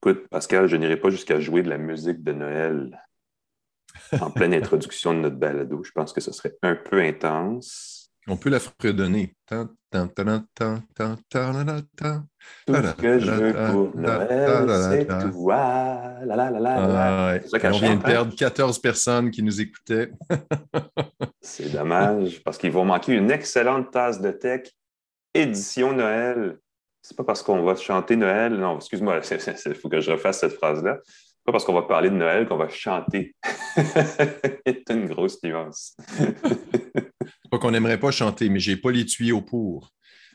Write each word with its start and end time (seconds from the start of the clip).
Écoute, 0.00 0.28
Pascal, 0.28 0.68
je 0.68 0.76
n'irai 0.76 0.96
pas 0.96 1.10
jusqu'à 1.10 1.40
jouer 1.40 1.62
de 1.62 1.68
la 1.68 1.78
musique 1.78 2.22
de 2.22 2.32
Noël 2.32 3.02
en 4.20 4.30
pleine 4.30 4.54
introduction 4.54 5.12
de 5.12 5.18
notre 5.18 5.36
balado. 5.36 5.82
Je 5.82 5.90
pense 5.90 6.12
que 6.12 6.20
ce 6.20 6.32
serait 6.32 6.56
un 6.62 6.76
peu 6.76 7.00
intense. 7.00 8.12
On 8.28 8.36
peut 8.36 8.50
la 8.50 8.60
fredonner. 8.60 9.34
Tout 12.66 12.74
ce 12.74 12.94
que 12.94 13.18
je 13.18 13.30
veux 13.30 13.54
pour 13.72 13.96
Noël, 13.96 14.68
c'est 14.68 15.06
toi. 15.32 16.18
On 17.64 17.78
vient 17.78 17.96
de 17.96 18.02
perdre 18.02 18.36
14 18.36 18.78
personnes 18.80 19.30
qui 19.30 19.42
nous 19.42 19.60
écoutaient. 19.60 20.12
c'est 21.40 21.72
dommage, 21.72 22.42
parce 22.44 22.58
qu'ils 22.58 22.70
vont 22.70 22.84
manquer 22.84 23.14
une 23.14 23.30
excellente 23.30 23.90
tasse 23.90 24.20
de 24.20 24.30
tech 24.30 24.70
édition 25.32 25.92
Noël. 25.92 26.58
C'est 27.02 27.16
pas 27.16 27.24
parce 27.24 27.42
qu'on 27.42 27.62
va 27.62 27.74
chanter 27.76 28.16
Noël. 28.16 28.54
Non, 28.54 28.76
excuse-moi, 28.76 29.20
il 29.66 29.74
faut 29.74 29.88
que 29.88 30.00
je 30.00 30.10
refasse 30.10 30.40
cette 30.40 30.54
phrase-là. 30.54 30.98
C'est 31.04 31.44
pas 31.44 31.52
parce 31.52 31.64
qu'on 31.64 31.74
va 31.74 31.82
parler 31.82 32.10
de 32.10 32.16
Noël 32.16 32.46
qu'on 32.46 32.56
va 32.56 32.68
chanter. 32.68 33.34
c'est 33.76 34.90
une 34.90 35.06
grosse 35.06 35.42
nuance. 35.42 35.96
pas 37.50 37.58
qu'on 37.58 37.70
n'aimerait 37.70 38.00
pas 38.00 38.10
chanter, 38.10 38.48
mais 38.48 38.58
j'ai 38.58 38.76
pas 38.76 38.90
les 38.90 39.06
tuyaux 39.06 39.40
pour. 39.40 39.90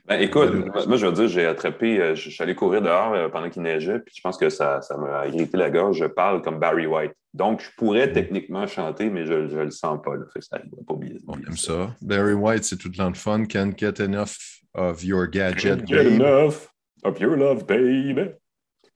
Ben, 0.06 0.20
écoute, 0.20 0.52
moi, 0.86 0.98
je 0.98 1.06
veux 1.06 1.14
dire, 1.14 1.28
j'ai 1.30 1.46
attrapé, 1.46 2.02
euh, 2.02 2.16
je 2.16 2.30
suis 2.30 2.44
allé 2.44 2.56
courir 2.56 2.82
dehors 2.82 3.14
euh, 3.14 3.30
pendant 3.30 3.50
qu'il 3.50 3.62
neigeait, 3.62 4.00
puis 4.00 4.14
je 4.18 4.22
pense 4.22 4.38
que 4.38 4.50
ça, 4.50 4.82
ça 4.82 4.98
m'a 4.98 5.28
irrité 5.28 5.56
la 5.56 5.70
gorge. 5.70 5.98
Je 6.00 6.06
parle 6.06 6.42
comme 6.42 6.60
Barry 6.60 6.88
White. 6.88 7.14
Donc, 7.34 7.62
je 7.62 7.70
pourrais 7.78 8.12
techniquement 8.12 8.68
chanter, 8.68 9.10
mais 9.10 9.26
je 9.26 9.34
ne 9.34 9.64
le 9.64 9.72
sens 9.72 10.00
pas. 10.04 10.16
Là. 10.16 10.26
Fait 10.34 10.42
ça 10.42 10.60
pas 10.60 10.96
On 11.28 11.38
aime 11.38 11.58
ça. 11.58 11.96
Barry 12.02 12.34
White, 12.34 12.66
c'est 12.66 12.78
tout 12.78 12.90
le 12.90 12.98
temps 12.98 13.12
de 13.12 13.18
fun. 13.18 13.46
Can't 13.46 13.78
get 13.78 14.02
enough 14.02 14.53
of 14.74 15.04
your 15.04 15.28
gadget. 15.28 15.90
Enough 15.90 16.70
of 17.04 17.20
your 17.20 17.38
love, 17.38 17.66
baby. 17.66 18.32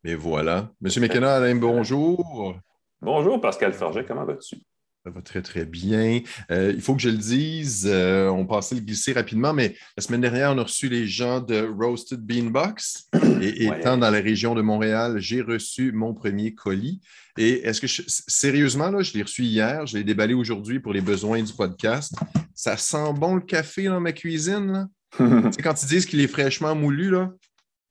Et 0.03 0.15
voilà. 0.15 0.71
Monsieur 0.79 1.01
McKenna, 1.01 1.35
Alain, 1.35 1.55
bonjour. 1.55 2.55
Bonjour, 3.01 3.41
Pascal 3.41 3.73
Forget, 3.73 4.05
comment 4.05 4.25
vas-tu? 4.25 4.57
Ça 5.03 5.11
va 5.11 5.21
très, 5.21 5.41
très 5.41 5.65
bien. 5.65 6.21
Euh, 6.51 6.73
il 6.75 6.81
faut 6.81 6.95
que 6.95 7.01
je 7.01 7.09
le 7.09 7.17
dise, 7.17 7.87
euh, 7.89 8.27
on 8.27 8.45
passait 8.45 8.75
le 8.75 8.81
glisser 8.81 9.13
rapidement, 9.13 9.53
mais 9.53 9.75
la 9.95 10.03
semaine 10.03 10.21
dernière, 10.21 10.51
on 10.51 10.57
a 10.57 10.63
reçu 10.63 10.89
les 10.89 11.07
gens 11.07 11.39
de 11.39 11.65
Roasted 11.65 12.19
Beanbox. 12.19 13.07
Et 13.41 13.65
étant 13.65 13.97
dans 13.97 14.09
la 14.09 14.19
région 14.19 14.55
de 14.55 14.61
Montréal, 14.61 15.19
j'ai 15.19 15.41
reçu 15.41 15.91
mon 15.91 16.13
premier 16.13 16.53
colis. 16.53 16.99
Et 17.37 17.65
est-ce 17.65 17.79
que, 17.79 17.87
sérieusement, 17.87 18.89
là, 18.89 19.01
je 19.01 19.13
l'ai 19.13 19.21
reçu 19.21 19.43
hier, 19.43 19.85
je 19.85 19.97
l'ai 19.97 20.03
déballé 20.03 20.33
aujourd'hui 20.33 20.79
pour 20.79 20.91
les 20.91 21.01
besoins 21.01 21.41
du 21.41 21.53
podcast. 21.53 22.13
Ça 22.53 22.75
sent 22.75 23.13
bon 23.13 23.35
le 23.35 23.41
café 23.41 23.85
dans 23.85 24.01
ma 24.01 24.11
cuisine. 24.11 24.89
C'est 25.51 25.61
quand 25.61 25.81
ils 25.83 25.87
disent 25.87 26.05
qu'il 26.05 26.21
est 26.21 26.27
fraîchement 26.27 26.75
moulu, 26.75 27.09
là, 27.09 27.31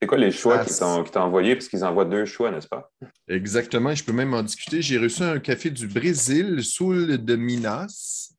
c'est 0.01 0.07
quoi 0.07 0.17
les 0.19 0.31
choix 0.31 0.63
qu'ils 0.63 0.75
t'ont 0.75 1.03
envoyés? 1.15 1.55
Parce 1.55 1.67
qu'ils 1.67 1.83
envoient 1.83 2.05
deux 2.05 2.25
choix, 2.25 2.51
n'est-ce 2.51 2.67
pas? 2.67 2.91
Exactement. 3.27 3.95
Je 3.95 4.03
peux 4.03 4.11
même 4.13 4.33
en 4.35 4.43
discuter. 4.43 4.81
J'ai 4.81 4.99
reçu 4.99 5.23
un 5.23 5.39
café 5.39 5.71
du 5.71 5.87
Brésil, 5.87 6.63
Sul 6.63 7.23
de 7.23 7.35
Minas. 7.35 8.31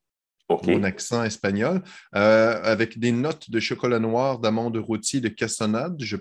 Mon 0.66 0.82
accent 0.82 1.22
espagnol, 1.24 1.82
euh, 2.14 2.62
avec 2.62 2.98
des 2.98 3.12
notes 3.12 3.50
de 3.50 3.60
chocolat 3.60 3.98
noir, 3.98 4.38
d'amande 4.38 4.78
rôtie 4.78 5.20
de 5.20 5.28
cassonade. 5.28 5.96
Je, 6.02 6.16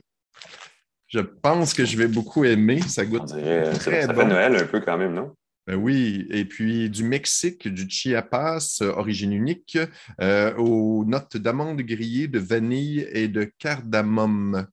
je 1.08 1.22
pense 1.22 1.74
que 1.74 1.86
je 1.86 1.98
vais 1.98 2.10
beaucoup 2.10 2.44
aimer. 2.44 2.82
Ça 2.82 3.06
goûte 3.06 3.28
très 3.28 3.74
ça, 3.76 4.02
ça 4.08 4.14
fait 4.14 4.26
Noël 4.26 4.54
un 4.58 4.66
peu 4.66 4.82
quand 4.82 4.98
même, 4.98 5.14
non? 5.14 5.34
Ben 5.68 5.76
oui, 5.76 6.26
et 6.30 6.46
puis 6.46 6.90
du 6.90 7.04
Mexique, 7.04 7.68
du 7.68 7.90
Chiapas, 7.90 8.80
euh, 8.82 8.94
origine 8.94 9.34
unique, 9.34 9.78
euh, 10.22 10.56
aux 10.56 11.04
notes 11.04 11.36
d'amande 11.36 11.82
grillée, 11.82 12.30
de 12.30 12.40
vanille 12.40 13.06
et 13.12 13.28
de 13.28 13.44
cardamome. 13.60 14.66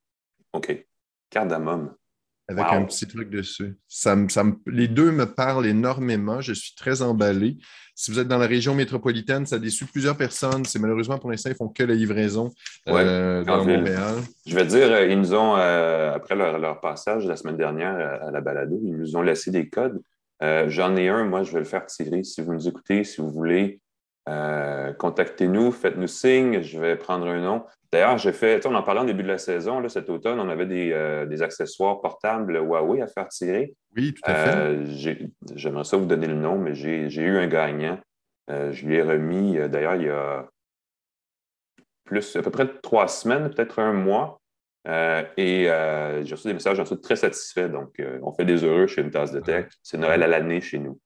OK. 0.53 0.87
Cardamome. 1.31 1.95
Avec 2.47 2.65
un 2.67 2.85
petit 2.85 3.07
truc 3.07 3.31
dessus. 3.31 3.75
Ça 3.89 4.15
les 4.67 4.87
deux 4.87 5.11
me 5.11 5.25
parlent 5.25 5.67
énormément. 5.67 6.43
Je 6.43 6.53
suis 6.53 6.75
très 6.75 7.01
emballé. 7.01 7.57
Si 7.95 8.11
vous 8.11 8.19
êtes 8.19 8.29
dans 8.29 8.39
la 8.39 8.47
région 8.47 8.75
métropolitaine, 8.75 9.47
ça 9.47 9.59
déçu 9.59 9.87
plusieurs 9.87 10.17
personnes. 10.17 10.65
C'est 10.67 10.79
malheureusement 10.79 11.19
pour 11.19 11.31
l'instant, 11.31 11.49
ils 11.51 11.57
font 11.57 11.69
que 11.69 11.83
la 11.83 11.95
livraison 11.95 12.51
euh, 12.89 13.43
dans 13.45 13.65
Montréal. 13.65 14.17
Je 14.47 14.55
veux 14.55 14.65
dire, 14.65 15.05
ils 15.05 15.19
nous 15.19 15.33
ont, 15.35 15.57
euh, 15.57 16.13
après 16.13 16.35
leur, 16.37 16.81
passage 16.81 17.25
la 17.27 17.37
semaine 17.37 17.57
dernière 17.57 17.97
à, 18.23 18.31
la 18.31 18.41
balado, 18.43 18.79
ils 18.85 18.97
nous 18.97 19.17
ont 19.17 19.23
laissé 19.23 19.51
des 19.51 19.71
codes. 19.71 20.03
J'en 20.69 20.97
ai 20.97 21.09
un, 21.09 21.25
moi, 21.25 21.43
je 21.43 21.53
vais 21.53 21.61
le 21.61 21.65
faire 21.65 21.87
tirer. 21.87 22.23
Si 22.23 22.43
vous 22.43 22.53
nous 22.53 22.69
écoutez, 22.69 23.05
si 23.05 23.21
vous 23.21 23.31
voulez, 23.31 23.81
contactez-nous, 24.27 25.73
faites-nous 25.73 26.07
signe, 26.07 26.63
je 26.63 26.79
vais 26.79 26.97
prendre 26.97 27.27
un 27.27 27.41
nom. 27.41 27.65
D'ailleurs, 27.95 28.19
j'ai 28.19 28.33
fait, 28.33 28.67
on 28.67 28.75
en 28.75 28.83
parlait 28.83 29.03
au 29.03 29.05
début 29.05 29.23
de 29.23 29.29
la 29.29 29.39
saison, 29.39 29.79
là, 29.79 29.89
cet 29.89 30.11
automne, 30.11 30.41
on 30.41 30.49
avait 30.49 30.67
des, 30.67 30.91
euh, 30.93 31.41
accessoires 31.43 32.01
portables 32.01 32.57
Huawei 32.57 33.01
à 33.01 33.07
faire 33.07 33.29
tirer. 33.29 33.73
Oui, 33.95 34.13
tout 34.13 34.23
à 34.25 34.35
fait. 34.35 34.57
Euh, 34.57 34.85
j'aimerais 35.55 35.85
ça 35.85 35.97
vous 35.97 36.07
donner 36.07 36.27
le 36.27 36.35
nom, 36.35 36.59
mais 36.59 36.75
j'ai 36.75 37.07
eu 37.07 37.37
un 37.39 37.47
gagnant. 37.47 38.01
Euh, 38.51 38.73
je 38.73 38.85
lui 38.85 38.97
ai 38.97 39.03
remis, 39.03 39.57
d'ailleurs, 39.69 39.95
il 39.95 40.07
y 40.07 40.09
a 40.09 40.45
plus, 42.05 42.35
à 42.35 42.43
peu 42.43 42.51
près 42.51 42.67
trois 42.83 43.07
semaines, 43.07 43.49
peut-être 43.49 43.79
un 43.79 43.93
mois. 43.93 44.41
Et 44.87 45.69
j'ai 46.25 46.35
reçu 46.35 46.49
des 46.49 46.55
messages, 46.55 46.77
j'en 46.77 46.85
suis 46.85 47.01
très 47.01 47.17
satisfait. 47.17 47.69
Donc, 47.69 48.03
on 48.23 48.33
fait 48.33 48.45
des 48.45 48.65
heureux 48.65 48.87
chez 48.87 49.03
une 49.03 49.11
tasse 49.11 49.33
de 49.33 49.41
tech. 49.41 49.67
C'est 49.83 49.99
Noël 49.99 50.23
à 50.23 50.27
l'année 50.27 50.61
chez 50.61 50.79
nous. 50.79 50.99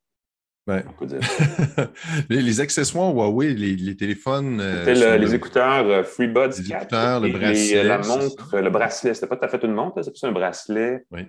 les, 2.29 2.61
accessoires 2.61 3.13
Huawei, 3.13 3.55
les, 3.55 3.97
téléphones. 3.97 4.61
Euh, 4.61 5.17
les 5.17 5.35
écouteurs 5.35 5.87
euh, 5.87 6.03
FreeBuds 6.03 6.59
les 6.59 6.73
écouteurs, 6.73 7.21
le 7.21 7.31
bracelet. 7.31 7.85
la 7.85 7.99
montre, 7.99 8.59
le 8.59 8.71
bracelet. 8.71 9.15
C'était 9.15 9.27
pas 9.27 9.37
tout 9.37 9.47
à 9.47 9.49
fait 9.49 9.65
une 9.65 9.73
montre, 9.73 10.03
c'est 10.03 10.11
plus 10.11 10.25
un 10.25 10.33
bracelet. 10.33 11.05
Oui. 11.11 11.23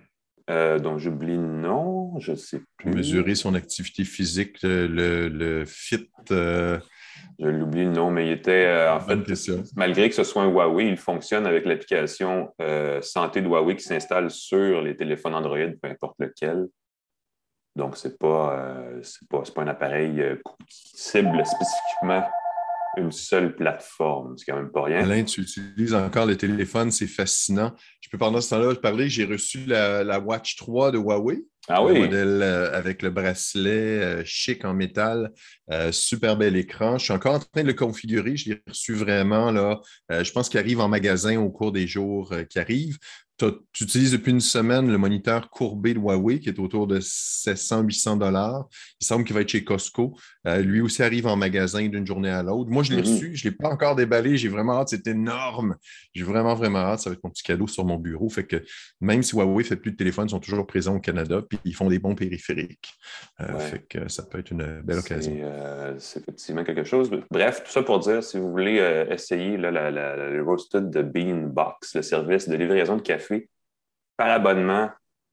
Euh, 0.49 0.79
dont 0.79 0.97
j'oublie 0.97 1.35
le 1.35 1.61
nom, 1.61 2.19
je 2.19 2.31
ne 2.31 2.35
sais 2.35 2.61
plus. 2.77 2.91
Mesurer 2.91 3.35
son 3.35 3.53
activité 3.53 4.03
physique, 4.03 4.57
le, 4.63 5.63
FIT. 5.65 6.09
Je 7.39 7.47
l'oublie 7.47 7.85
le 7.85 7.91
nom, 7.91 8.11
mais 8.11 8.27
il 8.27 8.31
était, 8.33 8.87
en 8.89 8.99
fait, 8.99 9.17
malgré 9.75 10.09
que 10.09 10.15
ce 10.15 10.25
soit 10.25 10.43
un 10.43 10.49
Huawei, 10.49 10.87
il 10.87 10.97
fonctionne 10.97 11.45
avec 11.45 11.65
l'application 11.65 12.53
santé 13.01 13.41
de 13.41 13.47
Huawei 13.47 13.75
qui 13.75 13.83
s'installe 13.83 14.29
sur 14.29 14.81
les 14.81 14.95
téléphones 14.95 15.35
Android, 15.35 15.57
peu 15.81 15.89
importe 15.89 16.15
lequel. 16.19 16.67
Donc, 17.79 17.95
ce 17.95 18.07
n'est 18.07 18.15
pas, 18.15 18.59
euh, 18.59 19.01
pas, 19.29 19.41
pas, 19.55 19.61
un 19.61 19.67
appareil 19.67 20.19
euh, 20.21 20.35
qui 20.67 20.91
cible 20.95 21.45
spécifiquement 21.45 22.27
une 22.97 23.11
seule 23.11 23.55
plateforme. 23.55 24.37
C'est 24.37 24.51
quand 24.51 24.57
même 24.57 24.71
pas 24.71 24.83
rien. 24.83 25.03
Alain, 25.03 25.23
tu 25.23 25.41
utilises 25.41 25.93
encore 25.93 26.25
le 26.25 26.35
téléphone, 26.35 26.91
c'est 26.91 27.07
fascinant. 27.07 27.71
Je 28.01 28.09
peux 28.09 28.17
pendant 28.17 28.41
ce 28.41 28.49
temps-là 28.49 28.75
parler, 28.75 29.07
j'ai 29.09 29.25
reçu 29.25 29.59
la, 29.65 30.19
Watch 30.19 30.57
3 30.57 30.91
de 30.91 30.97
Huawei. 30.97 31.45
Ah 31.69 31.83
oui. 31.83 31.99
modèle 31.99 32.41
euh, 32.41 32.75
avec 32.75 33.01
le 33.01 33.11
bracelet 33.11 34.25
chic 34.25 34.65
en 34.65 34.73
métal, 34.73 35.31
super 35.91 36.35
bel 36.35 36.55
écran. 36.55 36.97
Je 36.97 37.05
suis 37.05 37.13
encore 37.13 37.35
en 37.35 37.39
train 37.39 37.61
de 37.61 37.67
le 37.67 37.73
configurer. 37.73 38.35
Je 38.35 38.49
l'ai 38.49 38.61
reçu 38.67 38.93
vraiment 38.93 39.51
là. 39.51 39.79
je 40.09 40.31
pense 40.31 40.49
qu'il 40.49 40.59
arrive 40.59 40.79
en 40.79 40.87
magasin 40.87 41.39
au 41.39 41.49
cours 41.51 41.71
des 41.71 41.87
jours 41.87 42.33
qui 42.49 42.59
arrivent 42.59 42.97
tu 43.39 43.83
utilises 43.83 44.11
depuis 44.11 44.31
une 44.31 44.41
semaine 44.41 44.91
le 44.91 44.97
moniteur 44.97 45.49
courbé 45.49 45.93
de 45.93 45.99
Huawei 45.99 46.39
qui 46.39 46.49
est 46.49 46.59
autour 46.59 46.87
de 46.87 46.99
700-800 46.99 48.19
dollars. 48.19 48.67
Il 48.99 49.05
semble 49.05 49.23
qu'il 49.23 49.33
va 49.33 49.41
être 49.41 49.49
chez 49.49 49.63
Costco. 49.63 50.17
Euh, 50.47 50.61
lui 50.61 50.81
aussi 50.81 51.03
arrive 51.03 51.27
en 51.27 51.35
magasin 51.35 51.87
d'une 51.87 52.05
journée 52.05 52.29
à 52.29 52.43
l'autre. 52.43 52.69
Moi, 52.69 52.83
je 52.83 52.93
l'ai 52.93 53.01
mm-hmm. 53.01 53.13
reçu. 53.13 53.35
Je 53.35 53.47
ne 53.47 53.51
l'ai 53.51 53.57
pas 53.57 53.69
encore 53.69 53.95
déballé. 53.95 54.37
J'ai 54.37 54.49
vraiment 54.49 54.79
hâte. 54.79 54.89
C'est 54.89 55.07
énorme. 55.07 55.75
J'ai 56.13 56.23
vraiment, 56.23 56.55
vraiment 56.55 56.79
hâte. 56.79 56.99
Ça 56.99 57.09
va 57.09 57.15
être 57.15 57.23
mon 57.23 57.29
petit 57.29 57.43
cadeau 57.43 57.67
sur 57.67 57.85
mon 57.85 57.97
bureau. 57.97 58.29
Fait 58.29 58.45
que 58.45 58.63
même 58.99 59.23
si 59.23 59.35
Huawei 59.35 59.63
ne 59.63 59.67
fait 59.67 59.77
plus 59.77 59.91
de 59.91 59.97
téléphone, 59.97 60.27
ils 60.27 60.31
sont 60.31 60.39
toujours 60.39 60.67
présents 60.67 60.95
au 60.95 60.99
Canada 60.99 61.41
puis 61.47 61.59
ils 61.63 61.75
font 61.75 61.87
des 61.87 61.99
bons 61.99 62.15
périphériques. 62.15 62.91
Euh, 63.39 63.57
fait 63.59 63.85
que 63.87 64.09
ça 64.09 64.23
peut 64.23 64.39
être 64.39 64.51
une 64.51 64.81
belle 64.81 64.99
occasion. 64.99 65.33
Euh, 65.41 65.95
c'est 65.99 66.21
effectivement 66.21 66.63
quelque 66.63 66.83
chose. 66.83 67.09
Bref, 67.31 67.63
tout 67.63 67.71
ça 67.71 67.83
pour 67.83 67.99
dire, 67.99 68.23
si 68.23 68.37
vous 68.37 68.51
voulez 68.51 69.05
essayer 69.09 69.57
la, 69.57 69.91
le 69.91 70.43
Roasted 70.43 70.89
de 70.89 71.01
Beanbox, 71.01 71.95
le 71.95 72.01
service 72.01 72.49
de 72.49 72.55
livraison 72.55 72.97
de 72.97 73.01
café 73.01 73.28
par 74.17 74.29
abonnement, 74.31 74.89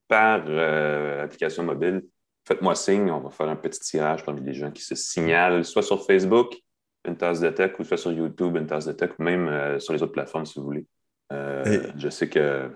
par 0.09 0.45
euh, 0.47 1.25
application 1.25 1.65
mobile, 1.65 2.05
faites-moi 2.47 2.75
signe. 2.75 3.11
On 3.11 3.21
va 3.21 3.31
faire 3.31 3.49
un 3.49 3.57
petit 3.57 3.81
tirage 3.81 4.25
parmi 4.25 4.41
les 4.43 4.55
gens 4.55 4.71
qui 4.71 4.83
se 4.83 4.95
signalent, 4.95 5.65
soit 5.65 5.83
sur 5.83 6.05
Facebook, 6.07 6.55
une 7.07 7.17
tasse 7.17 7.41
de 7.41 7.51
tech, 7.51 7.73
ou 7.79 7.85
soit 7.85 7.97
sur 7.97 8.13
YouTube, 8.13 8.57
une 8.57 8.67
tasse 8.67 8.87
de 8.87 8.93
tech, 8.93 9.11
ou 9.19 9.23
même 9.23 9.49
euh, 9.49 9.79
sur 9.81 9.93
les 9.93 10.03
autres 10.03 10.13
plateformes 10.13 10.47
si 10.47 10.59
vous 10.59 10.65
voulez. 10.65 10.87
Euh, 11.33 11.83
je 11.97 12.09
sais 12.09 12.29
que 12.29 12.71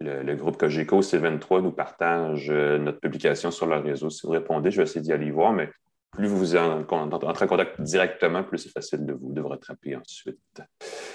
le, 0.00 0.34
groupe 0.34 0.56
Cogeco 0.56 1.02
C23 1.02 1.62
nous 1.62 1.72
partage 1.72 2.50
notre 2.50 3.00
publication 3.00 3.50
sur 3.50 3.66
leur 3.66 3.82
réseau. 3.82 4.08
Si 4.08 4.26
vous 4.26 4.32
répondez, 4.32 4.70
je 4.70 4.78
vais 4.78 4.84
essayer 4.84 5.02
d'y 5.02 5.12
aller 5.12 5.30
voir, 5.30 5.52
mais 5.52 5.70
plus 6.12 6.26
vous 6.26 6.56
entrez 6.56 7.44
en 7.44 7.48
contact 7.48 7.80
directement, 7.82 8.42
plus 8.42 8.58
c'est 8.58 8.70
facile 8.70 9.04
de 9.04 9.12
vous, 9.12 9.32
de 9.32 9.40
vous 9.40 9.48
rattraper 9.48 9.96
ensuite. 9.96 10.38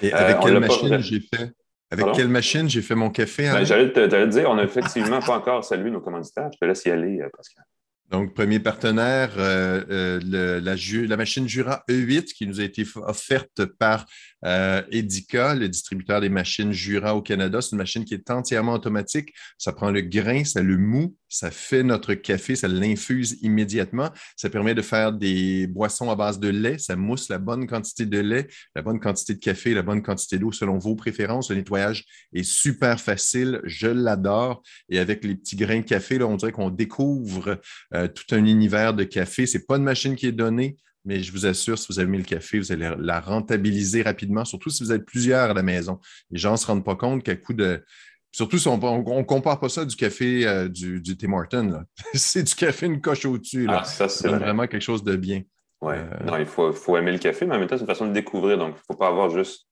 Et 0.01 0.13
avec 0.13 0.39
quelle 0.39 0.59
machine 0.59 0.99
j'ai 0.99 1.21
fait? 1.21 1.51
Avec 1.91 2.05
quelle 2.13 2.29
machine 2.29 2.69
j'ai 2.69 2.81
fait 2.81 2.95
mon 2.95 3.09
café? 3.09 3.51
Ben, 3.51 3.65
J'allais 3.65 3.91
te, 3.91 4.25
dire, 4.25 4.49
on 4.49 4.55
n'a 4.55 4.63
effectivement 4.63 5.19
pas 5.19 5.35
encore 5.35 5.63
salué 5.63 5.91
nos 5.91 5.99
commanditaires. 5.99 6.49
Je 6.53 6.57
te 6.57 6.65
laisse 6.65 6.85
y 6.85 6.89
aller, 6.89 7.19
euh, 7.19 7.27
Pascal. 7.35 7.65
Donc, 8.09 8.33
premier 8.33 8.59
partenaire, 8.59 9.31
euh, 9.37 10.19
euh, 10.33 11.07
la, 11.07 11.17
machine 11.17 11.47
Jura 11.47 11.83
E8 11.89 12.33
qui 12.33 12.45
nous 12.45 12.59
a 12.59 12.63
été 12.63 12.85
offerte 12.95 13.65
par 13.65 14.05
Euh, 14.45 14.81
Edica, 14.91 15.55
le 15.55 15.69
distributeur 15.69 16.21
des 16.21 16.29
machines 16.29 16.71
Jura 16.71 17.15
au 17.15 17.21
Canada, 17.21 17.61
c'est 17.61 17.71
une 17.71 17.77
machine 17.77 18.05
qui 18.05 18.13
est 18.13 18.29
entièrement 18.29 18.73
automatique. 18.73 19.33
Ça 19.57 19.73
prend 19.73 19.91
le 19.91 20.01
grain, 20.01 20.43
ça 20.43 20.61
le 20.61 20.77
mou, 20.77 21.15
ça 21.29 21.51
fait 21.51 21.83
notre 21.83 22.13
café, 22.13 22.55
ça 22.55 22.67
l'infuse 22.67 23.37
immédiatement. 23.41 24.09
Ça 24.35 24.49
permet 24.49 24.75
de 24.75 24.81
faire 24.81 25.13
des 25.13 25.67
boissons 25.67 26.09
à 26.09 26.15
base 26.15 26.39
de 26.39 26.49
lait, 26.49 26.77
ça 26.77 26.95
mousse 26.95 27.29
la 27.29 27.37
bonne 27.37 27.67
quantité 27.67 28.05
de 28.05 28.19
lait, 28.19 28.47
la 28.75 28.81
bonne 28.81 28.99
quantité 28.99 29.33
de 29.35 29.39
café, 29.39 29.73
la 29.73 29.81
bonne 29.81 30.01
quantité 30.01 30.37
d'eau 30.37 30.51
selon 30.51 30.77
vos 30.77 30.95
préférences. 30.95 31.49
Le 31.49 31.57
nettoyage 31.57 32.05
est 32.33 32.43
super 32.43 32.99
facile, 32.99 33.61
je 33.63 33.87
l'adore. 33.87 34.63
Et 34.89 34.99
avec 34.99 35.23
les 35.23 35.35
petits 35.35 35.55
grains 35.55 35.79
de 35.79 35.85
café, 35.85 36.17
là, 36.17 36.27
on 36.27 36.35
dirait 36.35 36.51
qu'on 36.51 36.69
découvre 36.69 37.59
euh, 37.93 38.07
tout 38.07 38.35
un 38.35 38.45
univers 38.45 38.93
de 38.93 39.03
café. 39.03 39.45
Ce 39.45 39.57
n'est 39.57 39.63
pas 39.63 39.77
une 39.77 39.83
machine 39.83 40.15
qui 40.15 40.27
est 40.27 40.31
donnée, 40.31 40.77
mais 41.05 41.23
je 41.23 41.31
vous 41.31 41.45
assure, 41.45 41.77
si 41.77 41.87
vous 41.89 41.99
avez 41.99 42.09
mis 42.09 42.17
le 42.17 42.23
café, 42.23 42.59
vous 42.59 42.71
allez 42.71 42.93
la 42.99 43.19
rentabiliser 43.19 44.03
rapidement, 44.03 44.45
surtout 44.45 44.69
si 44.69 44.83
vous 44.83 44.91
êtes 44.91 45.05
plusieurs 45.05 45.49
à 45.49 45.53
la 45.53 45.63
maison. 45.63 45.99
Les 46.29 46.39
gens 46.39 46.51
ne 46.51 46.57
se 46.57 46.67
rendent 46.67 46.85
pas 46.85 46.95
compte 46.95 47.23
qu'à 47.23 47.35
coup 47.35 47.53
de. 47.53 47.83
Surtout 48.31 48.57
si 48.57 48.67
on 48.69 48.77
ne 48.77 49.23
compare 49.23 49.59
pas 49.59 49.67
ça 49.67 49.83
du 49.83 49.95
café 49.95 50.47
euh, 50.47 50.69
du, 50.69 51.01
Tim 51.17 51.33
Horton. 51.33 51.83
c'est 52.13 52.43
du 52.43 52.55
café 52.55 52.85
une 52.85 53.01
coche 53.01 53.25
au-dessus. 53.25 53.65
Ah, 53.67 53.83
ça, 53.83 54.07
c'est 54.07 54.29
vraiment 54.29 54.67
quelque 54.67 54.83
chose 54.83 55.03
de 55.03 55.15
bien. 55.17 55.41
Oui, 55.81 55.95
euh, 55.95 56.39
il 56.39 56.45
faut, 56.45 56.95
aimer 56.95 57.11
le 57.11 57.17
café, 57.17 57.45
mais 57.45 57.55
en 57.55 57.59
même 57.59 57.67
temps, 57.67 57.75
c'est 57.75 57.81
une 57.81 57.87
façon 57.87 58.07
de 58.07 58.13
découvrir. 58.13 58.57
Donc, 58.57 58.75
il 58.75 58.79
ne 58.79 58.83
faut 58.87 58.97
pas 58.97 59.07
avoir 59.07 59.29
juste 59.31 59.67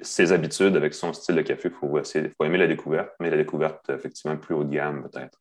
ses 0.00 0.32
habitudes 0.32 0.74
avec 0.74 0.94
son 0.94 1.12
style 1.12 1.36
de 1.36 1.42
café. 1.42 1.68
Il 1.68 1.74
faut, 1.74 2.02
faut 2.02 2.44
aimer 2.44 2.58
la 2.58 2.66
découverte, 2.66 3.10
mais 3.20 3.30
la 3.30 3.36
découverte, 3.36 3.90
effectivement, 3.90 4.36
plus 4.36 4.54
haut 4.54 4.64
de 4.64 4.74
gamme, 4.74 5.06
peut-être. 5.08 5.38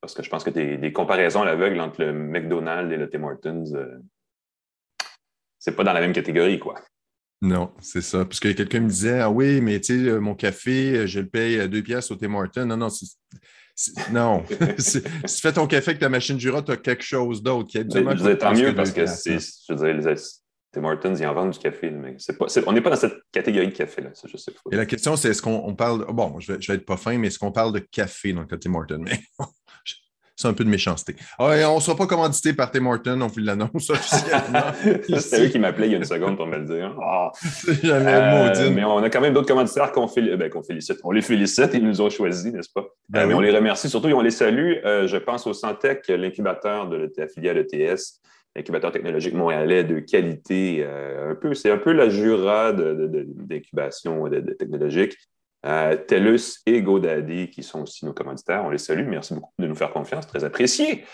Parce 0.00 0.14
que 0.14 0.22
je 0.22 0.30
pense 0.30 0.44
que 0.44 0.50
des, 0.50 0.92
comparaisons 0.92 1.42
à 1.42 1.44
l'aveugle 1.44 1.80
entre 1.80 2.02
le 2.02 2.12
McDonald's 2.12 2.92
et 2.92 2.96
le 2.96 3.08
Tim 3.08 3.24
Hortons, 3.24 3.64
euh, 3.74 3.98
c'est 5.58 5.74
pas 5.74 5.84
dans 5.84 5.92
la 5.92 6.00
même 6.00 6.12
catégorie, 6.12 6.58
quoi. 6.58 6.76
Non, 7.40 7.72
c'est 7.80 8.00
ça. 8.00 8.24
Parce 8.24 8.40
que 8.40 8.48
quelqu'un 8.52 8.80
me 8.80 8.88
disait 8.88 9.20
Ah 9.20 9.30
oui, 9.30 9.60
mais 9.60 9.80
tu 9.80 10.04
sais, 10.04 10.18
mon 10.18 10.34
café, 10.34 11.06
je 11.06 11.20
le 11.20 11.26
paye 11.26 11.68
deux 11.68 11.82
pièces 11.82 12.10
au 12.10 12.16
Tim 12.16 12.34
Hortons. 12.34 12.66
Non, 12.66 12.76
non, 12.76 12.88
non. 14.10 14.44
si 14.78 15.02
tu 15.02 15.40
fais 15.40 15.52
ton 15.52 15.66
café 15.66 15.90
avec 15.90 16.00
ta 16.00 16.08
machine 16.08 16.38
Jura, 16.38 16.62
tu 16.62 16.72
as 16.72 16.76
quelque 16.76 17.04
chose 17.04 17.42
d'autre 17.42 17.68
qui 17.68 17.78
est 17.78 17.86
Tant 17.86 18.52
mieux 18.52 18.74
parce 18.74 18.90
que, 18.90 19.06
c'est, 19.06 19.38
je 19.38 19.74
veux 19.74 19.98
dire, 19.98 20.14
Tim 20.72 20.84
Hortons, 20.84 21.14
ils 21.14 21.26
en 21.26 21.34
vendent 21.34 21.52
du 21.52 21.58
café, 21.58 21.90
mais 21.90 22.16
pas, 22.38 22.46
on 22.66 22.72
n'est 22.72 22.80
pas 22.80 22.90
dans 22.90 22.96
cette 22.96 23.18
catégorie 23.32 23.68
de 23.68 23.72
café. 23.72 24.02
Là, 24.02 24.10
ça, 24.14 24.28
je 24.30 24.36
sais 24.36 24.52
Et 24.70 24.76
la 24.76 24.86
question, 24.86 25.16
c'est 25.16 25.30
est-ce 25.30 25.40
qu'on 25.40 25.74
parle. 25.74 26.04
Bon, 26.12 26.38
je 26.40 26.52
vais, 26.52 26.60
je 26.60 26.70
vais 26.70 26.76
être 26.76 26.84
pas 26.84 26.96
fin, 26.96 27.16
mais 27.18 27.28
est-ce 27.28 27.38
qu'on 27.38 27.52
parle 27.52 27.72
de 27.72 27.78
café 27.78 28.32
dans 28.32 28.40
le 28.40 28.46
cas 28.46 28.58
Tim 28.58 28.74
Hortons? 28.74 29.00
Mais 29.00 29.20
c'est 30.38 30.46
un 30.46 30.52
peu 30.52 30.64
de 30.64 30.70
méchanceté. 30.70 31.16
on 31.38 31.50
ne 31.50 31.80
sera 31.80 31.96
pas 31.96 32.06
commandité 32.06 32.52
par 32.52 32.70
Tim 32.70 32.86
Hortons, 32.86 33.20
on 33.20 33.26
vous 33.26 33.40
l'annonce 33.40 33.90
officiellement. 33.90 34.72
c'est 35.18 35.40
lui 35.40 35.50
qui 35.50 35.58
m'appelait 35.58 35.88
il 35.88 35.92
y 35.92 35.94
a 35.94 35.98
une 35.98 36.04
seconde 36.04 36.36
pour 36.36 36.46
me 36.46 36.58
le 36.58 36.64
dire. 36.64 36.96
Oh. 36.96 37.28
euh, 37.84 38.70
mais 38.72 38.84
on 38.84 38.98
a 38.98 39.10
quand 39.10 39.20
même 39.20 39.34
d'autres 39.34 39.48
commanditaires 39.48 39.90
qu'on 39.90 40.06
ben, 40.06 40.50
félicite. 40.66 41.00
On 41.02 41.10
les 41.10 41.22
félicite, 41.22 41.70
ils 41.74 41.84
nous 41.84 42.00
ont 42.00 42.08
choisis, 42.08 42.52
n'est-ce 42.52 42.70
pas? 42.72 42.86
Ben 43.08 43.22
euh, 43.22 43.26
mais 43.26 43.34
on 43.34 43.40
les 43.40 43.50
remercie 43.50 43.90
surtout 43.90 44.08
et 44.08 44.14
on 44.14 44.20
les 44.20 44.30
salue. 44.30 44.74
Euh, 44.84 45.08
je 45.08 45.16
pense 45.16 45.46
au 45.46 45.52
Santec, 45.52 46.06
l'incubateur 46.08 46.88
de 46.88 47.12
la 47.16 47.26
filiale 47.26 47.58
ETS 47.58 48.20
incubateur 48.58 48.92
technologique 48.92 49.34
montréalais 49.34 49.84
de 49.84 50.00
qualité. 50.00 50.78
Euh, 50.82 51.32
un 51.32 51.34
peu, 51.34 51.54
c'est 51.54 51.70
un 51.70 51.78
peu 51.78 51.92
la 51.92 52.08
Jura 52.08 52.72
d'incubation 52.72 54.28
de, 54.28 54.40
technologique. 54.52 55.16
Euh, 55.66 55.96
TELUS 55.96 56.60
et 56.66 56.82
GoDaddy, 56.82 57.50
qui 57.50 57.62
sont 57.62 57.82
aussi 57.82 58.04
nos 58.04 58.12
commanditaires, 58.12 58.64
on 58.64 58.70
les 58.70 58.78
salue. 58.78 59.06
Merci 59.08 59.34
beaucoup 59.34 59.52
de 59.58 59.66
nous 59.66 59.74
faire 59.74 59.90
confiance, 59.90 60.26
très 60.26 60.44
apprécié. 60.44 61.04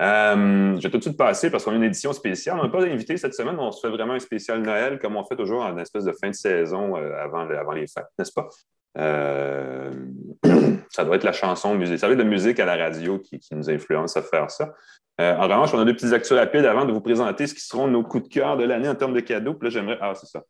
Euh, 0.00 0.76
je 0.76 0.82
vais 0.82 0.90
tout 0.90 0.98
de 0.98 1.02
suite 1.02 1.18
passer 1.18 1.50
parce 1.50 1.64
qu'on 1.64 1.72
a 1.72 1.76
une 1.76 1.84
édition 1.84 2.12
spéciale. 2.12 2.58
On 2.58 2.62
n'a 2.62 2.70
pas 2.70 2.80
d'invité 2.80 3.16
cette 3.16 3.34
semaine, 3.34 3.56
on 3.58 3.70
se 3.70 3.80
fait 3.80 3.92
vraiment 3.92 4.14
un 4.14 4.18
spécial 4.18 4.62
Noël 4.62 4.98
comme 4.98 5.16
on 5.16 5.24
fait 5.24 5.36
toujours 5.36 5.62
en 5.62 5.76
espèce 5.78 6.04
de 6.04 6.12
fin 6.12 6.28
de 6.30 6.34
saison 6.34 6.94
avant, 6.94 7.48
avant 7.50 7.72
les 7.72 7.86
fêtes, 7.86 8.06
n'est-ce 8.18 8.32
pas? 8.32 8.48
ça 10.90 11.04
doit 11.04 11.16
être 11.16 11.24
la 11.24 11.32
chanson 11.32 11.74
musique. 11.74 11.98
Ça 11.98 12.06
doit 12.06 12.14
être 12.14 12.22
la 12.22 12.28
musique 12.28 12.58
à 12.60 12.64
la 12.64 12.76
radio 12.76 13.18
qui, 13.18 13.40
nous 13.52 13.70
influence 13.70 14.16
à 14.16 14.22
faire 14.22 14.50
ça. 14.50 14.74
Euh, 15.20 15.36
en 15.36 15.42
revanche, 15.42 15.72
on 15.74 15.78
a 15.78 15.84
deux 15.84 15.94
petites 15.94 16.12
actions 16.12 16.36
rapides 16.36 16.64
avant 16.64 16.84
de 16.84 16.92
vous 16.92 17.00
présenter 17.00 17.46
ce 17.46 17.54
qui 17.54 17.60
seront 17.60 17.86
nos 17.86 18.02
coups 18.02 18.24
de 18.24 18.28
cœur 18.28 18.56
de 18.56 18.64
l'année 18.64 18.88
en 18.88 18.94
termes 18.94 19.14
de 19.14 19.20
cadeaux. 19.20 19.54
Puis 19.54 19.68
là, 19.68 19.70
j'aimerais. 19.70 19.98
Ah, 20.00 20.14
c'est 20.14 20.26
ça. 20.26 20.42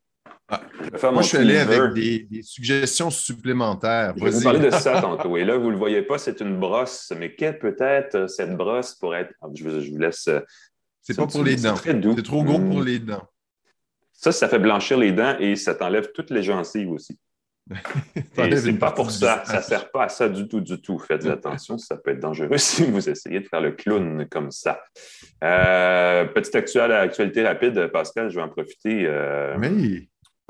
Ah. 0.50 0.60
Moi, 1.12 1.22
je 1.22 1.28
suis 1.28 1.36
allé 1.38 1.58
avec 1.58 1.92
des, 1.94 2.42
suggestions 2.42 3.10
supplémentaires. 3.10 4.14
Je 4.16 4.24
vais 4.24 4.30
vous 4.30 4.42
parler 4.42 4.58
de 4.58 4.70
ça 4.70 5.00
tantôt. 5.00 5.36
Et 5.36 5.44
là, 5.44 5.56
vous 5.56 5.66
ne 5.66 5.72
le 5.72 5.76
voyez 5.76 6.02
pas, 6.02 6.18
c'est 6.18 6.40
une 6.40 6.58
brosse. 6.58 7.12
Mais 7.16 7.34
quelle 7.34 7.58
peut 7.58 7.76
être 7.78 8.14
euh, 8.16 8.28
cette 8.28 8.56
brosse 8.56 8.94
pour 8.94 9.14
être? 9.14 9.32
Ah, 9.40 9.46
je, 9.54 9.62
vous, 9.62 9.98
laisse. 9.98 10.26
Euh, 10.28 10.40
c'est 11.02 11.16
pas 11.16 11.26
pour 11.26 11.44
les 11.44 11.56
dents. 11.56 11.76
C'est 11.76 12.22
trop 12.22 12.42
gros 12.42 12.58
pour 12.58 12.80
hmm. 12.80 12.84
les 12.84 12.98
dents. 12.98 13.26
Ça, 14.12 14.32
ça 14.32 14.48
fait 14.48 14.58
blanchir 14.58 14.98
les 14.98 15.12
dents 15.12 15.36
et 15.38 15.56
ça 15.56 15.74
t'enlève 15.74 16.10
toutes 16.12 16.30
les 16.30 16.42
gencives 16.42 16.90
aussi. 16.90 17.18
c'est 18.36 18.78
pas 18.78 18.92
pour 18.92 19.10
ça. 19.10 19.44
Ça 19.44 19.58
ne 19.58 19.62
sert 19.62 19.90
pas 19.90 20.04
à 20.04 20.08
ça 20.08 20.28
du 20.28 20.48
tout, 20.48 20.60
du 20.60 20.80
tout. 20.80 20.98
Faites 20.98 21.26
attention, 21.26 21.78
ça 21.78 21.96
peut 21.96 22.10
être 22.10 22.20
dangereux 22.20 22.58
si 22.58 22.84
vous 22.84 23.08
essayez 23.08 23.40
de 23.40 23.46
faire 23.46 23.60
le 23.60 23.72
clown 23.72 24.26
comme 24.28 24.50
ça. 24.50 24.82
Euh, 25.44 26.24
petite 26.26 26.54
actualité 26.54 27.46
rapide, 27.46 27.86
Pascal, 27.92 28.30
je 28.30 28.36
vais 28.36 28.42
en 28.42 28.48
profiter 28.48 29.04
euh, 29.06 29.56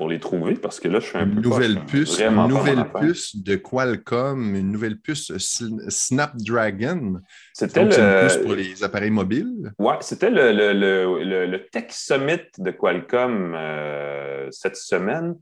pour 0.00 0.08
les 0.08 0.18
trouver 0.18 0.54
parce 0.54 0.80
que 0.80 0.88
là, 0.88 0.98
je 0.98 1.08
suis 1.08 1.18
un 1.18 1.28
peu. 1.28 1.42
Nouvelle 1.42 1.78
puce, 1.84 2.18
une 2.20 2.46
nouvelle 2.46 2.86
puce 2.98 3.36
de 3.36 3.56
Qualcomm, 3.56 4.54
une 4.54 4.72
nouvelle 4.72 4.98
puce 4.98 5.30
Snapdragon. 5.36 7.20
C'était 7.52 7.84
le... 7.84 7.92
une 7.92 8.22
puce 8.22 8.38
pour 8.38 8.54
les 8.54 8.82
appareils 8.82 9.10
mobiles. 9.10 9.74
Oui, 9.78 9.92
c'était 10.00 10.30
le, 10.30 10.52
le, 10.52 11.44
le, 11.44 11.66
Tech 11.66 11.88
Summit 11.90 12.40
de 12.56 12.70
Qualcomm 12.70 13.52
euh, 13.54 14.48
cette 14.50 14.76
semaine 14.76 15.34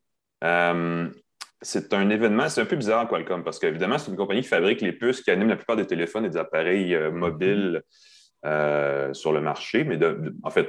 c'est 1.60 1.92
un 1.92 2.10
événement, 2.10 2.48
c'est 2.48 2.60
un 2.60 2.66
peu 2.66 2.76
bizarre 2.76 3.08
Qualcomm, 3.08 3.44
parce 3.44 3.60
qu'évidemment, 3.60 3.98
c'est 3.98 4.10
une 4.10 4.16
compagnie 4.16 4.42
qui 4.42 4.48
fabrique 4.48 4.80
les 4.80 4.92
puces 4.92 5.22
qui 5.22 5.30
animent 5.30 5.48
la 5.48 5.56
plupart 5.56 5.76
des 5.76 5.86
téléphones 5.86 6.24
et 6.24 6.30
des 6.30 6.36
appareils 6.36 6.94
euh, 6.94 7.10
mobiles 7.12 7.82
euh, 8.44 9.12
sur 9.14 9.32
le 9.32 9.40
marché. 9.40 9.84
Mais 9.84 9.98
en 10.42 10.50
fait, 10.50 10.68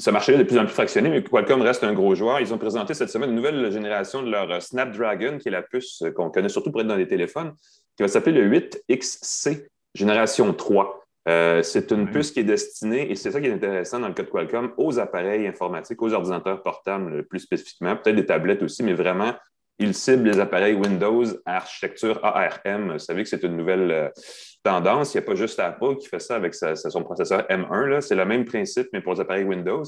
ce 0.00 0.10
marché 0.10 0.32
est 0.32 0.38
de 0.38 0.44
plus 0.44 0.58
en 0.58 0.64
plus 0.64 0.72
fractionné, 0.72 1.10
mais 1.10 1.22
Qualcomm 1.22 1.60
reste 1.60 1.84
un 1.84 1.92
gros 1.92 2.14
joueur. 2.14 2.40
Ils 2.40 2.54
ont 2.54 2.58
présenté 2.58 2.94
cette 2.94 3.10
semaine 3.10 3.30
une 3.30 3.36
nouvelle 3.36 3.70
génération 3.70 4.22
de 4.22 4.30
leur 4.30 4.62
Snapdragon, 4.62 5.38
qui 5.38 5.48
est 5.48 5.50
la 5.52 5.62
puce 5.62 6.02
qu'on 6.16 6.30
connaît 6.30 6.48
surtout 6.48 6.70
pour 6.72 6.80
être 6.80 6.86
dans 6.86 6.96
les 6.96 7.06
téléphones, 7.06 7.52
qui 7.96 8.02
va 8.02 8.08
s'appeler 8.08 8.40
le 8.40 8.50
8XC 8.50 9.66
génération 9.94 10.54
3. 10.54 11.04
Euh, 11.28 11.62
c'est 11.62 11.90
une 11.92 12.10
puce 12.10 12.30
qui 12.30 12.40
est 12.40 12.44
destinée, 12.44 13.10
et 13.10 13.14
c'est 13.14 13.30
ça 13.30 13.40
qui 13.42 13.46
est 13.46 13.52
intéressant 13.52 14.00
dans 14.00 14.08
le 14.08 14.14
cas 14.14 14.22
de 14.22 14.30
Qualcomm, 14.30 14.72
aux 14.78 14.98
appareils 14.98 15.46
informatiques, 15.46 16.00
aux 16.00 16.14
ordinateurs 16.14 16.62
portables 16.62 17.24
plus 17.26 17.40
spécifiquement, 17.40 17.94
peut-être 17.94 18.16
des 18.16 18.26
tablettes 18.26 18.62
aussi, 18.62 18.82
mais 18.82 18.94
vraiment 18.94 19.34
il 19.80 19.94
cible 19.94 20.28
les 20.28 20.38
appareils 20.38 20.74
Windows 20.74 21.24
architecture 21.46 22.20
ARM. 22.22 22.92
Vous 22.92 22.98
savez 22.98 23.22
que 23.22 23.28
c'est 23.28 23.42
une 23.42 23.56
nouvelle 23.56 23.90
euh, 23.90 24.08
tendance. 24.62 25.14
Il 25.14 25.18
n'y 25.18 25.24
a 25.24 25.26
pas 25.26 25.34
juste 25.34 25.58
Apple 25.58 25.96
qui 25.96 26.08
fait 26.08 26.18
ça 26.18 26.36
avec 26.36 26.54
son 26.54 27.02
processeur 27.02 27.46
M1. 27.48 28.00
C'est 28.00 28.14
le 28.14 28.24
même 28.24 28.44
principe, 28.44 28.88
mais 28.92 29.00
pour 29.00 29.14
les 29.14 29.20
appareils 29.20 29.44
Windows. 29.44 29.84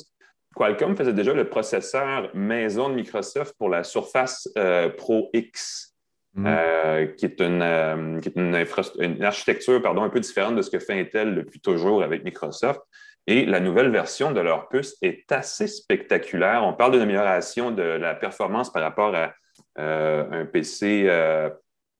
Qualcomm 0.54 0.96
faisait 0.96 1.14
déjà 1.14 1.32
le 1.32 1.48
processeur 1.48 2.30
maison 2.34 2.90
de 2.90 2.94
Microsoft 2.94 3.54
pour 3.58 3.70
la 3.70 3.84
Surface 3.84 4.48
euh, 4.58 4.90
Pro 4.90 5.30
X, 5.32 5.94
mm. 6.34 6.46
euh, 6.46 7.06
qui 7.06 7.24
est, 7.24 7.40
une, 7.40 8.20
une, 8.36 9.24
architecture 9.24 9.80
pardon, 9.80 10.02
un 10.02 10.10
peu 10.10 10.20
différente 10.20 10.56
de 10.56 10.62
ce 10.62 10.70
que 10.70 10.78
fait 10.78 11.00
Intel 11.00 11.34
depuis 11.34 11.60
toujours 11.60 12.02
avec 12.02 12.22
Microsoft. 12.24 12.80
Et 13.26 13.46
la 13.46 13.60
nouvelle 13.60 13.90
version 13.90 14.32
de 14.32 14.40
leur 14.40 14.68
puce 14.68 14.96
est 15.00 15.30
assez 15.30 15.68
spectaculaire. 15.68 16.64
On 16.64 16.74
parle 16.74 16.92
d'une 16.92 17.02
amélioration 17.02 17.70
de 17.70 17.82
la 17.82 18.14
performance 18.14 18.72
par 18.72 18.82
rapport 18.82 19.14
à 19.14 19.32
euh, 19.78 20.42
un 20.42 20.44
PC 20.44 21.04
euh, 21.06 21.48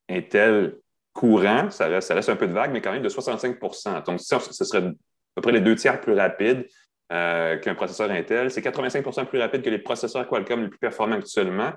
Intel 0.09 0.79
courant, 1.13 1.71
ça 1.71 1.87
reste, 1.87 2.09
ça 2.09 2.33
un 2.33 2.37
peu 2.37 2.47
de 2.47 2.53
vague, 2.53 2.73
mais 2.73 2.81
quand 2.81 2.93
même 2.93 3.03
de 3.03 3.09
65% 3.09 4.05
Donc, 4.05 4.21
ce 4.21 4.65
serait 4.65 4.87
à 4.87 4.93
peu 5.35 5.43
près 5.43 5.53
les 5.53 5.61
deux 5.61 5.75
tiers 5.75 6.01
plus 6.01 6.15
rapide 6.15 6.67
euh, 7.13 7.59
qu'un 7.59 7.75
processeur 7.75 8.11
Intel. 8.11 8.51
C'est 8.51 8.63
85% 8.63 9.27
plus 9.27 9.39
rapide 9.39 9.63
que 9.63 9.71
les 9.71 9.79
processeurs 9.79 10.27
Qualcomm 10.27 10.63
les 10.63 10.69
plus 10.69 10.79
performants 10.79 11.17
actuellement, 11.17 11.73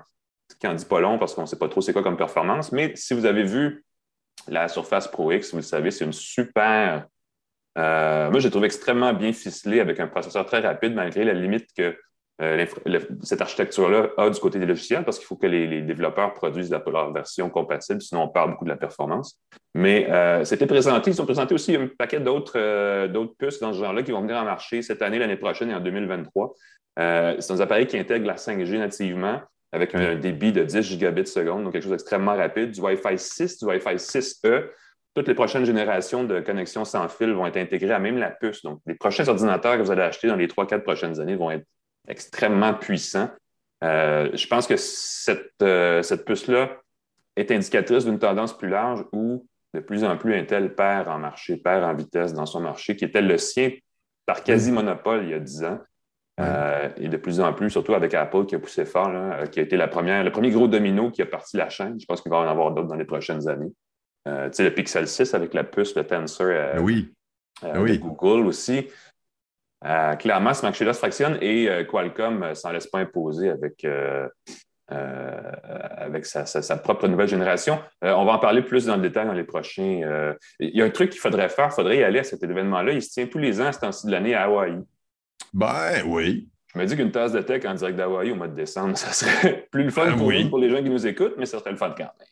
ce 0.50 0.56
qui 0.56 0.66
n'en 0.66 0.74
dit 0.74 0.84
pas 0.84 1.00
long 1.00 1.18
parce 1.18 1.34
qu'on 1.34 1.42
ne 1.42 1.46
sait 1.46 1.58
pas 1.58 1.68
trop 1.68 1.80
c'est 1.80 1.92
quoi 1.92 2.02
comme 2.02 2.16
performance. 2.16 2.72
Mais 2.72 2.94
si 2.96 3.14
vous 3.14 3.26
avez 3.26 3.42
vu 3.42 3.84
la 4.48 4.68
Surface 4.68 5.08
Pro 5.08 5.32
X, 5.32 5.50
vous 5.50 5.58
le 5.58 5.62
savez, 5.62 5.90
c'est 5.90 6.04
une 6.04 6.12
super. 6.12 7.06
moi, 7.76 8.38
j'ai 8.38 8.50
trouvé 8.50 8.66
extrêmement 8.66 9.12
bien 9.12 9.32
ficelé 9.32 9.80
avec 9.80 10.00
un 10.00 10.06
processeur 10.06 10.46
très 10.46 10.60
rapide, 10.60 10.94
malgré 10.94 11.24
la 11.24 11.34
limite 11.34 11.68
que 11.76 11.96
euh, 12.42 12.66
cette 13.22 13.40
architecture-là 13.40 14.10
a 14.18 14.28
du 14.28 14.38
côté 14.38 14.58
des 14.58 14.66
logiciels 14.66 15.04
parce 15.04 15.18
qu'il 15.18 15.26
faut 15.26 15.36
que 15.36 15.46
les, 15.46 15.80
développeurs 15.80 16.34
produisent 16.34 16.70
la, 16.70 16.82
leur 16.86 17.10
version 17.12 17.48
compatible, 17.48 18.02
sinon 18.02 18.24
on 18.24 18.28
parle 18.28 18.50
beaucoup 18.50 18.64
de 18.64 18.70
la 18.70 18.76
performance. 18.76 19.40
Mais 19.74 20.10
euh, 20.10 20.44
c'était 20.44 20.66
présenté, 20.66 21.10
ils 21.10 21.22
ont 21.22 21.24
présenté 21.24 21.54
aussi 21.54 21.74
un 21.76 21.88
paquet 21.98 22.20
euh, 22.20 23.08
d'autres 23.08 23.34
puces 23.38 23.60
dans 23.60 23.72
ce 23.72 23.78
genre-là 23.78 24.02
qui 24.02 24.12
vont 24.12 24.20
venir 24.20 24.36
en 24.36 24.44
marché 24.44 24.82
cette 24.82 25.00
année, 25.00 25.18
l'année 25.18 25.36
prochaine 25.36 25.70
et 25.70 25.74
en 25.74 25.80
2023. 25.80 26.54
c'est 26.96 27.50
un 27.50 27.60
appareil 27.60 27.86
qui 27.86 27.98
intègre 27.98 28.26
la 28.26 28.36
5G 28.36 28.78
nativement 28.78 29.40
avec 29.72 29.94
un 29.94 30.14
débit 30.14 30.52
de 30.52 30.62
10 30.62 30.82
gigabits 30.82 31.26
seconde, 31.26 31.64
donc 31.64 31.72
quelque 31.72 31.82
chose 31.82 31.92
d'extrêmement 31.92 32.36
rapide, 32.36 32.70
du 32.70 32.80
Wi-Fi 32.80 33.18
6, 33.18 33.58
du 33.58 33.64
Wi-Fi 33.66 33.96
6E. 33.96 34.68
Toutes 35.14 35.28
les 35.28 35.34
prochaines 35.34 35.64
générations 35.64 36.24
de 36.24 36.40
connexions 36.40 36.84
sans 36.84 37.08
fil 37.08 37.32
vont 37.32 37.46
être 37.46 37.56
intégrées 37.56 37.92
à 37.92 37.98
même 37.98 38.18
la 38.18 38.30
puce. 38.30 38.62
Donc, 38.62 38.80
les 38.86 38.94
prochains 38.94 39.26
ordinateurs 39.26 39.78
que 39.78 39.82
vous 39.82 39.90
allez 39.90 40.02
acheter 40.02 40.28
dans 40.28 40.36
les 40.36 40.46
3-4 40.46 40.80
prochaines 40.80 41.20
années 41.20 41.36
vont 41.36 41.50
être 41.50 41.64
extrêmement 42.08 42.74
puissant. 42.74 43.28
je 43.82 44.46
pense 44.46 44.66
que 44.66 44.76
cette, 44.76 45.64
cette 46.02 46.24
puce-là 46.24 46.70
est 47.36 47.50
indicatrice 47.50 48.04
d'une 48.04 48.18
tendance 48.18 48.56
plus 48.56 48.68
large 48.68 49.04
où 49.12 49.46
de 49.76 49.80
plus 49.80 50.04
en 50.04 50.16
plus 50.16 50.34
Intel 50.34 50.74
perd 50.74 51.08
en 51.08 51.18
marché, 51.18 51.56
perd 51.56 51.84
en 51.84 51.94
vitesse 51.94 52.32
dans 52.32 52.46
son 52.46 52.60
marché, 52.60 52.96
qui 52.96 53.04
était 53.04 53.20
le 53.20 53.38
sien 53.38 53.70
par 54.24 54.42
quasi-monopole 54.42 55.24
il 55.24 55.30
y 55.30 55.34
a 55.34 55.38
10 55.38 55.64
ans. 55.64 55.78
Euh, 56.38 56.90
et 56.98 57.08
de 57.08 57.16
plus 57.16 57.40
en 57.40 57.54
plus, 57.54 57.70
surtout 57.70 57.94
avec 57.94 58.12
Apple 58.12 58.44
qui 58.44 58.54
a 58.54 58.58
poussé 58.58 58.84
fort, 58.84 59.10
euh, 59.10 59.46
qui 59.46 59.58
a 59.58 59.62
été 59.62 59.76
la 59.76 59.88
première, 59.88 60.22
le 60.22 60.30
premier 60.30 60.50
gros 60.50 60.68
domino 60.68 61.10
qui 61.10 61.22
a 61.22 61.26
parti 61.26 61.56
la 61.56 61.70
chaîne. 61.70 61.98
Je 61.98 62.04
pense 62.04 62.20
qu'il 62.20 62.30
va 62.30 62.38
en 62.38 62.48
avoir 62.48 62.72
d'autres 62.72 62.88
dans 62.88 62.96
les 62.96 63.06
prochaines 63.06 63.48
années. 63.48 63.72
Euh, 64.28 64.50
tu 64.50 64.56
sais, 64.56 64.64
le 64.64 64.74
Pixel 64.74 65.08
6 65.08 65.32
avec 65.32 65.54
la 65.54 65.64
puce, 65.64 65.94
le 65.94 66.04
Tensor 66.04 66.48
ben 66.48 66.80
oui. 66.80 67.14
Ben 67.62 67.80
oui. 67.80 67.98
Google 67.98 68.46
aussi. 68.46 68.86
Clairement, 70.18 70.54
ce 70.54 70.62
marché-là 70.62 70.92
se 70.92 70.98
fractionne 70.98 71.38
et 71.40 71.68
Qualcomm 71.88 72.54
s'en 72.54 72.72
laisse 72.72 72.86
pas 72.86 72.98
imposer 72.98 73.50
avec, 73.50 73.86
avec 74.88 76.26
sa, 76.26 76.76
propre 76.78 77.08
nouvelle 77.08 77.28
génération. 77.28 77.78
on 78.02 78.24
va 78.24 78.32
en 78.32 78.38
parler 78.38 78.62
plus 78.62 78.86
dans 78.86 78.96
le 78.96 79.02
détail 79.02 79.26
dans 79.26 79.32
les 79.32 79.44
prochains. 79.44 80.00
il 80.58 80.76
y 80.76 80.82
a 80.82 80.84
un 80.84 80.90
truc 80.90 81.10
qu'il 81.10 81.20
faudrait 81.20 81.48
faire, 81.48 81.68
il 81.70 81.74
faudrait 81.74 81.98
y 81.98 82.04
aller 82.04 82.20
à 82.20 82.24
cet 82.24 82.42
événement-là. 82.42 82.92
Il 82.92 83.02
se 83.02 83.10
tient 83.10 83.26
tous 83.26 83.38
les 83.38 83.60
ans 83.60 83.66
à 83.66 83.72
ce 83.72 83.80
temps-ci 83.80 84.06
de 84.06 84.12
l'année 84.12 84.34
à 84.34 84.44
Hawaï. 84.44 84.78
Ben 85.52 86.02
oui. 86.06 86.48
Je 86.76 86.78
me 86.82 86.84
dis 86.84 86.94
qu'une 86.94 87.10
tasse 87.10 87.32
de 87.32 87.40
tech 87.40 87.64
en 87.64 87.72
direct 87.72 87.96
d'Hawaï 87.96 88.30
au 88.30 88.34
mois 88.34 88.48
de 88.48 88.54
décembre, 88.54 88.98
ça 88.98 89.12
serait 89.12 89.66
plus 89.70 89.84
le 89.84 89.90
fun 89.90 90.06
ben 90.06 90.18
pour, 90.18 90.50
pour 90.50 90.58
les 90.58 90.68
gens 90.68 90.82
qui 90.82 90.90
nous 90.90 91.06
écoutent, 91.06 91.34
mais 91.38 91.46
ça 91.46 91.58
serait 91.58 91.70
le 91.70 91.78
fun 91.78 91.94
quand 91.96 92.04
même. 92.04 92.28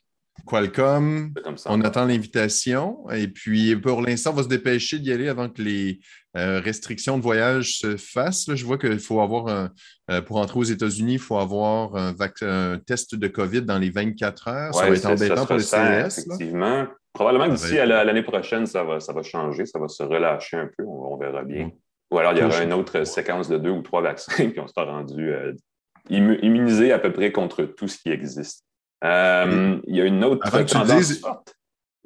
Qualcomm, 0.46 1.32
on 1.66 1.80
attend 1.82 2.04
l'invitation. 2.04 3.08
Et 3.10 3.28
puis, 3.28 3.76
pour 3.76 4.02
l'instant, 4.02 4.30
on 4.30 4.34
va 4.34 4.42
se 4.42 4.48
dépêcher 4.48 4.98
d'y 4.98 5.12
aller 5.12 5.28
avant 5.28 5.48
que 5.48 5.62
les 5.62 6.00
euh, 6.36 6.60
restrictions 6.60 7.16
de 7.16 7.22
voyage 7.22 7.78
se 7.78 7.96
fassent. 7.96 8.54
je 8.54 8.64
vois 8.64 8.78
qu'il 8.78 8.98
faut 8.98 9.20
avoir, 9.20 9.48
un, 9.48 9.70
euh, 10.10 10.20
pour 10.20 10.36
entrer 10.36 10.58
aux 10.58 10.64
États-Unis, 10.64 11.14
il 11.14 11.18
faut 11.18 11.38
avoir 11.38 11.96
un, 11.96 12.78
test 12.86 13.14
de 13.14 13.28
COVID 13.28 13.62
dans 13.62 13.78
les 13.78 13.90
24 13.90 14.48
heures. 14.48 14.74
ça 14.74 14.88
va 14.88 14.94
être 14.94 15.06
embêtant 15.06 15.46
pour 15.46 15.56
le 15.56 15.62
CES. 15.62 16.18
Effectivement. 16.18 16.86
Probablement 17.14 17.46
que 17.46 17.52
d'ici 17.52 17.78
à 17.78 17.86
l'année 17.86 18.24
prochaine, 18.24 18.66
ça 18.66 18.82
va, 18.82 18.98
ça 18.98 19.12
va 19.12 19.22
changer, 19.22 19.66
ça 19.66 19.78
va 19.78 19.86
se 19.86 20.02
relâcher 20.02 20.56
un 20.56 20.68
peu. 20.76 20.84
On, 20.84 21.16
verra 21.16 21.44
bien. 21.44 21.70
Ou 22.10 22.18
alors, 22.18 22.32
il 22.32 22.40
y 22.40 22.42
aura 22.42 22.62
une 22.62 22.72
autre 22.72 23.04
séquence 23.04 23.48
de 23.48 23.56
deux 23.56 23.70
ou 23.70 23.82
trois 23.82 24.02
vaccins, 24.02 24.48
puis 24.50 24.58
on 24.58 24.66
sera 24.66 24.84
rendu 24.84 25.32
euh, 25.32 25.52
immunisé 26.10 26.90
à 26.90 26.98
peu 26.98 27.12
près 27.12 27.30
contre 27.30 27.64
tout 27.64 27.86
ce 27.86 27.98
qui 27.98 28.10
existe. 28.10 28.64
Euh, 29.04 29.78
il 29.86 29.96
y 29.96 30.00
a 30.00 30.04
une 30.04 30.24
autre 30.24 30.50
tendance 30.66 31.18
forte. 31.18 31.54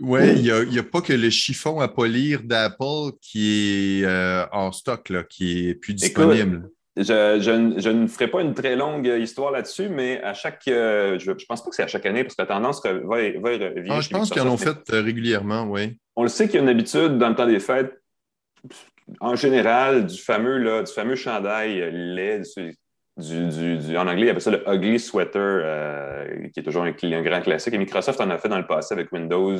Oui, 0.00 0.20
il 0.36 0.68
n'y 0.70 0.78
a, 0.78 0.82
pas 0.84 1.00
que 1.00 1.12
le 1.12 1.28
chiffon 1.28 1.80
à 1.80 1.88
polir 1.88 2.42
d'Apple 2.44 3.16
qui 3.20 4.02
est 4.02 4.04
euh, 4.04 4.46
en 4.52 4.70
stock, 4.70 5.08
là, 5.08 5.24
qui 5.24 5.68
est 5.68 5.74
plus 5.74 5.92
disponible. 5.94 6.70
je, 6.96 7.90
ne 7.90 8.06
ferai 8.06 8.28
pas 8.28 8.42
une 8.42 8.54
très 8.54 8.76
longue 8.76 9.06
histoire 9.06 9.50
là-dessus, 9.50 9.88
mais 9.88 10.22
à 10.22 10.34
chaque. 10.34 10.62
je 10.66 11.30
ne 11.30 11.46
pense 11.48 11.64
pas 11.64 11.70
que 11.70 11.74
c'est 11.74 11.82
à 11.82 11.88
chaque 11.88 12.06
année, 12.06 12.22
parce 12.22 12.36
que 12.36 12.42
la 12.42 12.46
tendance 12.46 12.80
va, 12.84 12.92
va, 12.92 13.16
ah, 13.88 14.00
Je 14.00 14.08
pense 14.08 14.30
qu'ils 14.30 14.42
en 14.42 14.48
ont 14.48 14.56
fait 14.56 14.78
régulièrement, 14.88 15.64
oui. 15.64 15.98
On 16.14 16.22
le 16.22 16.28
sait 16.28 16.46
qu'il 16.46 16.56
y 16.56 16.58
a 16.58 16.62
une 16.62 16.68
habitude 16.68 17.18
dans 17.18 17.28
le 17.28 17.34
temps 17.34 17.46
des 17.46 17.60
fêtes 17.60 18.00
en 19.20 19.36
général, 19.36 20.06
du 20.06 20.18
fameux, 20.18 20.58
là, 20.58 20.82
du 20.82 20.92
fameux 20.92 21.16
chandail 21.16 21.90
lait, 21.92 22.42
du, 23.18 23.96
en 23.96 24.06
anglais, 24.06 24.26
il 24.26 24.30
appelle 24.30 24.40
ça 24.40 24.50
le 24.50 24.62
ugly 24.68 24.98
sweater, 24.98 25.60
euh, 25.64 26.48
qui 26.52 26.60
est 26.60 26.62
toujours 26.62 26.84
un, 26.84 26.92
grand 26.92 27.40
classique. 27.40 27.74
Et 27.74 27.78
Microsoft 27.78 28.20
en 28.20 28.30
a 28.30 28.38
fait 28.38 28.48
dans 28.48 28.58
le 28.58 28.66
passé 28.66 28.94
avec 28.94 29.10
Windows, 29.12 29.58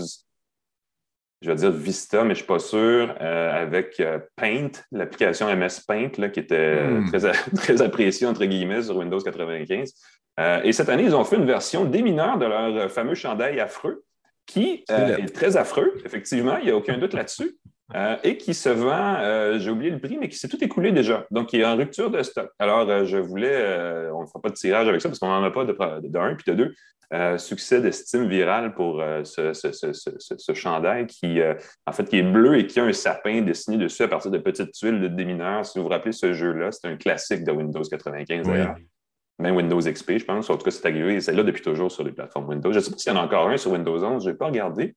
je 1.43 1.49
vais 1.49 1.55
dire 1.57 1.71
Vista, 1.73 2.19
mais 2.19 2.29
je 2.29 2.29
ne 2.31 2.35
suis 2.35 2.47
pas 2.47 2.59
sûr, 2.59 3.15
euh, 3.21 3.63
avec 3.63 3.99
euh, 4.01 4.19
Paint, 4.37 4.71
l'application 4.93 5.55
MS 5.55 5.83
Paint, 5.87 6.11
là, 6.19 6.29
qui 6.29 6.41
était 6.41 6.85
hmm. 6.85 7.11
très, 7.11 7.33
très 7.57 7.83
appréciée, 7.83 8.27
entre 8.27 8.45
guillemets, 8.45 8.83
sur 8.83 8.97
Windows 8.97 9.21
95. 9.21 9.93
et 10.63 10.73
cette 10.73 10.89
année, 10.89 11.05
ils 11.05 11.17
ont 11.17 11.25
fait 11.25 11.37
une 11.37 11.47
version 11.47 11.85
démineur 11.85 12.39
de 12.39 12.47
leur 12.47 12.91
fameux 12.91 13.15
chandail 13.15 13.59
affreux, 13.59 14.05
qui 14.47 14.85
est 14.89 15.35
très 15.35 15.57
affreux, 15.57 15.95
effectivement, 16.05 16.57
il 16.59 16.67
n'y 16.67 16.71
a 16.71 16.77
aucun 16.77 16.97
doute 16.97 17.13
là-dessus. 17.13 17.59
Euh, 17.95 18.17
et 18.23 18.37
qui 18.37 18.53
se 18.53 18.69
vend, 18.69 19.17
euh, 19.21 19.59
j'ai 19.59 19.71
oublié 19.71 19.91
le 19.91 19.99
prix, 19.99 20.19
mais 20.19 20.29
qui 20.29 20.37
s'est 20.37 20.49
tout 20.49 20.63
écoulé 20.63 20.93
déjà. 20.93 21.27
Donc, 21.31 21.55
il 21.55 21.61
est 21.61 21.65
en 21.65 21.77
rupture 21.77 22.11
de 22.11 22.23
stock. 22.23 22.51
Alors, 22.59 22.89
euh, 22.89 23.07
je 23.07 23.17
voulais, 23.17 24.11
on 24.13 24.23
ne 24.23 24.27
fera 24.27 24.43
pas 24.43 24.51
de 24.51 24.55
tirage 24.55 24.89
avec 24.89 25.01
ça 25.01 25.09
parce 25.09 25.19
qu'on 25.19 25.29
n'en 25.29 25.43
a 25.43 25.51
pas 25.51 25.65
de, 25.65 25.73
de, 25.73 26.35
puis 26.35 26.53
de 26.53 26.55
deux. 26.55 27.39
succès 27.39 27.81
d'estime 27.81 28.29
virale 28.29 28.75
pour 28.75 29.03
ce, 29.25 29.55
ce, 29.55 30.55
chandail 30.55 31.07
qui, 31.07 31.41
en 31.87 31.93
fait, 31.93 32.05
qui 32.05 32.19
est 32.19 32.23
bleu 32.23 32.59
et 32.59 32.67
qui 32.67 32.79
a 32.79 32.85
un 32.85 32.93
sapin 32.93 33.41
dessiné 33.41 33.79
dessus 33.79 34.03
à 34.03 34.09
partir 34.09 34.31
de 34.31 34.39
petites 34.39 34.73
tuiles 34.73 35.01
de 35.01 35.09
démineurs. 35.09 35.65
Si 35.65 35.79
vous 35.79 35.85
vous 35.85 35.91
rappelez 35.91 36.13
ce 36.13 36.35
jeu-là, 36.35 36.71
c'est 36.73 36.89
un 36.89 36.97
classique 36.97 37.45
de 37.45 37.53
Windows 37.53 37.83
95 37.83 38.47
d'ailleurs. 38.47 38.77
Même 39.39 39.55
Windows 39.57 39.81
XP, 39.81 40.19
je 40.19 40.25
pense. 40.25 40.51
En 40.51 40.57
tout 40.59 40.65
cas, 40.65 40.73
c'est 40.73 40.85
arrivé. 40.85 41.21
C'est 41.21 41.33
là 41.33 41.45
depuis 41.45 41.63
toujours 41.63 41.91
sur 41.91 42.03
les 42.03 42.11
plateformes 42.11 42.49
Windows. 42.49 42.73
Je 42.73 42.79
ne 42.79 42.83
sais 42.83 42.91
pas 42.91 42.99
s'il 42.99 43.13
y 43.13 43.17
en 43.17 43.21
a 43.21 43.25
encore 43.25 43.49
un 43.49 43.57
sur 43.57 43.71
Windows 43.71 44.03
11. 44.03 44.25
Je 44.25 44.31
n'ai 44.31 44.37
pas 44.37 44.47
regardé. 44.47 44.97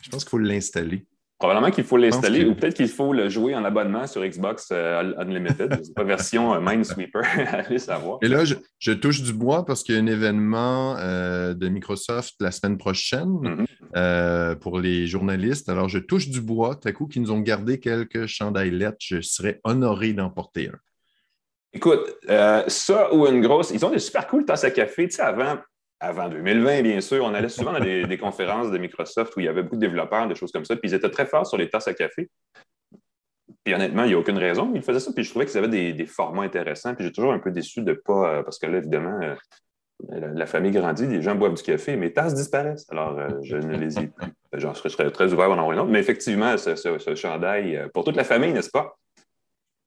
Je 0.00 0.10
pense 0.10 0.22
qu'il 0.24 0.30
faut 0.30 0.38
l'installer. 0.38 1.04
Probablement 1.38 1.72
qu'il 1.72 1.82
faut 1.82 1.96
l'installer 1.96 2.44
ou 2.44 2.54
peut-être 2.54 2.74
qu'il 2.74 2.88
faut 2.88 3.12
le 3.12 3.28
jouer 3.28 3.56
en 3.56 3.64
abonnement 3.64 4.06
sur 4.06 4.24
Xbox 4.24 4.68
euh, 4.70 5.12
Unlimited. 5.18 5.80
C'est 5.82 5.94
pas 5.94 6.04
version 6.04 6.54
euh, 6.54 6.60
Minesweeper, 6.60 7.24
allez 7.52 7.80
savoir. 7.80 8.18
Et 8.22 8.28
là, 8.28 8.44
je, 8.44 8.92
touche 8.92 9.20
du 9.20 9.32
bois 9.32 9.64
parce 9.64 9.82
qu'il 9.82 9.96
y 9.96 9.98
a 9.98 10.00
un 10.00 10.06
événement 10.06 10.96
euh, 10.96 11.52
de 11.52 11.68
Microsoft 11.68 12.36
la 12.38 12.52
semaine 12.52 12.78
prochaine 12.78 13.66
mm-hmm. 13.92 14.54
pour 14.60 14.78
les 14.78 15.08
journalistes. 15.08 15.68
Alors, 15.68 15.88
je 15.88 15.98
touche 15.98 16.28
du 16.28 16.40
bois, 16.40 16.76
tout 16.76 16.86
à 16.86 16.92
coup, 16.92 17.08
qui 17.08 17.18
nous 17.18 17.32
ont 17.32 17.40
gardé 17.40 17.80
quelques 17.80 18.28
lettres. 18.54 18.96
Je 19.00 19.20
serais 19.20 19.60
honoré 19.64 20.12
d'en 20.12 20.30
porter 20.30 20.68
un. 20.68 20.78
Écoute, 21.72 22.16
ça 22.68 23.12
ou 23.12 23.26
une 23.26 23.40
grosse. 23.40 23.72
Ils 23.72 23.84
ont 23.84 23.90
des 23.90 23.98
super 23.98 24.28
cool 24.28 24.44
tasses 24.44 24.62
à 24.62 24.70
café. 24.70 25.08
Tu 25.08 25.16
sais, 25.16 25.22
avant, 25.22 25.58
avant 26.04 26.28
2020, 26.28 26.82
bien 26.82 27.00
sûr. 27.00 27.24
On 27.24 27.34
allait 27.34 27.48
souvent 27.48 27.72
dans 27.72 27.80
des, 27.80 28.18
conférences 28.18 28.70
de 28.70 28.78
Microsoft 28.78 29.36
où 29.36 29.40
il 29.40 29.46
y 29.46 29.48
avait 29.48 29.62
beaucoup 29.62 29.76
de 29.76 29.80
développeurs, 29.80 30.28
des 30.28 30.34
choses 30.34 30.52
comme 30.52 30.64
ça, 30.64 30.76
puis 30.76 30.90
ils 30.90 30.94
étaient 30.94 31.10
très 31.10 31.26
forts 31.26 31.46
sur 31.46 31.56
les 31.56 31.68
tasses 31.68 31.88
à 31.88 31.94
café. 31.94 32.30
Puis 33.64 33.74
honnêtement, 33.74 34.04
il 34.04 34.08
n'y 34.08 34.14
a 34.14 34.18
aucune 34.18 34.38
raison. 34.38 34.72
Ils 34.74 34.82
faisaient 34.82 35.00
ça, 35.00 35.12
puis 35.12 35.24
je 35.24 35.30
trouvais 35.30 35.46
qu'ils 35.46 35.58
avaient 35.58 35.92
des, 35.92 36.06
formats 36.06 36.42
intéressants. 36.42 36.94
Puis 36.94 37.04
j'ai 37.04 37.12
toujours 37.12 37.32
un 37.32 37.38
peu 37.38 37.50
déçu 37.50 37.82
de 37.82 37.90
ne 37.90 37.96
pas, 37.96 38.28
euh, 38.28 38.42
parce 38.42 38.58
que 38.58 38.66
là, 38.66 38.78
évidemment, 38.78 39.18
euh, 39.22 39.34
la, 40.10 40.46
famille 40.46 40.72
grandit, 40.72 41.06
les 41.06 41.22
gens 41.22 41.34
boivent 41.34 41.54
du 41.54 41.62
café, 41.62 41.96
mes 41.96 42.12
tasses 42.12 42.34
disparaissent. 42.34 42.86
Alors, 42.90 43.18
euh, 43.18 43.28
je 43.42 43.56
ne 43.56 43.76
les 43.76 43.98
ai 43.98 44.08
plus. 44.08 44.32
J'en 44.54 44.74
serais, 44.74 45.10
très 45.10 45.32
ouvert 45.32 45.50
à 45.50 45.56
en 45.56 45.72
une 45.72 45.78
autre. 45.78 45.90
Mais 45.90 46.00
effectivement, 46.00 46.56
ce, 46.58 46.76
ce 46.76 47.14
chandail, 47.14 47.88
pour 47.94 48.04
toute 48.04 48.16
la 48.16 48.24
famille, 48.24 48.52
n'est-ce 48.52 48.70
pas, 48.70 48.96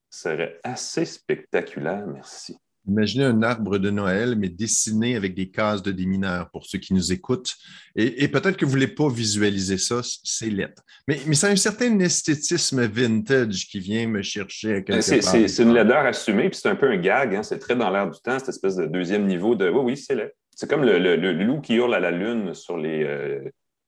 serait 0.09 0.59
assez 0.63 1.05
spectaculaire. 1.05 2.05
Merci. 2.07 2.57
Imaginez 2.87 3.25
un 3.25 3.43
arbre 3.43 3.77
de 3.77 3.89
Noël, 3.89 4.35
mais 4.37 4.49
dessiné 4.49 5.15
avec 5.15 5.35
des 5.35 5.49
cases 5.49 5.83
de 5.83 5.91
démineurs 5.91 6.49
pour 6.51 6.65
ceux 6.65 6.79
qui 6.79 6.93
nous 6.93 7.11
écoutent. 7.11 7.55
Et, 7.95 8.27
peut-être 8.27 8.57
que 8.57 8.65
vous 8.65 8.71
ne 8.71 8.75
voulez 8.75 8.87
pas 8.87 9.09
visualiser 9.09 9.77
ça, 9.77 10.01
c'est 10.23 10.49
lettre. 10.49 10.83
Mais, 11.07 11.19
mais 11.27 11.35
c'est 11.35 11.49
un 11.49 11.55
certain 11.55 11.99
esthétisme 11.99 12.85
vintage 12.85 13.67
qui 13.67 13.79
vient 13.79 14.07
me 14.07 14.21
chercher 14.21 14.85
à 14.89 15.01
C'est 15.01 15.63
une 15.63 15.73
laideur 15.73 16.05
assumée, 16.05 16.49
puis 16.49 16.59
c'est 16.61 16.69
un 16.69 16.75
peu 16.75 16.89
un 16.89 16.97
gag. 16.97 17.35
Hein. 17.35 17.43
C'est 17.43 17.59
très 17.59 17.75
dans 17.75 17.89
l'air 17.89 18.09
du 18.09 18.19
temps, 18.21 18.39
cette 18.39 18.49
espèce 18.49 18.75
de 18.75 18.85
deuxième 18.85 19.25
niveau 19.25 19.55
de 19.55 19.69
oui, 19.69 19.81
oui, 19.83 19.97
c'est 19.97 20.15
laid. 20.15 20.33
C'est 20.55 20.69
comme 20.69 20.83
le, 20.83 21.15
loup 21.33 21.61
qui 21.61 21.75
hurle 21.75 21.93
à 21.93 21.99
la 21.99 22.11
lune 22.11 22.53
sur 22.55 22.77
les, 22.77 23.03
euh, 23.03 23.41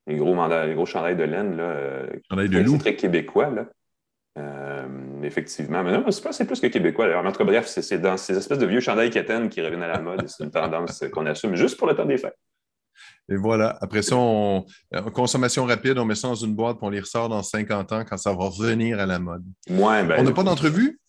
les 0.05 0.17
gros, 0.17 0.35
les 0.35 0.73
gros 0.75 0.85
chandails 0.85 1.15
de 1.15 1.23
laine. 1.23 1.57
Là, 1.57 1.63
euh, 1.63 2.07
de 2.31 2.59
loup. 2.59 2.73
C'est 2.73 2.79
très 2.79 2.95
québécois. 2.95 3.49
Là. 3.49 3.69
Euh, 5.19 5.23
effectivement. 5.25 5.83
Mais 5.83 5.91
non, 5.91 6.05
c'est 6.11 6.45
plus 6.45 6.59
que 6.59 6.67
québécois 6.67 7.05
d'ailleurs. 7.05 7.25
En 7.25 7.31
tout 7.31 7.37
cas, 7.37 7.43
bref, 7.43 7.67
c'est 7.67 7.99
dans 7.99 8.17
ces 8.17 8.37
espèces 8.37 8.59
de 8.59 8.65
vieux 8.65 8.79
chandails 8.79 9.09
quétaines 9.09 9.49
qui 9.49 9.61
reviennent 9.61 9.83
à 9.83 9.87
la 9.87 9.99
mode. 9.99 10.27
C'est 10.27 10.43
une 10.43 10.51
tendance 10.51 11.03
qu'on 11.11 11.25
assume 11.25 11.55
juste 11.55 11.77
pour 11.77 11.87
le 11.87 11.95
temps 11.95 12.05
des 12.05 12.17
fêtes. 12.17 12.37
Et 13.31 13.35
voilà. 13.35 13.77
Après 13.81 14.01
ça, 14.01 14.15
on, 14.17 14.65
consommation 15.13 15.65
rapide, 15.65 15.97
on 15.97 16.05
met 16.05 16.15
ça 16.15 16.27
dans 16.27 16.35
une 16.35 16.55
boîte 16.55 16.77
puis 16.77 16.87
on 16.87 16.89
les 16.89 16.99
ressort 16.99 17.29
dans 17.29 17.43
50 17.43 17.91
ans 17.91 18.03
quand 18.07 18.17
ça 18.17 18.31
va 18.31 18.45
revenir 18.45 18.99
à 18.99 19.05
la 19.05 19.19
mode. 19.19 19.43
Ben, 19.67 20.15
on 20.17 20.23
n'a 20.23 20.31
pas 20.31 20.43
d'entrevue? 20.43 20.99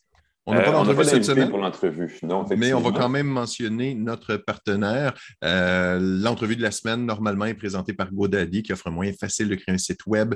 On 0.47 0.55
n'a 0.55 0.63
pas 0.63 0.71
euh, 0.71 0.73
d'entrevue 0.73 1.05
cette 1.05 1.25
semaine? 1.25 1.49
pour 1.49 1.59
l'entrevue. 1.59 2.19
Mais 2.57 2.73
on 2.73 2.81
va 2.81 2.91
quand 2.93 3.09
même 3.09 3.27
mentionner 3.27 3.95
notre 3.95 4.37
partenaire. 4.37 5.15
Euh, 5.45 5.99
l'entrevue 6.01 6.57
de 6.57 6.63
la 6.63 6.71
semaine, 6.71 7.05
normalement, 7.05 7.45
est 7.45 7.55
présentée 7.55 7.93
par 7.93 8.13
GoDaddy, 8.13 8.63
qui 8.63 8.73
offre 8.73 8.89
un 8.89 8.91
moyen 8.91 9.13
facile 9.13 9.49
de 9.49 9.55
créer 9.55 9.75
un 9.75 9.79
site 9.79 10.07
web 10.07 10.35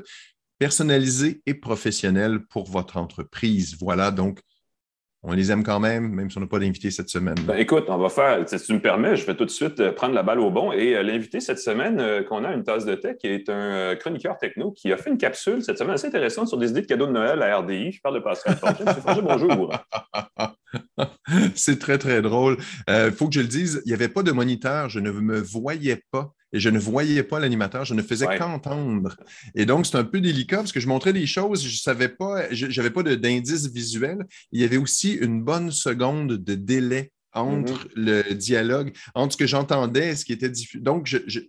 personnalisé 0.65 1.43
et 1.45 1.53
professionnel 1.53 2.41
pour 2.49 2.71
votre 2.71 2.97
entreprise. 2.97 3.77
Voilà, 3.79 4.11
donc 4.11 4.41
on 5.23 5.35
les 5.35 5.53
aime 5.53 5.63
quand 5.63 5.79
même, 5.79 6.09
même 6.09 6.31
si 6.31 6.39
on 6.39 6.41
n'a 6.41 6.47
pas 6.47 6.59
d'invité 6.59 6.91
cette 6.91 7.11
semaine. 7.11 7.35
Ben, 7.47 7.59
écoute, 7.59 7.85
on 7.89 7.99
va 7.99 8.09
faire, 8.09 8.49
si 8.49 8.59
tu 8.59 8.73
me 8.73 8.81
permets, 8.81 9.15
je 9.15 9.27
vais 9.27 9.37
tout 9.37 9.45
de 9.45 9.51
suite 9.51 9.79
euh, 9.81 9.93
prendre 9.93 10.15
la 10.15 10.23
balle 10.23 10.41
au 10.41 10.51
bon. 10.51 10.73
Et 10.73 10.97
euh, 10.97 11.03
l'invité 11.03 11.41
cette 11.41 11.59
semaine 11.59 12.01
euh, 12.01 12.23
qu'on 12.23 12.45
a 12.45 12.55
une 12.55 12.65
tasse 12.65 12.87
de 12.87 12.95
tech, 12.95 13.19
qui 13.19 13.27
est 13.27 13.51
un 13.51 13.95
chroniqueur 13.97 14.39
techno 14.39 14.73
qui 14.73 14.91
a 14.91 14.97
fait 14.97 15.11
une 15.11 15.19
capsule 15.19 15.63
cette 15.63 15.77
semaine 15.77 15.97
assez 15.97 16.07
intéressante 16.07 16.49
sur 16.49 16.57
des 16.57 16.71
idées 16.71 16.81
de 16.81 16.87
cadeaux 16.87 17.09
de 17.09 17.13
Noël 17.13 17.43
à 17.43 17.59
RDI. 17.59 17.93
Je 17.93 18.01
parle 18.01 18.15
de 18.15 18.21
Pascal 18.21 18.57
Fortune. 18.57 18.87
bonjour. 19.23 19.71
C'est 21.55 21.79
très, 21.79 21.99
très 21.99 22.23
drôle. 22.23 22.57
Il 22.89 23.13
faut 23.13 23.29
que 23.29 23.35
je 23.35 23.41
le 23.41 23.49
dise, 23.49 23.83
il 23.85 23.89
n'y 23.89 23.95
avait 23.95 24.09
pas 24.09 24.23
de 24.23 24.33
moniteur. 24.33 24.89
Je 24.89 25.01
ne 25.01 25.11
me 25.11 25.39
voyais 25.39 26.03
pas 26.11 26.33
et 26.55 26.61
je 26.61 26.71
ne 26.71 26.79
voyais 26.79 27.25
pas 27.25 27.41
l'animateur, 27.41 27.85
je 27.85 27.95
ne 27.95 28.01
faisais 28.01 28.39
qu'entendre. 28.39 29.17
Et 29.57 29.67
donc, 29.67 29.87
c'est 29.87 29.97
un 29.97 30.05
peu 30.05 30.21
délicat 30.21 30.59
parce 30.59 30.71
que 30.71 30.79
je 30.79 30.87
montrais 30.87 31.13
des 31.13 31.27
choses, 31.27 31.63
je 31.65 31.69
ne 31.69 31.73
savais 31.73 32.09
pas, 32.09 32.45
je 32.53 32.67
n'avais 32.67 32.91
pas 32.91 33.03
d'indice 33.03 33.67
visuel. 33.67 34.25
Il 34.53 34.61
y 34.61 34.65
avait 34.65 34.77
aussi 34.77 35.15
une 35.15 35.43
bonne 35.43 35.73
seconde 35.73 36.37
de 36.37 36.55
délai 36.55 37.11
entre 37.33 37.73
mm-hmm. 37.73 37.91
le 37.97 38.35
dialogue, 38.35 38.93
entre 39.17 39.33
ce 39.33 39.37
que 39.37 39.47
j'entendais 39.49 40.11
et 40.11 40.15
ce 40.15 40.25
qui 40.25 40.33
était 40.33 40.49
diffusé. 40.49 40.83
Donc, 40.83 41.07
je, 41.07 41.41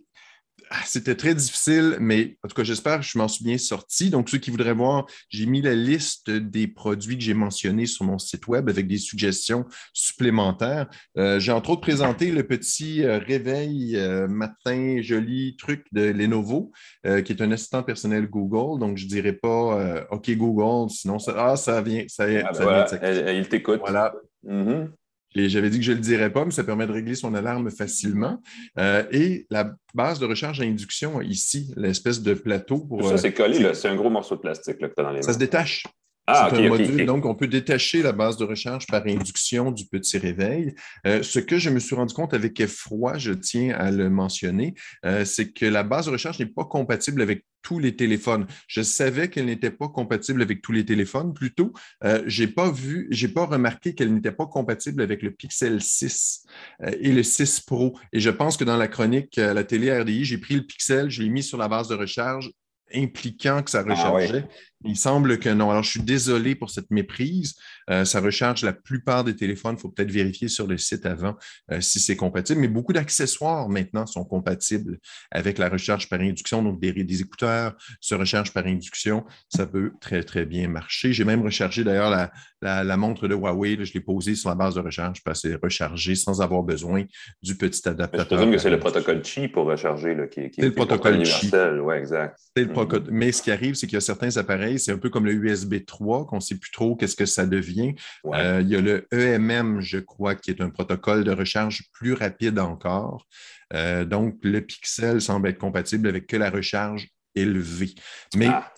c'était 0.84 1.14
très 1.14 1.34
difficile, 1.34 1.96
mais 2.00 2.36
en 2.42 2.48
tout 2.48 2.54
cas, 2.54 2.64
j'espère 2.64 3.00
que 3.00 3.06
je 3.06 3.16
m'en 3.18 3.28
suis 3.28 3.44
bien 3.44 3.58
sorti. 3.58 4.10
Donc, 4.10 4.28
ceux 4.28 4.38
qui 4.38 4.50
voudraient 4.50 4.72
voir, 4.72 5.06
j'ai 5.28 5.46
mis 5.46 5.62
la 5.62 5.74
liste 5.74 6.30
des 6.30 6.66
produits 6.66 7.16
que 7.16 7.22
j'ai 7.22 7.34
mentionnés 7.34 7.86
sur 7.86 8.04
mon 8.04 8.18
site 8.18 8.46
web 8.48 8.68
avec 8.68 8.86
des 8.86 8.98
suggestions 8.98 9.64
supplémentaires. 9.92 10.88
Euh, 11.18 11.38
j'ai 11.38 11.52
entre 11.52 11.70
autres 11.70 11.82
présenté 11.82 12.30
le 12.30 12.42
petit 12.42 13.04
euh, 13.04 13.18
réveil 13.18 13.96
euh, 13.96 14.26
matin 14.28 15.00
joli 15.00 15.56
truc 15.56 15.86
de 15.92 16.02
Lenovo, 16.02 16.72
qui 17.04 17.32
est 17.32 17.40
un 17.40 17.52
assistant 17.52 17.82
personnel 17.82 18.26
Google. 18.26 18.80
Donc, 18.80 18.96
je 18.96 19.04
ne 19.04 19.08
dirais 19.08 19.32
pas 19.32 20.06
OK 20.10 20.30
Google, 20.30 20.90
sinon 20.90 21.18
ça, 21.18 21.34
ah, 21.36 21.56
ça 21.56 21.80
vient. 21.82 22.04
Ça, 22.08 22.24
ah, 22.24 22.86
ben 23.00 23.36
il 23.36 23.48
t'écoute. 23.48 23.80
Voilà. 23.80 24.14
Mm-hmm. 24.44 24.88
Et 25.36 25.48
j'avais 25.48 25.70
dit 25.70 25.78
que 25.78 25.84
je 25.84 25.92
ne 25.92 25.96
le 25.96 26.02
dirais 26.02 26.32
pas, 26.32 26.44
mais 26.44 26.50
ça 26.50 26.64
permet 26.64 26.86
de 26.86 26.92
régler 26.92 27.14
son 27.14 27.34
alarme 27.34 27.70
facilement. 27.70 28.40
Euh, 28.78 29.04
et 29.10 29.46
la 29.50 29.74
base 29.94 30.18
de 30.18 30.26
recharge 30.26 30.60
à 30.60 30.64
induction 30.64 31.20
ici, 31.20 31.72
l'espèce 31.76 32.22
de 32.22 32.34
plateau 32.34 32.78
pour. 32.78 33.06
Ça, 33.06 33.18
c'est 33.18 33.32
collé, 33.32 33.62
euh, 33.64 33.74
c'est 33.74 33.88
un 33.88 33.96
gros 33.96 34.10
morceau 34.10 34.36
de 34.36 34.40
plastique 34.40 34.78
que 34.78 34.86
tu 34.86 34.92
as 34.96 35.02
dans 35.02 35.10
les 35.10 35.16
mains. 35.16 35.22
Ça 35.22 35.32
se 35.32 35.38
détache. 35.38 35.84
Ah, 36.26 36.50
un 36.52 36.68
module, 36.68 37.06
donc 37.06 37.24
on 37.24 37.34
peut 37.34 37.46
détacher 37.46 38.02
la 38.02 38.12
base 38.12 38.36
de 38.36 38.44
recharge 38.44 38.86
par 38.86 39.06
induction 39.06 39.70
du 39.70 39.86
petit 39.86 40.18
réveil. 40.18 40.74
Euh, 41.06 41.22
ce 41.22 41.38
que 41.38 41.58
je 41.58 41.70
me 41.70 41.78
suis 41.78 41.94
rendu 41.94 42.14
compte 42.14 42.34
avec 42.34 42.58
effroi, 42.60 43.16
je 43.16 43.32
tiens 43.32 43.74
à 43.76 43.90
le 43.90 44.10
mentionner, 44.10 44.74
euh, 45.04 45.24
c'est 45.24 45.52
que 45.52 45.66
la 45.66 45.84
base 45.84 46.06
de 46.06 46.10
recharge 46.10 46.38
n'est 46.40 46.46
pas 46.46 46.64
compatible 46.64 47.22
avec 47.22 47.44
tous 47.66 47.80
les 47.80 47.96
téléphones. 47.96 48.46
Je 48.68 48.80
savais 48.80 49.28
qu'elle 49.28 49.46
n'était 49.46 49.72
pas 49.72 49.88
compatible 49.88 50.40
avec 50.40 50.62
tous 50.62 50.70
les 50.70 50.84
téléphones. 50.84 51.34
Plutôt, 51.34 51.72
euh, 52.04 52.22
j'ai 52.26 52.46
pas 52.46 52.70
vu, 52.70 53.08
j'ai 53.10 53.26
pas 53.26 53.44
remarqué 53.44 53.92
qu'elle 53.92 54.14
n'était 54.14 54.30
pas 54.30 54.46
compatible 54.46 55.02
avec 55.02 55.20
le 55.20 55.32
Pixel 55.32 55.82
6 55.82 56.44
euh, 56.82 56.92
et 57.00 57.10
le 57.10 57.24
6 57.24 57.60
Pro. 57.60 57.98
Et 58.12 58.20
je 58.20 58.30
pense 58.30 58.56
que 58.56 58.62
dans 58.62 58.76
la 58.76 58.86
chronique 58.86 59.36
à 59.38 59.52
la 59.52 59.64
télé 59.64 59.96
RDI, 59.98 60.24
j'ai 60.24 60.38
pris 60.38 60.54
le 60.54 60.62
Pixel, 60.62 61.10
je 61.10 61.22
l'ai 61.22 61.28
mis 61.28 61.42
sur 61.42 61.58
la 61.58 61.66
base 61.66 61.88
de 61.88 61.96
recharge 61.96 62.52
impliquant 62.94 63.64
que 63.64 63.70
ça 63.70 63.82
ah 63.84 63.90
rechargeait. 63.90 64.44
Il 64.86 64.96
semble 64.96 65.38
que 65.38 65.48
non. 65.48 65.70
Alors, 65.70 65.82
je 65.82 65.90
suis 65.90 66.02
désolé 66.02 66.54
pour 66.54 66.70
cette 66.70 66.90
méprise. 66.90 67.54
Euh, 67.90 68.04
ça 68.04 68.20
recharge 68.20 68.64
la 68.64 68.72
plupart 68.72 69.24
des 69.24 69.36
téléphones. 69.36 69.76
Il 69.78 69.80
faut 69.80 69.88
peut-être 69.88 70.10
vérifier 70.10 70.48
sur 70.48 70.66
le 70.66 70.78
site 70.78 71.06
avant 71.06 71.36
euh, 71.70 71.80
si 71.80 72.00
c'est 72.00 72.16
compatible. 72.16 72.60
Mais 72.60 72.68
beaucoup 72.68 72.92
d'accessoires 72.92 73.68
maintenant 73.68 74.06
sont 74.06 74.24
compatibles 74.24 74.98
avec 75.30 75.58
la 75.58 75.68
recharge 75.68 76.08
par 76.08 76.20
induction. 76.20 76.62
Donc, 76.62 76.80
des, 76.80 77.20
écouteurs 77.20 77.74
se 78.00 78.14
rechargent 78.14 78.52
par 78.52 78.66
induction. 78.66 79.24
Ça 79.48 79.66
peut 79.66 79.92
très, 80.00 80.22
très 80.22 80.46
bien 80.46 80.68
marcher. 80.68 81.12
J'ai 81.12 81.24
même 81.24 81.42
rechargé 81.42 81.84
d'ailleurs 81.84 82.30
la, 82.62 82.96
montre 82.96 83.28
de 83.28 83.34
Huawei. 83.34 83.76
je 83.84 83.92
l'ai 83.92 84.00
posée 84.00 84.34
sur 84.34 84.48
la 84.48 84.54
base 84.54 84.74
de 84.74 84.80
recharge 84.80 85.22
parce 85.22 85.42
que 85.42 85.48
c'est 85.48 85.54
rechargé 85.62 86.14
sans 86.14 86.40
avoir 86.40 86.62
besoin 86.62 87.04
du 87.42 87.56
petit 87.56 87.88
adaptateur. 87.88 88.24
Je 88.24 88.34
présume 88.34 88.52
que 88.52 88.58
c'est 88.58 88.70
le 88.70 88.78
protocole 88.78 89.22
Qi 89.22 89.48
pour 89.48 89.66
recharger 89.66 90.16
qui, 90.30 90.50
qui, 90.50 90.60
est 90.60 90.64
le 90.64 90.72
protocole 90.72 91.22
Qi. 91.22 91.50
Oui, 91.80 91.94
exact. 91.96 92.38
Mm-hmm. 92.56 93.10
Mais 93.10 93.32
ce 93.32 93.42
qui 93.42 93.50
arrive, 93.50 93.74
c'est 93.74 93.86
qu'il 93.86 93.94
y 93.94 93.98
a 93.98 94.00
certains 94.00 94.36
appareils 94.36 94.75
c'est 94.78 94.92
un 94.92 94.98
peu 94.98 95.10
comme 95.10 95.26
le 95.26 95.32
USB 95.32 95.84
3, 95.84 96.26
qu'on 96.26 96.36
ne 96.36 96.40
sait 96.40 96.56
plus 96.56 96.70
trop 96.70 96.96
qu'est-ce 96.96 97.16
que 97.16 97.26
ça 97.26 97.46
devient. 97.46 97.94
Euh, 98.26 98.60
il 98.62 98.68
y 98.68 98.76
a 98.76 98.80
le 98.80 99.06
EMM, 99.12 99.80
je 99.80 99.98
crois, 99.98 100.34
qui 100.34 100.50
est 100.50 100.60
un 100.60 100.70
protocole 100.70 101.24
de 101.24 101.32
recharge 101.32 101.84
plus 101.92 102.12
rapide 102.12 102.58
encore. 102.58 103.26
Euh, 103.72 104.04
donc, 104.04 104.36
le 104.42 104.60
Pixel 104.60 105.20
semble 105.20 105.48
être 105.48 105.58
compatible 105.58 106.08
avec 106.08 106.26
que 106.26 106.36
la 106.36 106.50
recharge 106.50 107.08
élevée. 107.34 107.94
Mais 108.36 108.48
ah. 108.48 108.72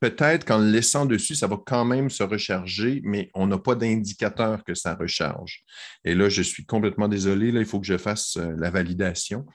peut-être 0.00 0.44
qu'en 0.44 0.58
le 0.58 0.70
laissant 0.70 1.06
dessus, 1.06 1.34
ça 1.34 1.46
va 1.46 1.58
quand 1.64 1.84
même 1.84 2.10
se 2.10 2.22
recharger, 2.22 3.00
mais 3.04 3.30
on 3.34 3.46
n'a 3.46 3.58
pas 3.58 3.74
d'indicateur 3.74 4.64
que 4.64 4.74
ça 4.74 4.94
recharge. 4.94 5.64
Et 6.04 6.14
là, 6.14 6.28
je 6.28 6.42
suis 6.42 6.66
complètement 6.66 7.08
désolé. 7.08 7.52
Là, 7.52 7.60
il 7.60 7.66
faut 7.66 7.80
que 7.80 7.86
je 7.86 7.98
fasse 7.98 8.36
euh, 8.36 8.54
la 8.58 8.70
validation. 8.70 9.46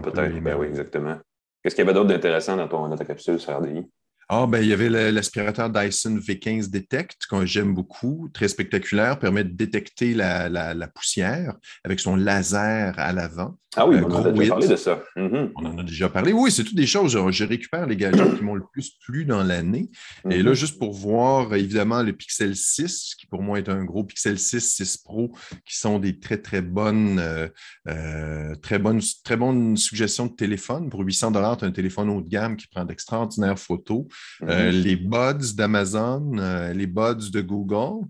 peut-être. 0.00 0.40
Ben 0.40 0.56
oui, 0.56 0.66
exactement. 0.66 1.18
Qu'est-ce 1.62 1.74
qu'il 1.74 1.84
y 1.84 1.88
avait 1.88 1.94
d'autre 1.94 2.08
d'intéressant 2.08 2.56
dans, 2.56 2.88
dans 2.88 2.96
ta 2.96 3.04
capsule 3.04 3.38
sur 3.38 3.56
RDI? 3.58 3.86
Ah, 4.32 4.46
ben, 4.46 4.60
il 4.62 4.68
y 4.68 4.72
avait 4.72 4.88
l'aspirateur 5.10 5.70
Dyson 5.70 6.16
V15 6.16 6.70
Detect, 6.70 7.26
que 7.28 7.44
j'aime 7.44 7.74
beaucoup, 7.74 8.30
très 8.32 8.46
spectaculaire, 8.46 9.18
permet 9.18 9.42
de 9.42 9.48
détecter 9.48 10.14
la, 10.14 10.88
poussière 10.94 11.56
avec 11.82 11.98
son 11.98 12.14
laser 12.14 12.96
à 12.96 13.12
l'avant. 13.12 13.56
Ah 13.76 13.86
oui, 13.86 13.98
on 14.04 14.10
en 14.10 14.24
a 14.24 14.32
déjà 14.32 14.50
parlé 14.50 14.68
de 14.68 14.76
ça. 14.76 15.02
Mm-hmm. 15.16 15.52
On 15.54 15.64
en 15.64 15.78
a 15.78 15.82
déjà 15.84 16.08
parlé. 16.08 16.32
Oui, 16.32 16.50
c'est 16.50 16.64
toutes 16.64 16.76
des 16.76 16.86
choses. 16.86 17.16
Je, 17.30 17.44
récupère 17.44 17.86
les 17.86 17.96
gadgets 17.96 18.36
qui 18.36 18.42
m'ont 18.42 18.56
le 18.56 18.64
plus 18.72 18.90
plu 19.04 19.24
dans 19.24 19.44
l'année. 19.44 19.90
Et 20.28 20.42
là, 20.42 20.50
mm-hmm. 20.50 20.54
juste 20.54 20.78
pour 20.78 20.92
voir, 20.92 21.54
évidemment, 21.54 22.02
le 22.02 22.12
Pixel 22.12 22.56
6, 22.56 23.14
qui 23.18 23.26
pour 23.26 23.42
moi 23.42 23.58
est 23.58 23.68
un 23.68 23.84
gros 23.84 24.02
Pixel 24.02 24.38
6, 24.38 24.60
6 24.60 24.96
Pro, 24.98 25.32
qui 25.64 25.76
sont 25.76 26.00
des 26.00 26.18
très, 26.18 26.38
très 26.38 26.62
bonnes, 26.62 27.20
euh, 27.20 27.48
euh, 27.88 28.56
très 28.56 28.80
bonnes, 28.80 29.00
très 29.24 29.36
bonnes 29.36 29.76
suggestions 29.76 30.26
de 30.26 30.34
téléphone. 30.34 30.90
Pour 30.90 31.00
800 31.00 31.32
tu 31.32 31.38
as 31.38 31.58
un 31.62 31.70
téléphone 31.70 32.10
haut 32.10 32.22
de 32.22 32.28
gamme 32.28 32.56
qui 32.56 32.66
prend 32.66 32.84
d'extraordinaires 32.84 33.58
photos. 33.58 34.04
Euh, 34.42 34.72
mhm. 34.72 34.80
les 34.80 34.96
buds 34.96 35.54
d'Amazon, 35.54 36.38
euh, 36.38 36.72
les 36.72 36.86
buds 36.86 37.30
de 37.32 37.40
Google, 37.40 38.06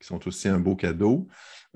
qui 0.00 0.06
sont 0.06 0.26
aussi 0.28 0.48
un 0.48 0.58
beau 0.58 0.76
cadeau. 0.76 1.28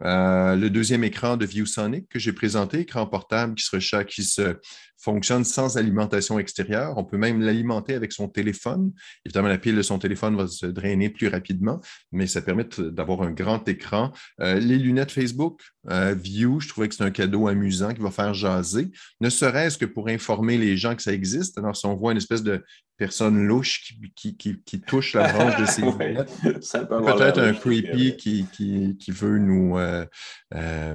Euh, 0.02 0.54
le 0.54 0.70
deuxième 0.70 1.02
écran 1.02 1.36
de 1.36 1.44
ViewSonic 1.44 2.08
que 2.08 2.18
j'ai 2.18 2.32
présenté, 2.32 2.80
écran 2.80 3.06
portable 3.06 3.54
qui 3.54 3.64
se, 3.64 4.02
qui 4.02 4.22
se 4.22 4.56
fonctionne 4.98 5.44
sans 5.44 5.76
alimentation 5.76 6.38
extérieure. 6.38 6.94
On 6.96 7.04
peut 7.04 7.16
même 7.16 7.40
l'alimenter 7.40 7.94
avec 7.94 8.12
son 8.12 8.28
téléphone. 8.28 8.92
Évidemment, 9.24 9.48
la 9.48 9.58
pile 9.58 9.76
de 9.76 9.82
son 9.82 9.98
téléphone 9.98 10.36
va 10.36 10.48
se 10.48 10.66
drainer 10.66 11.08
plus 11.08 11.28
rapidement, 11.28 11.80
mais 12.12 12.26
ça 12.26 12.42
permet 12.42 12.66
d'avoir 12.78 13.22
un 13.22 13.30
grand 13.30 13.66
écran. 13.68 14.12
Euh, 14.40 14.58
les 14.58 14.78
lunettes 14.78 15.12
Facebook, 15.12 15.62
euh, 15.90 16.14
View, 16.14 16.60
je 16.60 16.68
trouvais 16.68 16.88
que 16.88 16.94
c'est 16.94 17.04
un 17.04 17.10
cadeau 17.10 17.46
amusant 17.46 17.94
qui 17.94 18.02
va 18.02 18.10
faire 18.10 18.34
jaser, 18.34 18.90
ne 19.20 19.30
serait-ce 19.30 19.78
que 19.78 19.86
pour 19.86 20.08
informer 20.08 20.58
les 20.58 20.76
gens 20.76 20.94
que 20.94 21.02
ça 21.02 21.12
existe. 21.12 21.56
Alors, 21.58 21.76
si 21.76 21.86
on 21.86 21.94
voit 21.94 22.12
une 22.12 22.18
espèce 22.18 22.42
de 22.42 22.64
personne 22.96 23.46
louche 23.46 23.94
qui, 24.16 24.36
qui, 24.36 24.80
touche 24.80 25.14
la 25.14 25.32
branche 25.32 25.56
de 25.60 25.66
ses 25.66 25.82
lunettes, 25.82 26.32
peut-être 26.42 27.38
un 27.38 27.52
creepy 27.52 28.16
qui, 28.16 29.10
veut 29.10 29.38
nous, 29.38 29.78
euh, 29.78 30.04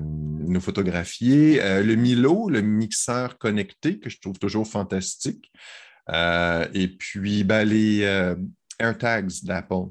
nous 0.02 0.60
photographier. 0.60 1.62
le 1.82 1.96
Milo, 1.96 2.50
le 2.50 2.62
mixeur 2.62 3.38
connecté, 3.38 3.93
que 4.00 4.10
je 4.10 4.20
trouve 4.20 4.40
toujours 4.40 4.68
fantastique. 4.68 5.52
Euh, 6.10 6.68
et 6.74 6.88
puis, 6.88 7.44
ben, 7.44 7.68
les 7.68 8.04
euh, 8.04 8.36
AirTags 8.80 9.32
d'Apple, 9.44 9.90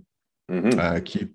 mm-hmm. 0.50 0.78
euh, 0.78 1.00
qui, 1.00 1.32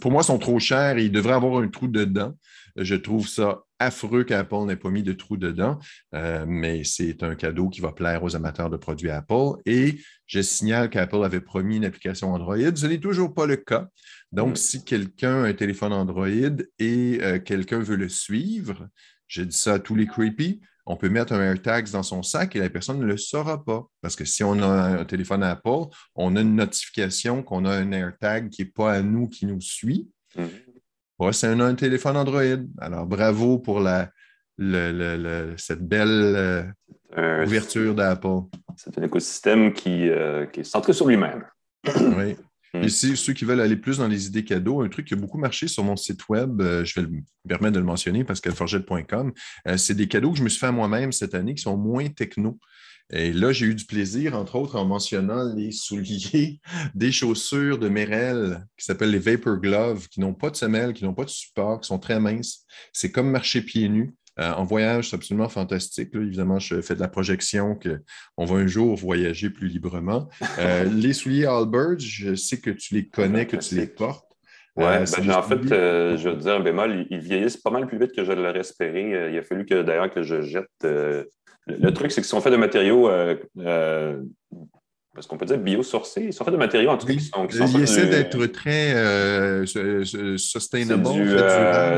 pour 0.00 0.10
moi, 0.10 0.22
sont 0.22 0.38
trop 0.38 0.58
chers 0.58 0.98
et 0.98 1.04
ils 1.04 1.12
devraient 1.12 1.34
avoir 1.34 1.62
un 1.62 1.68
trou 1.68 1.88
dedans. 1.88 2.34
Je 2.76 2.94
trouve 2.94 3.28
ça 3.28 3.62
affreux 3.78 4.24
qu'Apple 4.24 4.64
n'ait 4.66 4.76
pas 4.76 4.90
mis 4.90 5.02
de 5.02 5.12
trou 5.12 5.36
dedans, 5.36 5.78
mais 6.46 6.84
c'est 6.84 7.22
un 7.22 7.34
cadeau 7.34 7.68
qui 7.68 7.80
va 7.80 7.92
plaire 7.92 8.22
aux 8.22 8.36
amateurs 8.36 8.70
de 8.70 8.76
produits 8.76 9.10
Apple. 9.10 9.54
Et 9.66 9.98
je 10.26 10.40
signale 10.40 10.88
qu'Apple 10.88 11.24
avait 11.24 11.40
promis 11.40 11.78
une 11.78 11.84
application 11.84 12.32
Android. 12.32 12.56
Ce 12.56 12.86
n'est 12.86 13.00
toujours 13.00 13.34
pas 13.34 13.46
le 13.46 13.56
cas. 13.56 13.88
Donc, 14.30 14.52
mm. 14.52 14.56
si 14.56 14.84
quelqu'un 14.84 15.42
a 15.42 15.48
un 15.48 15.52
téléphone 15.52 15.92
Android 15.92 16.28
et 16.78 17.20
quelqu'un 17.44 17.80
veut 17.80 17.96
le 17.96 18.08
suivre, 18.08 18.88
j'ai 19.26 19.46
dit 19.46 19.56
ça 19.56 19.74
à 19.74 19.78
tous 19.78 19.96
les 19.96 20.06
creepy, 20.06 20.60
on 20.90 20.96
peut 20.96 21.08
mettre 21.08 21.32
un 21.32 21.40
AirTag 21.40 21.88
dans 21.90 22.02
son 22.02 22.24
sac 22.24 22.56
et 22.56 22.58
la 22.58 22.68
personne 22.68 22.98
ne 22.98 23.04
le 23.04 23.16
saura 23.16 23.64
pas. 23.64 23.86
Parce 24.00 24.16
que 24.16 24.24
si 24.24 24.42
on 24.42 24.60
a 24.60 24.66
un 24.66 25.04
téléphone 25.04 25.44
Apple, 25.44 25.84
on 26.16 26.34
a 26.34 26.40
une 26.40 26.56
notification 26.56 27.44
qu'on 27.44 27.64
a 27.64 27.76
un 27.76 27.92
AirTag 27.92 28.50
qui 28.50 28.62
n'est 28.62 28.70
pas 28.70 28.94
à 28.94 29.00
nous, 29.00 29.28
qui 29.28 29.46
nous 29.46 29.60
suit. 29.60 30.08
Mm-hmm. 30.36 31.32
c'est 31.32 31.46
un, 31.46 31.74
téléphone 31.76 32.16
Android. 32.16 32.42
Alors, 32.78 33.06
bravo 33.06 33.58
pour 33.58 33.78
la, 33.78 34.10
cette 35.56 35.86
belle 35.86 36.74
euh, 37.16 37.46
ouverture 37.46 37.94
d'Apple. 37.94 38.40
C'est 38.76 38.98
un 38.98 39.02
écosystème 39.02 39.72
qui, 39.72 40.08
euh, 40.08 40.46
qui 40.46 40.60
est 40.60 40.64
centré 40.64 40.92
sur 40.92 41.06
lui-même. 41.06 41.44
oui. 41.86 42.36
Et 42.74 42.88
si 42.88 43.16
ceux 43.16 43.32
qui 43.32 43.44
veulent 43.44 43.60
aller 43.60 43.76
plus 43.76 43.98
dans 43.98 44.08
les 44.08 44.26
idées 44.26 44.44
cadeaux, 44.44 44.80
un 44.82 44.88
truc 44.88 45.06
qui 45.06 45.14
a 45.14 45.16
beaucoup 45.16 45.38
marché 45.38 45.66
sur 45.66 45.82
mon 45.82 45.96
site 45.96 46.28
web, 46.28 46.60
euh, 46.60 46.84
je 46.84 47.00
vais 47.00 47.06
me 47.06 47.22
permettre 47.48 47.74
de 47.74 47.80
le 47.80 47.84
mentionner 47.84 48.24
parce 48.24 48.40
que 48.40 48.50
forgette.com, 48.50 49.32
euh, 49.66 49.76
c'est 49.76 49.94
des 49.94 50.06
cadeaux 50.06 50.32
que 50.32 50.38
je 50.38 50.44
me 50.44 50.48
suis 50.48 50.60
fait 50.60 50.66
à 50.66 50.72
moi-même 50.72 51.10
cette 51.12 51.34
année 51.34 51.54
qui 51.54 51.62
sont 51.62 51.76
moins 51.76 52.08
techno. 52.08 52.58
Et 53.12 53.32
là, 53.32 53.50
j'ai 53.50 53.66
eu 53.66 53.74
du 53.74 53.86
plaisir, 53.86 54.36
entre 54.36 54.54
autres, 54.54 54.76
en 54.76 54.84
mentionnant 54.84 55.52
les 55.52 55.72
souliers 55.72 56.60
des 56.94 57.10
chaussures 57.10 57.78
de 57.78 57.88
Merrell 57.88 58.64
qui 58.78 58.84
s'appellent 58.84 59.10
les 59.10 59.18
Vapor 59.18 59.56
Gloves, 59.56 60.08
qui 60.08 60.20
n'ont 60.20 60.34
pas 60.34 60.50
de 60.50 60.56
semelle, 60.56 60.92
qui 60.92 61.02
n'ont 61.02 61.14
pas 61.14 61.24
de 61.24 61.30
support, 61.30 61.80
qui 61.80 61.88
sont 61.88 61.98
très 61.98 62.20
minces. 62.20 62.64
C'est 62.92 63.10
comme 63.10 63.30
marcher 63.30 63.62
pieds 63.62 63.88
nus. 63.88 64.14
Euh, 64.38 64.52
en 64.52 64.64
voyage, 64.64 65.10
c'est 65.10 65.16
absolument 65.16 65.48
fantastique. 65.48 66.10
évidemment, 66.14 66.58
je 66.58 66.80
fais 66.80 66.94
de 66.94 67.00
la 67.00 67.08
projection 67.08 67.78
qu'on 67.78 68.44
va 68.44 68.56
un 68.56 68.66
jour 68.66 68.96
voyager 68.96 69.50
plus 69.50 69.68
librement. 69.68 70.28
Euh, 70.58 70.84
les 70.92 71.12
souliers 71.12 71.46
Albert, 71.46 71.98
je 71.98 72.34
sais 72.34 72.60
que 72.60 72.70
tu 72.70 72.94
les 72.94 73.08
connais, 73.08 73.46
que 73.46 73.56
tu 73.56 73.74
les 73.74 73.86
portes. 73.86 74.26
Oui, 74.76 74.84
euh, 74.86 75.04
ben, 75.18 75.30
en 75.32 75.42
fait, 75.42 75.62
je 75.64 76.28
veux 76.28 76.36
dire 76.36 76.54
un 76.54 76.60
bémol, 76.60 77.06
ils 77.10 77.18
vieillissent 77.18 77.56
pas 77.56 77.70
mal 77.70 77.86
plus 77.86 77.98
vite 77.98 78.12
que 78.14 78.24
je 78.24 78.32
l'aurais 78.32 78.60
espéré. 78.60 79.30
il 79.30 79.36
a 79.36 79.42
fallu 79.42 79.66
que 79.66 79.82
d'ailleurs 79.82 80.10
que 80.10 80.22
je 80.22 80.42
jette. 80.42 80.68
le 80.82 81.90
truc, 81.90 82.12
c'est 82.12 82.20
qu'ils 82.20 82.28
sont 82.28 82.40
faits 82.40 82.52
de 82.52 82.56
matériaux 82.56 83.10
parce 85.20 85.26
qu'on 85.26 85.36
peut 85.36 85.44
dire 85.44 85.58
biosourcés. 85.58 86.22
Ils 86.24 86.32
sont 86.32 86.44
faits 86.44 86.54
de 86.54 86.58
matériaux 86.58 86.88
en 86.88 86.96
tout 86.96 87.06
cas 87.06 87.12
qui 87.12 87.20
sont. 87.20 87.46
Qui 87.46 87.58
sont 87.58 87.66
Ils 87.66 87.82
essaient 87.82 88.06
d'être 88.06 88.46
très 88.46 88.94
euh, 88.94 89.66
sustainable. 90.38 91.06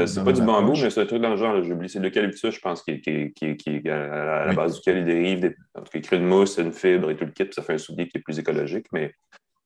C'est 0.09 0.25
pas 0.25 0.33
du 0.33 0.43
bambou, 0.43 0.73
mais 0.73 0.91
c'est 0.91 1.03
un 1.03 1.07
truc 1.07 1.23
dans 1.23 1.31
le 1.31 1.37
genre. 1.37 1.63
J'oublie, 1.63 1.89
c'est 1.89 2.01
l'eucalyptus, 2.01 2.53
je 2.53 2.61
pense, 2.61 2.83
qui, 2.83 3.01
qui, 3.01 3.33
qui, 3.33 3.57
qui 3.57 3.89
à 3.89 4.47
la 4.47 4.53
base 4.55 4.75
duquel 4.75 4.99
il 4.99 5.05
dérive. 5.05 5.39
Des, 5.39 5.57
en 5.77 5.83
tout 5.83 5.93
cas, 5.93 5.99
il 6.01 6.03
crée 6.03 6.17
une 6.17 6.27
mousse, 6.27 6.59
une 6.59 6.73
fibre 6.73 7.13
et 7.13 7.17
tout 7.17 7.25
le 7.25 7.31
kit, 7.31 7.45
puis 7.45 7.55
ça 7.55 7.63
fait 7.63 7.75
un 7.75 7.79
soulier 7.79 8.09
qui 8.09 8.19
est 8.19 8.23
plus 8.23 8.41
écologique. 8.41 8.87
Mais 8.93 9.15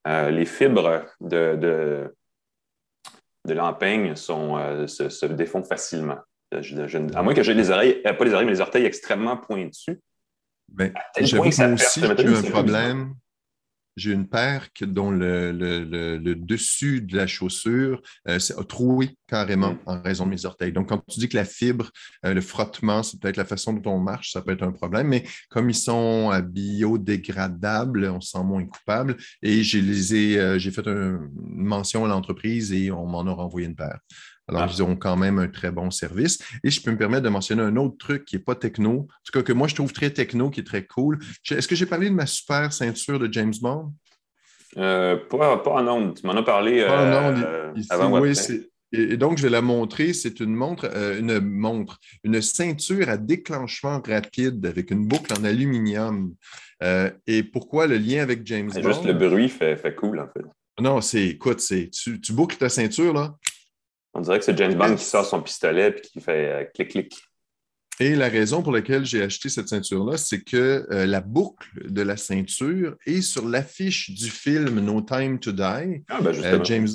euh, 0.07 0.31
les 0.31 0.45
fibres 0.45 1.07
de, 1.23 1.57
de, 1.57 2.15
de 3.47 3.55
l'empeigne 3.55 4.17
sont, 4.17 4.59
euh, 4.59 4.87
se, 4.87 5.09
se, 5.09 5.25
défont 5.25 5.65
facilement. 5.65 6.19
à 6.53 7.23
moins 7.23 7.33
que 7.33 7.43
j'ai 7.43 7.55
les 7.55 7.71
oreilles, 7.71 8.03
pas 8.03 8.23
les 8.23 8.35
oreilles, 8.35 8.45
mais 8.45 8.53
les 8.53 8.61
orteils 8.61 8.85
extrêmement 8.85 9.39
pointus. 9.39 9.97
Ben, 10.69 10.93
J'avoue 11.19 11.49
que 11.49 11.57
moi 11.57 11.73
aussi, 11.73 12.01
j'ai 12.03 12.25
eu 12.25 12.37
un 12.37 12.51
problème 12.51 13.15
j'ai 13.97 14.13
une 14.13 14.29
paire 14.29 14.69
dont 14.83 15.11
le, 15.11 15.53
le, 15.53 16.35
dessus 16.35 17.01
de 17.01 17.17
la 17.17 17.27
chaussure 17.27 18.03
euh, 18.29 18.39
a 18.39 18.65
troué 18.65 19.17
carrément 19.27 19.73
mm. 19.73 19.79
en 19.87 20.03
raison 20.03 20.25
de 20.27 20.31
mes 20.31 20.45
orteils. 20.45 20.73
Donc, 20.73 20.91
quand 20.91 21.03
tu 21.09 21.19
dis 21.19 21.29
que 21.29 21.37
la 21.37 21.45
fibre, 21.45 21.91
euh, 22.25 22.35
le 22.35 22.41
frottement, 22.41 23.03
c'est 23.03 23.19
peut-être 23.21 23.37
la 23.37 23.45
façon 23.45 23.73
dont 23.73 23.93
on 23.93 23.99
marche, 23.99 24.33
ça 24.33 24.43
peut 24.43 24.53
être 24.53 24.63
un 24.63 24.73
problème, 24.73 25.09
mais 25.09 25.25
comme 25.49 25.71
ils 25.71 25.75
sont 25.75 26.31
euh, 26.33 26.43
biodégradables, 26.43 28.07
on 28.07 28.21
se 28.21 28.33
sent 28.33 28.45
moins 28.45 28.65
coupable. 28.67 29.17
Et 29.43 29.63
j'ai 29.63 29.81
fait 30.71 30.87
une 30.87 31.31
mention 31.33 32.05
à 32.05 32.09
l'entreprise 32.09 32.73
et 32.73 32.91
on 32.91 33.07
m'en 33.07 33.27
a 33.27 33.33
renvoyé 33.33 33.67
une 33.67 33.77
paire. 33.77 33.99
Alors, 34.49 34.63
ah. 34.63 34.69
ils 34.73 34.83
ont 34.83 34.97
quand 34.97 35.17
même 35.17 35.39
un 35.39 35.49
très 35.49 35.71
bon 35.71 35.91
service. 35.91 36.39
Et 36.63 36.71
je 36.71 36.81
peux 36.81 36.91
me 36.91 36.99
permettre 36.99 37.25
de 37.25 37.29
mentionner 37.29 37.63
un 37.63 37.77
autre 37.77 37.97
truc 37.99 38.25
qui 38.25 38.37
n'est 38.37 38.43
pas 38.43 38.55
techno, 38.55 38.93
en 38.93 39.07
tout 39.25 39.33
cas 39.33 39.43
que 39.43 39.53
moi 39.53 39.69
je 39.69 39.75
trouve 39.75 39.93
très 39.93 40.11
techno, 40.11 40.51
qui 40.51 40.61
est 40.61 40.65
très 40.65 40.85
cool. 40.85 41.19
Est-ce 41.51 41.67
que 41.67 41.75
j'ai 41.75 41.87
parlé 41.87 42.09
de 42.09 42.15
ma 42.15 42.27
super 42.27 42.73
ceinture 42.73 43.19
de 43.19 43.33
James 43.33 43.55
Bond? 43.61 43.93
Euh, 44.77 45.17
pas, 45.17 45.63
en 45.65 45.89
ondes. 45.89 46.15
Tu 46.21 46.27
m'en 46.27 46.35
as 46.35 46.43
parlé 46.43 46.81
euh, 46.81 47.73
avant. 47.91 48.21
Oui, 48.21 48.33
et 48.93 49.17
donc, 49.17 49.37
je 49.37 49.43
vais 49.43 49.51
la 49.51 49.63
montrer. 49.63 50.13
C'est 50.13 50.39
une 50.39 50.55
montre, 50.55 50.89
euh, 50.95 51.19
une 51.19 51.41
montre, 51.41 51.99
une 52.23 52.41
ceinture 52.41 53.09
à 53.09 53.17
déclenchement 53.17 54.01
rapide 54.07 54.65
avec 54.65 54.93
une 54.93 55.07
boucle 55.07 55.33
en 55.39 55.45
aluminium. 55.45 56.35
et 57.27 57.43
pourquoi 57.43 57.89
le 57.89 57.97
lien 57.97 58.23
avec 58.23 58.47
James 58.47 58.71
Bond? 58.73 58.83
Juste 58.83 59.05
le 59.05 59.15
bruit 59.15 59.49
fait, 59.49 59.77
fait 59.77 59.95
cool, 59.95 60.21
en 60.21 60.29
fait. 60.29 60.45
Non, 60.81 61.01
c'est, 61.01 61.25
écoute, 61.25 61.61
c'est, 61.61 61.91
tu, 61.91 62.21
tu 62.21 62.33
boucles 62.33 62.57
ta 62.59 62.69
ceinture, 62.69 63.13
là, 63.13 63.35
on 64.17 64.21
dirait 64.21 64.39
que 64.39 64.45
c'est 64.45 64.57
James 64.57 64.75
Bond 64.75 64.97
qui 64.97 65.05
sort 65.05 65.27
son 65.27 65.43
pistolet 65.43 65.89
et 65.91 66.01
qui 66.01 66.21
fait 66.21 66.71
clic-clic. 66.75 67.15
Euh, 67.15 68.05
et 68.05 68.15
la 68.15 68.29
raison 68.29 68.63
pour 68.63 68.73
laquelle 68.73 69.05
j'ai 69.05 69.23
acheté 69.23 69.49
cette 69.49 69.69
ceinture-là, 69.69 70.17
c'est 70.17 70.41
que 70.41 70.87
euh, 70.91 71.07
la 71.07 71.21
boucle 71.21 71.69
de 71.91 72.03
la 72.03 72.17
ceinture 72.17 72.97
est 73.07 73.23
sur 73.23 73.47
l'affiche 73.47 74.11
du 74.11 74.31
film 74.31 74.81
No 74.81 75.01
Time 75.03 75.39
to 75.39 75.53
Die. 75.53 76.05
Ah, 76.09 76.21
ben 76.21 76.35
euh, 76.35 76.65
James, 76.65 76.89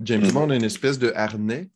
James 0.00 0.30
Bond 0.32 0.50
a 0.50 0.56
une 0.56 0.64
espèce 0.64 0.98
de 0.98 1.12
harnais 1.14 1.68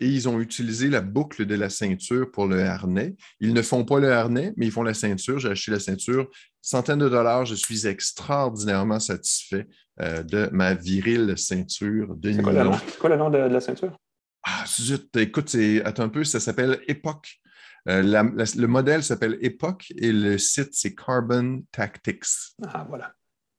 et 0.00 0.06
ils 0.06 0.28
ont 0.28 0.40
utilisé 0.40 0.88
la 0.88 1.00
boucle 1.00 1.46
de 1.46 1.54
la 1.54 1.68
ceinture 1.68 2.30
pour 2.30 2.46
le 2.46 2.62
harnais. 2.62 3.14
Ils 3.40 3.54
ne 3.54 3.62
font 3.62 3.84
pas 3.84 3.98
le 4.00 4.12
harnais, 4.12 4.52
mais 4.56 4.66
ils 4.66 4.72
font 4.72 4.82
la 4.82 4.94
ceinture. 4.94 5.38
J'ai 5.38 5.50
acheté 5.50 5.70
la 5.70 5.80
ceinture, 5.80 6.28
centaines 6.60 6.98
de 6.98 7.08
dollars. 7.08 7.46
Je 7.46 7.54
suis 7.54 7.86
extraordinairement 7.86 8.98
satisfait 8.98 9.68
de 10.00 10.48
ma 10.50 10.74
virile 10.74 11.38
ceinture 11.38 12.16
de 12.16 12.32
C'est 12.32 12.42
quoi, 12.42 12.80
quoi, 12.98 13.10
le 13.10 13.16
nom 13.16 13.30
de 13.30 13.38
la 13.38 13.60
ceinture? 13.60 13.96
Ah, 14.44 14.64
zut, 14.66 15.16
écoute, 15.16 15.56
attends 15.84 16.02
un 16.04 16.08
peu, 16.08 16.24
ça 16.24 16.38
s'appelle 16.38 16.80
Epoch. 16.86 17.40
Euh, 17.88 18.02
le 18.02 18.66
modèle 18.66 19.02
s'appelle 19.02 19.38
Epoch 19.42 19.92
et 19.96 20.12
le 20.12 20.38
site, 20.38 20.70
c'est 20.72 20.94
Carbon 20.94 21.62
Tactics. 21.72 22.24
Ah, 22.66 22.86
voilà. 22.88 23.12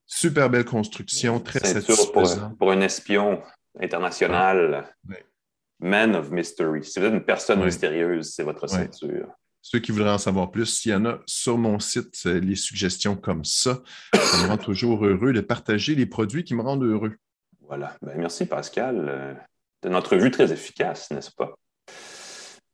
Super 0.06 0.50
belle 0.50 0.66
construction, 0.66 1.40
très 1.40 1.60
satisfaisant. 1.60 2.50
Pour, 2.50 2.58
pour, 2.58 2.72
un 2.72 2.82
espion 2.82 3.42
international, 3.80 4.96
man 5.80 6.16
of 6.16 6.30
mystery. 6.32 6.84
Si 6.84 7.00
vous 7.00 7.06
êtes 7.06 7.14
une 7.14 7.26
personne 7.26 7.64
mystérieuse, 7.64 8.34
c'est 8.34 8.44
votre 8.44 8.68
ceinture. 8.68 9.28
Ceux 9.62 9.80
qui 9.80 9.92
voudraient 9.92 10.12
en 10.12 10.20
savoir 10.20 10.52
plus, 10.52 10.68
s'il 10.68 10.92
y 10.92 10.96
en 10.96 11.06
a 11.06 11.20
sur 11.26 11.58
mon 11.58 11.80
site, 11.80 12.16
euh, 12.28 12.40
les 12.40 12.56
suggestions 12.56 13.16
comme 13.16 13.44
ça, 13.44 13.82
ça 14.14 14.44
me 14.44 14.48
rend 14.48 14.58
toujours 14.60 15.04
heureux 15.04 15.34
de 15.34 15.42
partager 15.42 15.96
les 15.96 16.06
produits 16.06 16.44
qui 16.44 16.54
me 16.54 16.62
rendent 16.62 16.84
heureux. 16.84 17.16
Voilà. 17.62 17.98
Ben, 18.04 18.14
merci, 18.16 18.46
Pascal. 18.46 19.44
Une 19.86 19.96
entrevue 19.96 20.32
très 20.32 20.52
efficace, 20.52 21.12
n'est-ce 21.12 21.32
pas? 21.32 21.54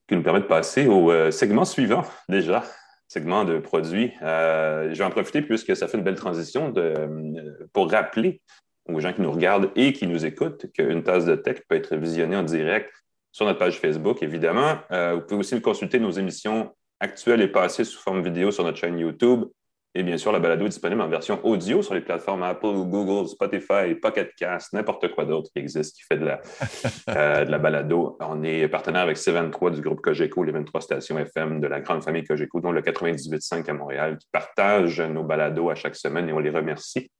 Qui 0.08 0.16
nous 0.16 0.24
permet 0.24 0.40
de 0.40 0.46
passer 0.46 0.88
au 0.88 1.12
euh, 1.12 1.30
segment 1.32 1.66
suivant, 1.66 2.04
déjà, 2.30 2.64
segment 3.08 3.44
de 3.44 3.60
produits. 3.60 4.14
Euh, 4.22 4.94
je 4.94 4.98
vais 4.98 5.04
en 5.04 5.10
profiter 5.10 5.42
puisque 5.42 5.76
ça 5.76 5.88
fait 5.88 5.98
une 5.98 6.04
belle 6.04 6.16
transition 6.16 6.74
euh, 6.78 7.68
pour 7.74 7.92
rappeler 7.92 8.42
aux 8.88 9.00
gens 9.00 9.14
qui 9.14 9.22
nous 9.22 9.32
regardent 9.32 9.72
et 9.76 9.94
qui 9.94 10.08
nous 10.08 10.26
écoutent 10.26 10.72
qu'une 10.74 11.04
tasse 11.04 11.26
de 11.26 11.36
tech 11.36 11.60
peut 11.68 11.76
être 11.76 11.96
visionnée 11.96 12.36
en 12.36 12.44
direct 12.44 12.92
sur 13.32 13.46
notre 13.46 13.60
page 13.60 13.80
Facebook, 13.80 14.24
évidemment. 14.24 14.80
vous 14.90 15.22
pouvez 15.22 15.40
aussi 15.40 15.62
consulter 15.62 16.00
nos 16.00 16.12
émissions 16.12 16.76
actuelles 17.00 17.42
et 17.42 17.48
passées 17.48 17.86
sous 17.86 18.00
forme 18.00 18.22
vidéo 18.22 18.52
sur 18.52 18.66
notre 18.66 18.78
chaîne 18.78 19.00
YouTube, 19.00 19.46
et 19.94 20.04
bien 20.04 20.18
sûr, 20.18 20.32
la 20.32 20.40
balado 20.40 20.66
est 20.66 20.70
disponible 20.70 21.02
en 21.02 21.10
version 21.10 21.46
audio 21.46 21.82
sur 21.82 21.94
les 21.94 22.00
plateformes 22.00 22.44
Apple, 22.44 22.86
Google, 22.86 23.28
Spotify, 23.28 23.94
Pocket 24.02 24.34
Cast, 24.36 24.72
n'importe 24.72 25.12
quoi 25.14 25.26
d'autre 25.26 25.50
qui 25.52 25.60
existe 25.60 25.98
qui 25.98 26.04
fait 26.04 26.18
de 26.18 26.26
la, 26.26 26.42
euh, 27.10 27.44
de 27.44 27.52
la 27.52 27.60
balado. 27.60 28.18
On 28.22 28.42
est 28.44 28.70
partenaire 28.70 29.02
avec 29.02 29.18
C23 29.18 29.76
du 29.76 29.82
groupe 29.82 30.00
Cogeco, 30.00 30.46
les 30.46 30.54
23 30.54 30.80
stations 30.80 31.20
FM 31.20 31.60
de 31.60 31.68
la 31.68 31.82
grande 31.82 32.06
famille 32.06 32.24
Cogeco, 32.24 32.62
dont 32.62 32.72
le 32.72 32.82
98.5 32.82 33.70
à 33.70 33.74
Montréal, 33.74 34.18
qui 34.18 34.28
partagent 34.32 35.02
nos 35.02 35.24
balados 35.24 35.70
à 35.70 35.76
chaque 35.76 35.98
semaine 35.98 36.30
et 36.30 36.34
on 36.34 36.40
les 36.40 36.52
remercie. 36.52 37.12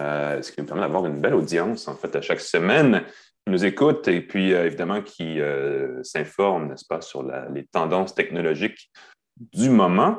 Euh, 0.00 0.42
ce 0.42 0.50
qui 0.50 0.60
nous 0.60 0.66
permet 0.66 0.82
d'avoir 0.82 1.06
une 1.06 1.20
belle 1.20 1.34
audience, 1.34 1.86
en 1.86 1.94
fait, 1.94 2.14
à 2.16 2.20
chaque 2.20 2.40
semaine 2.40 3.04
qui 3.44 3.52
nous 3.52 3.64
écoute 3.64 4.08
et 4.08 4.20
puis 4.20 4.52
euh, 4.52 4.66
évidemment 4.66 5.00
qui 5.00 5.38
s'informe, 6.02 6.70
n'est-ce 6.70 6.86
pas, 6.88 7.00
sur 7.00 7.22
la, 7.22 7.48
les 7.50 7.66
tendances 7.66 8.16
technologiques 8.16 8.90
du 9.52 9.70
moment. 9.70 10.18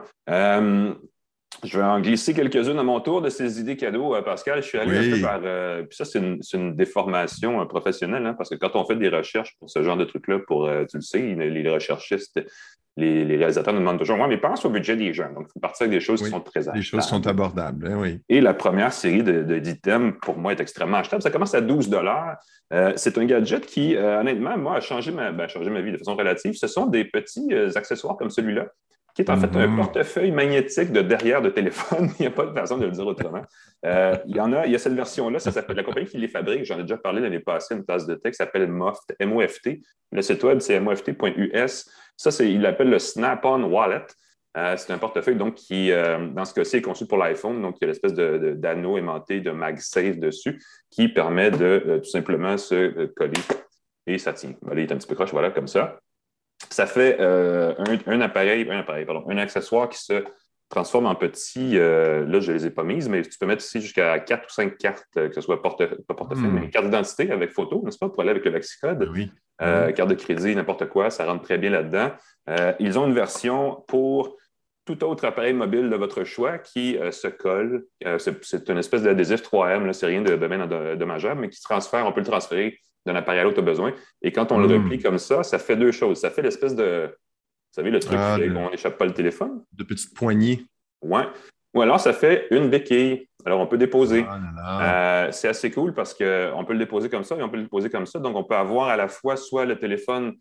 Je 1.64 1.78
vais 1.78 1.84
en 1.84 2.00
glisser 2.00 2.34
quelques-unes 2.34 2.78
à 2.78 2.84
mon 2.84 3.00
tour 3.00 3.22
de 3.22 3.30
ces 3.30 3.60
idées 3.60 3.78
cadeaux, 3.78 4.16
euh, 4.16 4.22
Pascal. 4.22 4.62
Je 4.62 4.68
suis 4.68 4.78
allé 4.78 4.98
un 4.98 5.16
peu 5.16 5.22
par. 5.22 5.40
Euh, 5.44 5.84
puis 5.84 5.96
ça, 5.96 6.06
c'est 6.06 6.20
une, 6.20 6.76
déformation 6.76 7.62
euh, 7.62 7.66
professionnelle, 7.66 8.26
hein, 8.26 8.36
parce 8.36 8.50
que 8.50 8.56
quand 8.56 8.76
on 8.76 8.86
fait 8.86 8.96
des 8.96 9.10
recherches 9.10 9.56
pour 9.60 9.70
ce 9.70 9.82
genre 9.82 9.98
de 9.98 10.06
trucs-là, 10.06 10.40
pour, 10.40 10.70
tu 10.90 10.98
le 10.98 11.02
sais, 11.02 11.20
les 11.20 11.70
recherchistes, 11.70 12.40
les, 12.96 13.24
réalisateurs 13.38 13.74
nous 13.74 13.80
demandent 13.80 14.00
toujours 14.00 14.20
Ouais, 14.20 14.28
mais 14.28 14.38
pense 14.38 14.66
au 14.66 14.70
budget 14.70 14.96
des 14.96 15.14
gens. 15.14 15.32
Donc, 15.34 15.48
il 15.50 15.54
faut 15.54 15.60
partir 15.60 15.86
avec 15.86 15.98
des 15.98 16.04
choses 16.04 16.22
qui 16.22 16.30
sont 16.30 16.40
très 16.40 16.62
abordables. 16.62 16.78
Les 16.78 16.84
choses 16.84 17.04
sont 17.04 17.26
abordables, 17.28 17.88
hein, 17.88 17.98
oui. 18.00 18.20
Et 18.30 18.42
la 18.42 18.54
première 18.54 18.94
série 18.94 19.24
d'items, 19.24 20.14
de, 20.14 20.20
pour 20.20 20.38
moi, 20.38 20.52
est 20.52 20.60
extrêmement 20.60 20.98
achetable. 20.98 21.22
Ça 21.22 21.32
commence 21.32 21.54
à 21.54 21.62
12 21.62 21.90
C'est 22.96 23.18
un 23.18 23.26
gadget 23.26 23.66
qui, 23.66 23.96
honnêtement, 23.96 24.58
moi, 24.58 24.78
a 24.78 24.82
changé 24.82 25.12
ma, 25.12 25.32
ben, 25.32 25.48
changé 25.48 25.70
ma 25.70 25.82
vie 25.82 25.92
de 25.92 25.98
façon 25.98 26.16
relative. 26.16 26.54
Ce 26.54 26.68
sont 26.68 26.86
des 26.86 27.06
petits 27.06 27.54
accessoires 27.76 28.18
comme 28.18 28.30
celui-là 28.30 28.68
qui 29.18 29.24
est 29.24 29.32
en 29.32 29.38
fait 29.38 29.56
un 29.56 29.66
mhm. 29.66 29.78
portefeuille 29.78 30.30
magnétique 30.30 30.92
de 30.92 31.02
derrière 31.02 31.42
de 31.42 31.50
téléphone. 31.50 32.12
il 32.20 32.22
n'y 32.22 32.28
a 32.28 32.32
pas 32.32 32.46
de 32.46 32.54
façon 32.54 32.78
de 32.78 32.86
le 32.86 32.92
dire 32.92 33.08
autrement. 33.08 33.42
Euh, 33.84 34.16
il 34.28 34.36
y 34.36 34.40
en 34.40 34.54
a, 34.54 34.68
il 34.68 34.72
y 34.72 34.76
a 34.76 34.78
cette 34.78 34.94
version-là, 34.94 35.40
ça 35.40 35.52
s'appelle 35.52 35.76
la 35.76 35.84
compagnie 35.84 36.06
qui 36.06 36.20
les 36.20 36.28
fabrique, 36.28 36.66
j'en 36.66 36.78
ai 36.78 36.84
déjà 36.84 36.98
parlé 36.98 37.20
l'année 37.20 37.40
passée, 37.40 37.74
une 37.74 37.84
tasse 37.84 38.06
de 38.06 38.14
texte 38.14 38.38
s'appelle 38.38 38.68
MOFT, 38.68 39.16
M-O-F-T. 39.20 39.82
Le 40.12 40.22
site 40.22 40.44
web, 40.44 40.60
c'est 40.60 40.80
moft.us. 40.80 41.90
Ça, 42.16 42.30
c'est, 42.30 42.52
il 42.52 42.62
l'appelle 42.62 42.92
le 42.92 43.00
Snap-on 43.00 43.64
Wallet. 43.64 44.06
Euh, 44.56 44.76
c'est 44.78 44.94
un 44.94 45.00
portefeuille 45.00 45.36
donc, 45.36 45.56
qui, 45.56 45.92
euh, 45.92 46.28
dans 46.28 46.46
ce 46.46 46.54
cas-ci, 46.54 46.78
est 46.78 46.82
conçu 46.84 47.08
pour 47.08 47.18
l'iPhone. 47.18 47.60
Donc, 47.60 47.78
il 47.82 47.86
y 47.86 47.86
a 47.86 47.88
l'espèce 47.88 48.14
de, 48.14 48.54
d'anneau 48.56 49.00
aimanté 49.00 49.42
de 49.42 49.50
MagSafe 49.50 50.20
dessus 50.20 50.62
qui 50.92 51.08
permet 51.08 51.50
de 51.50 52.02
tout 52.04 52.10
simplement 52.10 52.56
se 52.56 53.08
coller 53.08 53.34
et 54.06 54.20
ça 54.20 54.34
tient. 54.34 54.54
il 54.72 54.80
est 54.80 54.92
un 54.92 54.98
petit 54.98 55.08
peu 55.08 55.16
croche, 55.16 55.32
voilà, 55.32 55.50
comme 55.50 55.68
ça 55.68 56.00
ça 56.70 56.86
fait 56.86 57.18
euh, 57.20 57.74
un, 58.06 58.22
appareil, 58.22 58.68
un 58.70 58.80
appareil, 58.80 59.06
pardon, 59.06 59.24
un 59.30 59.38
accessoire 59.38 59.90
qui 59.90 60.00
se 60.04 60.24
transforme 60.70 61.06
en 61.06 61.16
petit, 61.16 61.78
euh, 61.78 62.26
là, 62.26 62.40
je 62.40 62.52
ne 62.52 62.58
les 62.58 62.66
ai 62.66 62.70
pas 62.72 62.84
mises, 62.84 63.08
mais 63.08 63.22
tu 63.22 63.38
peux 63.40 63.46
mettre 63.46 63.64
ici 63.64 63.80
jusqu'à 63.80 64.20
quatre 64.20 64.48
ou 64.48 64.52
cinq 64.52 64.78
cartes, 64.78 65.06
euh, 65.18 65.30
que 65.30 65.36
ce 65.36 65.42
soit 65.42 65.62
porte, 65.62 65.86
pas 66.04 66.14
portefeuille, 66.14 66.48
hmm. 66.48 66.60
mais 66.60 66.70
carte 66.70 66.86
d'identité 66.86 67.32
avec 67.32 67.52
photo, 67.52 67.82
n'est-ce 67.86 67.98
pas, 67.98 68.10
pour 68.10 68.22
aller 68.22 68.32
avec 68.32 68.44
le 68.44 68.52
Lexicode. 68.52 69.10
Oui. 69.14 69.32
Carte 69.60 70.10
de 70.10 70.14
crédit, 70.14 70.56
n'importe 70.56 70.88
quoi, 70.88 71.10
ça 71.10 71.26
rentre 71.26 71.44
très 71.44 71.58
bien 71.58 71.72
là-dedans. 71.72 72.12
ils 72.80 73.00
ont 73.00 73.08
une 73.08 73.16
version 73.16 73.84
pour 73.88 74.38
tout 74.86 75.04
autre 75.04 75.26
appareil 75.26 75.54
mobile 75.54 75.90
de 75.90 75.96
votre 75.96 76.24
choix 76.26 76.60
qui 76.60 76.96
se 77.10 77.28
colle. 77.28 77.86
c'est 78.20 78.70
une 78.70 78.78
espèce 78.78 79.02
d'adhésif 79.02 79.42
3M, 79.42 79.92
c'est 79.94 80.06
rien 80.06 80.22
de, 80.22 80.36
de 80.36 80.48
bien 80.48 80.68
dommageable, 80.96 81.42
mais 81.42 81.50
qui 81.50 81.58
se 81.58 81.64
transfère, 81.64 82.06
on 82.06 82.12
peut 82.12 82.20
le 82.20 82.28
transférer 82.28 82.80
d'un 83.08 83.16
appareil 83.16 83.40
à 83.40 83.44
l'autre, 83.44 83.56
tu 83.56 83.64
besoin. 83.64 83.94
Et 84.22 84.32
quand 84.32 84.52
on 84.52 84.60
le 84.60 84.68
hmm. 84.68 84.84
replie 84.84 85.00
comme 85.00 85.18
ça, 85.18 85.42
ça 85.42 85.58
fait 85.58 85.76
deux 85.76 85.92
choses. 85.92 86.20
Ça 86.20 86.30
fait 86.30 86.44
l'espèce 86.44 86.76
de. 86.76 87.08
Vous 87.08 87.82
savez, 87.82 87.90
le 87.90 88.00
truc 88.00 88.18
ah, 88.20 88.38
où 88.40 88.58
on 88.58 88.70
n'échappe 88.70 88.98
pas 88.98 89.06
le 89.06 89.14
téléphone? 89.14 89.64
De 89.74 89.84
petites 89.84 90.14
poignées. 90.14 90.66
Oui. 91.02 91.22
Ou 91.74 91.82
alors, 91.82 92.00
ça 92.00 92.14
fait 92.14 92.48
une 92.52 92.70
béquille. 92.70 93.28
Alors, 93.46 93.60
on 93.60 93.68
peut 93.68 93.78
déposer. 93.78 94.26
Ah, 94.28 95.26
euh, 95.28 95.32
c'est 95.32 95.48
assez 95.48 95.70
cool 95.72 95.94
parce 95.94 96.14
qu'on 96.14 96.66
peut 96.66 96.74
le 96.74 96.80
déposer 96.80 97.10
comme 97.10 97.24
ça 97.24 97.36
et 97.36 97.44
on 97.44 97.50
peut 97.50 97.58
le 97.58 97.64
déposer 97.64 97.90
comme 97.90 98.06
ça. 98.06 98.20
Donc, 98.20 98.36
on 98.36 98.44
peut 98.44 98.56
avoir 98.56 98.90
à 98.90 98.98
la 98.98 99.08
fois 99.08 99.36
soit 99.36 99.66
le 99.66 99.78
téléphone 99.78 100.34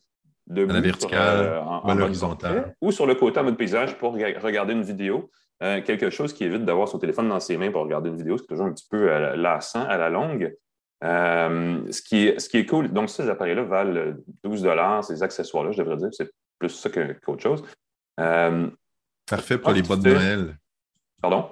debout, 0.46 0.72
la 0.72 0.80
verticale, 0.80 1.38
euh, 1.38 1.60
en, 1.60 1.86
ou 1.86 1.90
à 1.90 1.94
l'horizontale. 1.94 2.74
ou 2.80 2.90
sur 2.90 3.06
le 3.06 3.14
côté 3.16 3.40
en 3.40 3.44
mode 3.44 3.56
paysage 3.56 3.96
pour 3.98 4.12
regarder 4.14 4.72
une 4.72 4.82
vidéo. 4.82 5.30
Euh, 5.62 5.80
quelque 5.82 6.10
chose 6.10 6.32
qui 6.32 6.44
évite 6.44 6.64
d'avoir 6.64 6.88
son 6.88 6.98
téléphone 6.98 7.28
dans 7.28 7.40
ses 7.40 7.56
mains 7.56 7.70
pour 7.70 7.82
regarder 7.82 8.10
une 8.10 8.16
vidéo, 8.16 8.36
c'est 8.36 8.46
toujours 8.46 8.66
un 8.66 8.72
petit 8.72 8.86
peu 8.90 9.06
lassant 9.36 9.84
à 9.84 9.96
la 9.96 10.10
longue. 10.10 10.54
Ce, 11.02 12.02
qui 12.02 12.26
est, 12.26 12.38
ce 12.38 12.48
qui 12.48 12.58
est 12.58 12.66
cool, 12.66 12.88
donc 12.92 13.10
ces 13.10 13.28
appareils-là 13.28 13.62
valent 13.64 14.14
12 14.44 14.68
ces 15.02 15.22
accessoires-là, 15.22 15.72
je 15.72 15.78
devrais 15.78 15.96
dire, 15.96 16.08
c'est 16.12 16.30
plus 16.58 16.70
ça 16.70 16.90
qu'autre 16.90 17.42
chose. 17.42 17.62
Parfait 19.26 19.58
pour 19.58 19.72
les 19.72 19.82
boîtes 19.82 20.00
de 20.00 20.14
Noël. 20.14 20.56
Pardon? 21.20 21.50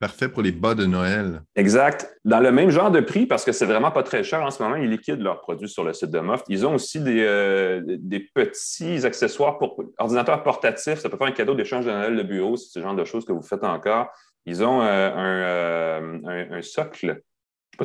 Parfait 0.00 0.28
pour 0.28 0.42
les 0.42 0.52
bas 0.52 0.76
de 0.76 0.86
Noël. 0.86 1.42
Exact. 1.56 2.16
Dans 2.24 2.38
le 2.38 2.52
même 2.52 2.70
genre 2.70 2.92
de 2.92 3.00
prix, 3.00 3.26
parce 3.26 3.44
que 3.44 3.50
c'est 3.50 3.66
vraiment 3.66 3.90
pas 3.90 4.04
très 4.04 4.22
cher 4.22 4.42
en 4.42 4.50
ce 4.52 4.62
moment, 4.62 4.76
ils 4.76 4.88
liquident 4.88 5.24
leurs 5.24 5.40
produits 5.40 5.68
sur 5.68 5.82
le 5.82 5.92
site 5.92 6.10
de 6.10 6.20
Moft. 6.20 6.46
Ils 6.48 6.64
ont 6.64 6.74
aussi 6.74 7.00
des, 7.00 7.24
euh, 7.24 7.82
des 7.84 8.20
petits 8.20 9.04
accessoires 9.04 9.58
pour 9.58 9.82
ordinateurs 9.98 10.44
portatifs. 10.44 11.00
Ça 11.00 11.08
peut 11.08 11.16
faire 11.16 11.26
un 11.26 11.32
cadeau 11.32 11.56
d'échange 11.56 11.84
de 11.84 11.90
Noël 11.90 12.16
de 12.16 12.22
bureau, 12.22 12.56
c'est 12.56 12.68
ce 12.70 12.80
genre 12.80 12.94
de 12.94 13.04
choses 13.04 13.24
que 13.24 13.32
vous 13.32 13.42
faites 13.42 13.64
encore. 13.64 14.06
Ils 14.46 14.62
ont 14.62 14.82
euh, 14.82 15.10
euh, 15.16 16.48
un, 16.52 16.62
socle, 16.62 17.20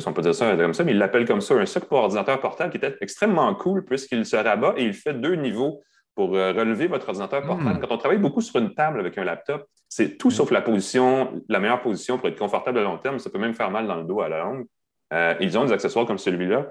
si 0.00 0.08
on 0.08 0.12
peut 0.12 0.22
dire 0.22 0.34
ça 0.34 0.56
comme 0.56 0.74
ça, 0.74 0.84
mais 0.84 0.92
ils 0.92 0.98
l'appellent 0.98 1.26
comme 1.26 1.40
ça, 1.40 1.54
un 1.54 1.66
socle 1.66 1.86
pour 1.86 1.98
ordinateur 1.98 2.40
portable 2.40 2.70
qui 2.70 2.84
est 2.84 2.96
extrêmement 3.00 3.54
cool 3.54 3.84
puisqu'il 3.84 4.26
se 4.26 4.36
rabat 4.36 4.74
et 4.76 4.84
il 4.84 4.94
fait 4.94 5.14
deux 5.14 5.34
niveaux 5.34 5.82
pour 6.14 6.30
relever 6.30 6.86
votre 6.86 7.08
ordinateur 7.08 7.44
portable. 7.44 7.78
Hmm. 7.78 7.80
Quand 7.80 7.94
on 7.94 7.98
travaille 7.98 8.18
beaucoup 8.18 8.40
sur 8.40 8.56
une 8.60 8.74
table 8.74 9.00
avec 9.00 9.18
un 9.18 9.24
laptop, 9.24 9.66
c'est 9.88 10.16
tout 10.18 10.30
sauf 10.30 10.50
la 10.50 10.60
position, 10.60 11.42
la 11.48 11.60
meilleure 11.60 11.80
position 11.80 12.18
pour 12.18 12.28
être 12.28 12.38
confortable 12.38 12.78
à 12.78 12.82
long 12.82 12.98
terme. 12.98 13.18
Ça 13.18 13.30
peut 13.30 13.38
même 13.38 13.54
faire 13.54 13.70
mal 13.70 13.86
dans 13.86 13.96
le 13.96 14.04
dos 14.04 14.20
à 14.20 14.28
la 14.28 14.42
longue. 14.42 14.66
Euh, 15.12 15.34
ils 15.40 15.56
ont 15.58 15.64
des 15.64 15.72
accessoires 15.72 16.06
comme 16.06 16.18
celui-là 16.18 16.66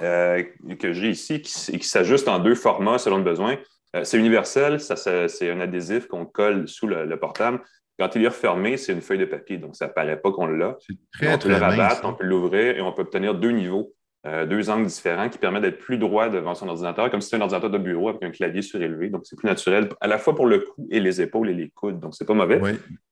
euh, 0.00 0.42
que 0.78 0.92
j'ai 0.92 1.10
ici 1.10 1.42
qui, 1.42 1.78
qui 1.78 1.86
s'ajustent 1.86 2.28
en 2.28 2.38
deux 2.38 2.54
formats 2.54 2.98
selon 2.98 3.18
le 3.18 3.24
besoin. 3.24 3.58
Euh, 3.94 4.04
c'est 4.04 4.18
universel, 4.18 4.80
c'est 4.80 5.50
un 5.50 5.60
adhésif 5.60 6.06
qu'on 6.06 6.24
colle 6.24 6.66
sous 6.66 6.86
le, 6.86 7.18
portable. 7.18 7.60
Quand 7.98 8.14
il 8.16 8.24
est 8.24 8.28
refermé, 8.28 8.76
c'est 8.76 8.92
une 8.92 9.00
feuille 9.00 9.18
de 9.18 9.24
papier, 9.24 9.56
donc 9.56 9.76
ça 9.76 9.86
ne 9.86 9.92
paraît 9.92 10.20
pas 10.20 10.32
qu'on 10.32 10.46
l'a. 10.46 10.76
on 11.22 11.38
peut 11.38 11.48
le 11.48 11.56
rabattre, 11.56 12.02
on 12.04 12.14
peut 12.14 12.24
l'ouvrir 12.24 12.76
et 12.76 12.80
on 12.80 12.92
peut 12.92 13.02
obtenir 13.02 13.34
deux 13.34 13.50
niveaux. 13.50 13.94
Euh, 14.26 14.46
deux 14.46 14.70
angles 14.70 14.86
différents 14.86 15.28
qui 15.28 15.36
permettent 15.36 15.64
d'être 15.64 15.78
plus 15.78 15.98
droit 15.98 16.30
devant 16.30 16.54
son 16.54 16.66
ordinateur, 16.66 17.10
comme 17.10 17.20
si 17.20 17.28
c'était 17.28 17.36
un 17.36 17.42
ordinateur 17.42 17.68
de 17.68 17.76
bureau 17.76 18.08
avec 18.08 18.22
un 18.22 18.30
clavier 18.30 18.62
surélevé. 18.62 19.10
Donc, 19.10 19.26
c'est 19.26 19.36
plus 19.36 19.46
naturel, 19.46 19.90
à 20.00 20.06
la 20.06 20.16
fois 20.16 20.34
pour 20.34 20.46
le 20.46 20.60
cou 20.60 20.88
et 20.90 20.98
les 20.98 21.20
épaules 21.20 21.50
et 21.50 21.52
les 21.52 21.68
coudes. 21.68 22.00
Donc, 22.00 22.14
c'est 22.14 22.24
pas 22.24 22.32
mauvais. 22.32 22.58
Oui. 22.58 22.70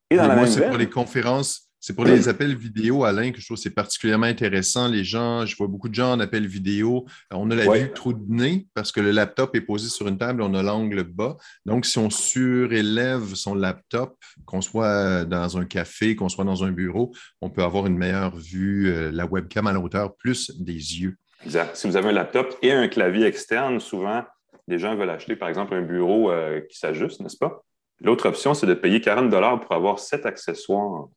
Et 0.09 0.17
dans 0.17 0.35
moi, 0.35 0.47
c'est 0.47 0.67
pour 0.67 0.79
les 0.79 0.89
conférences 0.89 1.71
c'est 1.83 1.97
pour 1.97 2.05
les 2.05 2.29
appels 2.29 2.55
vidéo, 2.55 3.03
Alain, 3.03 3.33
que 3.33 3.41
je 3.41 3.45
trouve 3.45 3.57
c'est 3.57 3.75
particulièrement 3.75 4.27
intéressant. 4.27 4.87
Les 4.87 5.03
gens, 5.03 5.45
je 5.45 5.57
vois 5.57 5.67
beaucoup 5.67 5.89
de 5.89 5.95
gens 5.97 6.13
en 6.13 6.21
appel 6.21 6.47
vidéo. 6.47 7.07
On 7.33 7.51
a 7.51 7.57
la 7.57 7.69
vue 7.69 7.93
trop 7.93 8.13
de 8.13 8.23
nez 8.29 8.69
parce 8.73 8.93
que 8.93 9.01
le 9.01 9.11
laptop 9.11 9.57
est 9.57 9.63
posé 9.63 9.89
sur 9.89 10.07
une 10.07 10.17
table, 10.17 10.43
on 10.43 10.55
a 10.55 10.63
l'angle 10.63 11.03
bas. 11.03 11.37
Donc, 11.67 11.85
si 11.85 11.99
on 11.99 12.09
surélève 12.09 13.35
son 13.35 13.57
laptop, 13.57 14.17
qu'on 14.45 14.61
soit 14.61 15.25
dans 15.25 15.59
un 15.59 15.65
café, 15.65 16.15
qu'on 16.15 16.29
soit 16.29 16.45
dans 16.45 16.63
un 16.63 16.71
bureau, 16.71 17.13
on 17.41 17.51
peut 17.51 17.65
avoir 17.65 17.89
une 17.89 17.99
meilleure 17.99 18.37
vue, 18.37 18.89
euh, 18.89 19.11
la 19.11 19.27
webcam 19.27 19.67
à 19.67 19.73
la 19.73 19.81
hauteur, 19.81 20.15
plus 20.15 20.53
des 20.61 21.01
yeux. 21.01 21.17
Exact. 21.45 21.75
Si 21.75 21.89
vous 21.89 21.97
avez 21.97 22.11
un 22.11 22.13
laptop 22.13 22.57
et 22.63 22.71
un 22.71 22.87
clavier 22.87 23.27
externe, 23.27 23.81
souvent, 23.81 24.23
les 24.69 24.79
gens 24.79 24.95
veulent 24.95 25.11
acheter, 25.11 25.35
par 25.35 25.49
exemple, 25.49 25.75
un 25.75 25.83
bureau 25.83 26.31
euh, 26.31 26.61
qui 26.61 26.79
s'ajuste, 26.79 27.19
n'est-ce 27.19 27.39
pas? 27.39 27.65
L'autre 28.01 28.29
option, 28.29 28.55
c'est 28.55 28.67
de 28.69 28.75
payer 28.75 29.01
40 29.01 29.63
pour 29.63 29.73
avoir 29.73 29.99
sept 29.99 30.27
accessoires 30.27 31.09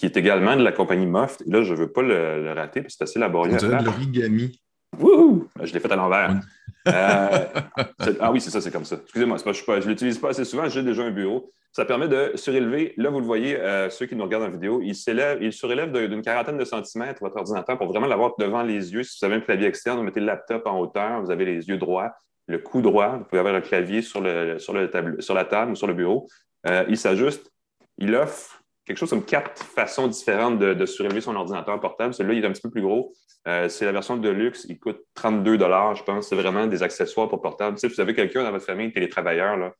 qui 0.00 0.06
est 0.06 0.16
également 0.16 0.56
de 0.56 0.62
la 0.62 0.72
compagnie 0.72 1.04
Moft. 1.04 1.42
Et 1.46 1.50
là, 1.50 1.62
je 1.62 1.74
ne 1.74 1.78
veux 1.78 1.92
pas 1.92 2.00
le, 2.00 2.54
rater 2.54 2.80
parce 2.80 2.94
que 2.94 2.98
c'est 2.98 3.04
assez 3.04 3.18
laborieux. 3.18 3.52
On 3.52 3.56
dirait 3.58 3.80
de 3.80 3.84
l'origami. 3.84 4.58
Wouhou! 4.98 5.46
Ben, 5.54 5.66
je 5.66 5.74
l'ai 5.74 5.80
fait 5.80 5.92
à 5.92 5.96
l'envers. 5.96 6.40
Euh, 6.88 7.46
ah 8.20 8.32
oui, 8.32 8.40
c'est 8.40 8.48
ça, 8.48 8.62
c'est 8.62 8.70
comme 8.70 8.86
ça. 8.86 8.96
Excusez-moi, 9.02 9.36
je 9.36 9.70
ne 9.70 9.86
l'utilise 9.86 10.18
pas 10.18 10.30
assez 10.30 10.46
souvent, 10.46 10.66
j'ai 10.70 10.82
déjà 10.82 11.02
un 11.02 11.10
bureau. 11.10 11.52
Ça 11.72 11.84
permet 11.84 12.08
de 12.08 12.32
surélever. 12.34 12.94
Là, 12.96 13.10
vous 13.10 13.20
le 13.20 13.26
voyez, 13.26 13.60
euh, 13.60 13.90
ceux 13.90 14.06
qui 14.06 14.16
nous 14.16 14.24
regardent 14.24 14.44
en 14.44 14.50
vidéo, 14.50 14.80
il, 14.82 14.94
il 15.42 15.52
surélève 15.52 15.92
d'une 15.92 16.22
quarantaine 16.22 16.56
de 16.56 16.64
centimètres 16.64 17.20
votre 17.20 17.36
ordinateur 17.36 17.76
pour 17.76 17.86
vraiment 17.86 18.06
l'avoir 18.06 18.32
devant 18.38 18.62
les 18.62 18.94
yeux. 18.94 19.02
Si 19.02 19.18
vous 19.20 19.26
avez 19.26 19.36
un 19.36 19.40
clavier 19.40 19.66
externe, 19.66 19.98
vous 19.98 20.04
mettez 20.04 20.20
le 20.20 20.26
laptop 20.26 20.66
en 20.66 20.80
hauteur, 20.80 21.20
vous 21.20 21.30
avez 21.30 21.44
les 21.44 21.68
yeux 21.68 21.76
droits, 21.76 22.10
le 22.48 22.58
cou 22.58 22.80
droit, 22.80 23.18
vous 23.18 23.24
pouvez 23.24 23.40
avoir 23.40 23.54
un 23.54 23.60
clavier 23.60 24.00
sur, 24.00 24.22
le, 24.22 24.58
sur, 24.58 24.72
le 24.72 25.20
sur 25.20 25.34
la 25.34 25.44
table 25.44 25.72
ou 25.72 25.74
sur 25.74 25.86
le 25.86 25.94
bureau. 25.94 26.26
Euh, 26.66 26.86
il 26.88 26.96
s'ajuste. 26.96 27.52
Il 27.98 28.14
offre 28.14 28.59
quelque 28.90 28.98
chose 28.98 29.10
comme 29.10 29.24
quatre 29.24 29.62
façons 29.62 30.08
différentes 30.08 30.58
de, 30.58 30.86
surélever 30.86 31.20
son 31.20 31.36
ordinateur 31.36 31.78
portable. 31.78 32.12
Celui-là, 32.12 32.34
il 32.34 32.44
est 32.44 32.46
un 32.48 32.50
petit 32.50 32.60
peu 32.60 32.70
plus 32.70 32.82
gros. 32.82 33.12
Euh, 33.46 33.68
c'est 33.68 33.84
la 33.84 33.92
version 33.92 34.16
de 34.16 34.28
luxe. 34.28 34.66
Il 34.68 34.80
coûte 34.80 34.98
32 35.14 35.58
je 35.58 36.02
pense. 36.02 36.28
C'est 36.28 36.34
vraiment 36.34 36.66
des 36.66 36.82
accessoires 36.82 37.28
pour 37.28 37.40
portable. 37.40 37.78
si 37.78 37.86
vous 37.86 38.00
avez 38.00 38.14
quelqu'un 38.14 38.42
dans 38.42 38.50
votre 38.50 38.64
famille, 38.64 38.92
télétravailleur, 38.92 39.56
là, 39.56 39.72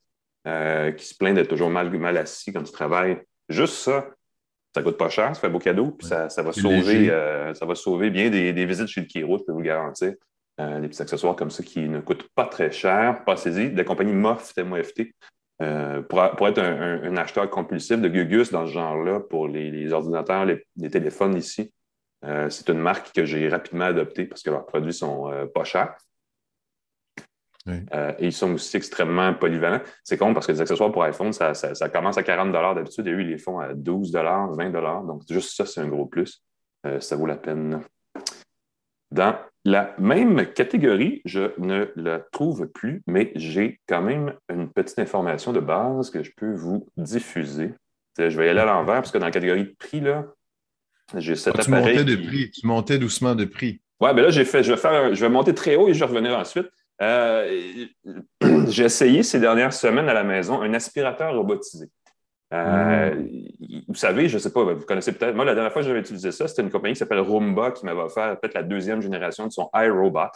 euh, 0.47 0.91
qui 0.93 1.05
se 1.05 1.13
plaint 1.13 1.35
d'être 1.35 1.49
toujours 1.49 1.69
mal, 1.69 1.89
mal 1.91 2.15
assis 2.15 2.53
quand 2.53 2.61
il 2.61 2.71
travaille, 2.71 3.21
juste 3.49 3.73
ça, 3.73 4.07
ça 4.73 4.81
coûte 4.81 4.97
pas 4.97 5.09
cher, 5.09 5.35
ça 5.35 5.41
fait 5.41 5.47
un 5.47 5.51
beau 5.51 5.59
cadeau, 5.59 5.91
puis 5.91 6.07
ça, 6.07 6.27
va 6.37 6.53
sauver, 6.53 7.09
euh, 7.09 7.53
ça 7.53 7.65
va 7.65 7.75
sauver 7.75 8.11
bien 8.11 8.29
des, 8.29 8.65
visites 8.65 8.87
chez 8.87 9.01
le 9.01 9.07
Kiro, 9.07 9.37
je 9.39 9.43
peux 9.43 9.51
vous 9.51 9.61
garantir. 9.61 10.13
des 10.57 10.87
petits 10.87 11.01
accessoires 11.01 11.35
comme 11.35 11.51
ça 11.51 11.63
qui 11.63 11.81
ne 11.81 11.99
coûtent 11.99 12.29
pas 12.33 12.45
très 12.45 12.71
cher. 12.71 13.25
Passez-y, 13.25 13.71
des 13.71 13.83
compagnies 13.83 14.13
MOFT, 14.13 14.63
MOFT, 14.63 15.11
euh, 15.61 16.01
pour, 16.01 16.47
être 16.47 16.59
un, 16.59 17.15
acheteur 17.17 17.49
compulsif 17.49 17.99
de 17.99 18.07
Gugus 18.07 18.51
dans 18.51 18.65
ce 18.65 18.71
genre-là 18.71 19.19
pour 19.19 19.47
les, 19.47 19.93
ordinateurs, 19.93 20.45
les, 20.45 20.89
téléphones 20.89 21.35
ici, 21.35 21.71
euh, 22.25 22.49
c'est 22.49 22.69
une 22.69 22.79
marque 22.79 23.13
que 23.13 23.25
j'ai 23.25 23.47
rapidement 23.47 23.85
adoptée 23.85 24.25
parce 24.25 24.41
que 24.41 24.49
leurs 24.49 24.65
produits 24.65 24.93
sont 24.93 25.31
euh, 25.31 25.45
pas 25.45 25.63
chers. 25.63 25.95
et 27.67 28.25
ils 28.25 28.33
sont 28.33 28.53
aussi 28.53 28.75
extrêmement 28.75 29.35
polyvalents. 29.35 29.81
C'est 30.03 30.17
con 30.17 30.33
parce 30.33 30.47
que 30.47 30.51
les 30.51 30.61
accessoires 30.61 30.91
pour 30.91 31.03
iPhone, 31.03 31.31
ça, 31.31 31.53
commence 31.93 32.17
à 32.17 32.23
40 32.23 32.51
d'habitude 32.51 33.05
et 33.07 33.11
eux, 33.11 33.21
ils 33.21 33.29
les 33.29 33.37
font 33.37 33.59
à 33.59 33.73
12 33.73 34.11
20 34.11 34.71
Donc, 35.05 35.21
juste 35.29 35.55
ça, 35.55 35.67
c'est 35.67 35.81
un 35.81 35.87
gros 35.87 36.07
plus. 36.07 36.43
ça 36.99 37.15
vaut 37.15 37.27
la 37.27 37.37
peine. 37.37 37.81
Dans 39.11 39.35
la 39.63 39.95
même 39.99 40.51
catégorie, 40.53 41.21
je 41.25 41.51
ne 41.59 41.91
la 41.95 42.19
trouve 42.19 42.67
plus, 42.67 43.03
mais 43.05 43.31
j'ai 43.35 43.79
quand 43.87 44.01
même 44.01 44.33
une 44.49 44.71
petite 44.71 44.99
information 44.99 45.53
de 45.53 45.59
base 45.59 46.09
que 46.09 46.23
je 46.23 46.31
peux 46.35 46.53
vous 46.53 46.87
diffuser. 46.97 47.73
Je 48.17 48.37
vais 48.37 48.47
y 48.47 48.49
aller 48.49 48.59
à 48.59 48.65
l'envers 48.65 48.95
parce 48.95 49.11
que 49.11 49.17
dans 49.17 49.25
la 49.25 49.31
catégorie 49.31 49.65
de 49.65 49.75
prix, 49.77 50.01
là, 50.01 50.25
j'ai 51.15 51.35
cet 51.35 51.55
ah, 51.57 51.63
tu 51.63 51.71
Montais 51.71 52.03
de 52.03 52.15
prix. 52.15 52.51
Tu 52.51 52.65
montais 52.65 52.97
doucement 52.97 53.35
de 53.35 53.45
prix. 53.45 53.81
Oui, 53.99 54.13
bien 54.13 54.23
là, 54.23 54.29
j'ai 54.31 54.45
fait, 54.45 54.63
je 54.63 54.71
vais, 54.71 54.77
faire, 54.77 55.13
je 55.13 55.21
vais 55.21 55.29
monter 55.29 55.53
très 55.53 55.75
haut 55.75 55.87
et 55.87 55.93
je 55.93 55.99
vais 55.99 56.05
revenir 56.05 56.37
ensuite. 56.37 56.67
Euh, 57.01 57.85
j'ai 58.67 58.85
essayé 58.85 59.21
ces 59.21 59.39
dernières 59.39 59.73
semaines 59.73 60.09
à 60.09 60.13
la 60.13 60.23
maison 60.23 60.61
un 60.61 60.73
aspirateur 60.73 61.35
robotisé. 61.35 61.87
Euh, 62.53 63.23
vous 63.87 63.95
savez, 63.95 64.27
je 64.27 64.35
ne 64.35 64.39
sais 64.39 64.51
pas, 64.51 64.63
vous 64.63 64.85
connaissez 64.85 65.13
peut-être. 65.13 65.35
Moi, 65.35 65.45
la 65.45 65.53
dernière 65.53 65.71
fois 65.71 65.81
que 65.81 65.87
j'avais 65.87 66.01
utilisé 66.01 66.31
ça, 66.31 66.47
c'était 66.47 66.61
une 66.61 66.69
compagnie 66.69 66.93
qui 66.93 66.99
s'appelle 66.99 67.19
Roomba 67.19 67.71
qui 67.71 67.85
m'avait 67.85 68.01
offert 68.01 68.37
peut-être 68.39 68.55
la 68.55 68.63
deuxième 68.63 69.01
génération 69.01 69.47
de 69.47 69.51
son 69.51 69.69
iRobot. 69.73 70.31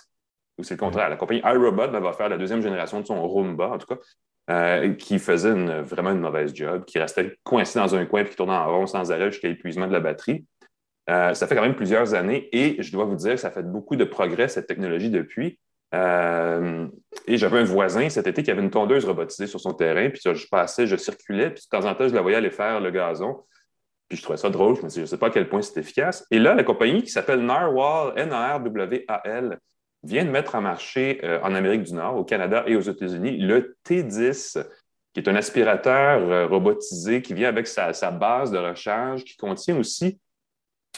Ou 0.57 0.63
c'est 0.63 0.75
le 0.75 0.79
contraire. 0.79 1.09
La 1.09 1.17
compagnie 1.17 1.41
iRobot 1.41 1.89
m'avait 1.89 2.07
offert 2.07 2.29
la 2.29 2.37
deuxième 2.37 2.61
génération 2.61 3.01
de 3.01 3.05
son 3.05 3.21
Roomba, 3.27 3.69
en 3.71 3.77
tout 3.77 3.87
cas, 3.87 3.99
euh, 4.49 4.93
qui 4.93 5.19
faisait 5.19 5.81
vraiment 5.81 6.11
une 6.11 6.21
mauvaise 6.21 6.55
job, 6.55 6.85
qui 6.85 6.99
restait 6.99 7.37
coincé 7.43 7.79
dans 7.79 7.93
un 7.95 8.05
coin 8.05 8.21
et 8.21 8.29
qui 8.29 8.35
tournait 8.35 8.53
en 8.53 8.71
rond 8.71 8.87
sans 8.87 9.11
arrêt 9.11 9.31
jusqu'à 9.31 9.49
l'épuisement 9.49 9.87
de 9.87 9.93
la 9.93 9.99
batterie. 9.99 10.45
Euh, 11.09 11.33
ça 11.33 11.47
fait 11.47 11.55
quand 11.55 11.61
même 11.61 11.75
plusieurs 11.75 12.13
années 12.13 12.49
et 12.51 12.81
je 12.81 12.91
dois 12.91 13.05
vous 13.05 13.15
dire 13.15 13.31
que 13.31 13.39
ça 13.39 13.51
fait 13.51 13.63
beaucoup 13.63 13.95
de 13.95 14.05
progrès, 14.05 14.47
cette 14.47 14.67
technologie, 14.67 15.09
depuis. 15.09 15.59
Euh, 15.93 16.87
et 17.27 17.37
j'avais 17.37 17.59
un 17.59 17.63
voisin 17.63 18.09
cet 18.09 18.27
été 18.27 18.43
qui 18.43 18.51
avait 18.51 18.61
une 18.61 18.69
tondeuse 18.69 19.05
robotisée 19.05 19.47
sur 19.47 19.59
son 19.59 19.73
terrain. 19.73 20.09
Puis 20.09 20.21
je 20.23 20.47
passais, 20.47 20.87
je 20.87 20.95
circulais, 20.95 21.51
puis 21.51 21.63
de 21.63 21.77
temps 21.77 21.85
en 21.87 21.93
temps, 21.95 22.07
je 22.07 22.13
la 22.13 22.21
voyais 22.21 22.37
aller 22.37 22.51
faire 22.51 22.79
le 22.79 22.91
gazon. 22.91 23.43
Puis 24.09 24.17
je 24.17 24.23
trouvais 24.23 24.37
ça 24.37 24.49
drôle. 24.49 24.75
Je 24.75 24.81
me 24.81 24.87
disais, 24.87 25.01
je 25.01 25.01
ne 25.01 25.07
sais 25.07 25.17
pas 25.17 25.27
à 25.27 25.29
quel 25.29 25.49
point 25.49 25.61
c'est 25.61 25.79
efficace. 25.79 26.25
Et 26.31 26.39
là, 26.39 26.53
la 26.55 26.63
compagnie 26.63 27.03
qui 27.03 27.09
s'appelle 27.09 27.39
Narwhal, 27.39 28.13
N-A-R-W-A-L, 28.17 29.59
vient 30.03 30.25
de 30.25 30.29
mettre 30.29 30.55
en 30.55 30.61
marché 30.61 31.19
euh, 31.23 31.39
en 31.41 31.55
Amérique 31.55 31.83
du 31.83 31.93
Nord, 31.93 32.17
au 32.17 32.23
Canada 32.23 32.63
et 32.67 32.75
aux 32.75 32.81
États-Unis, 32.81 33.37
le 33.37 33.75
T10, 33.87 34.63
qui 35.13 35.19
est 35.19 35.27
un 35.27 35.35
aspirateur 35.35 36.19
euh, 36.21 36.45
robotisé 36.45 37.23
qui 37.23 37.33
vient 37.33 37.49
avec 37.49 37.65
sa, 37.65 38.11
base 38.11 38.51
de 38.51 38.57
recharge, 38.59 39.23
qui 39.23 39.35
contient 39.37 39.77
aussi 39.77 40.19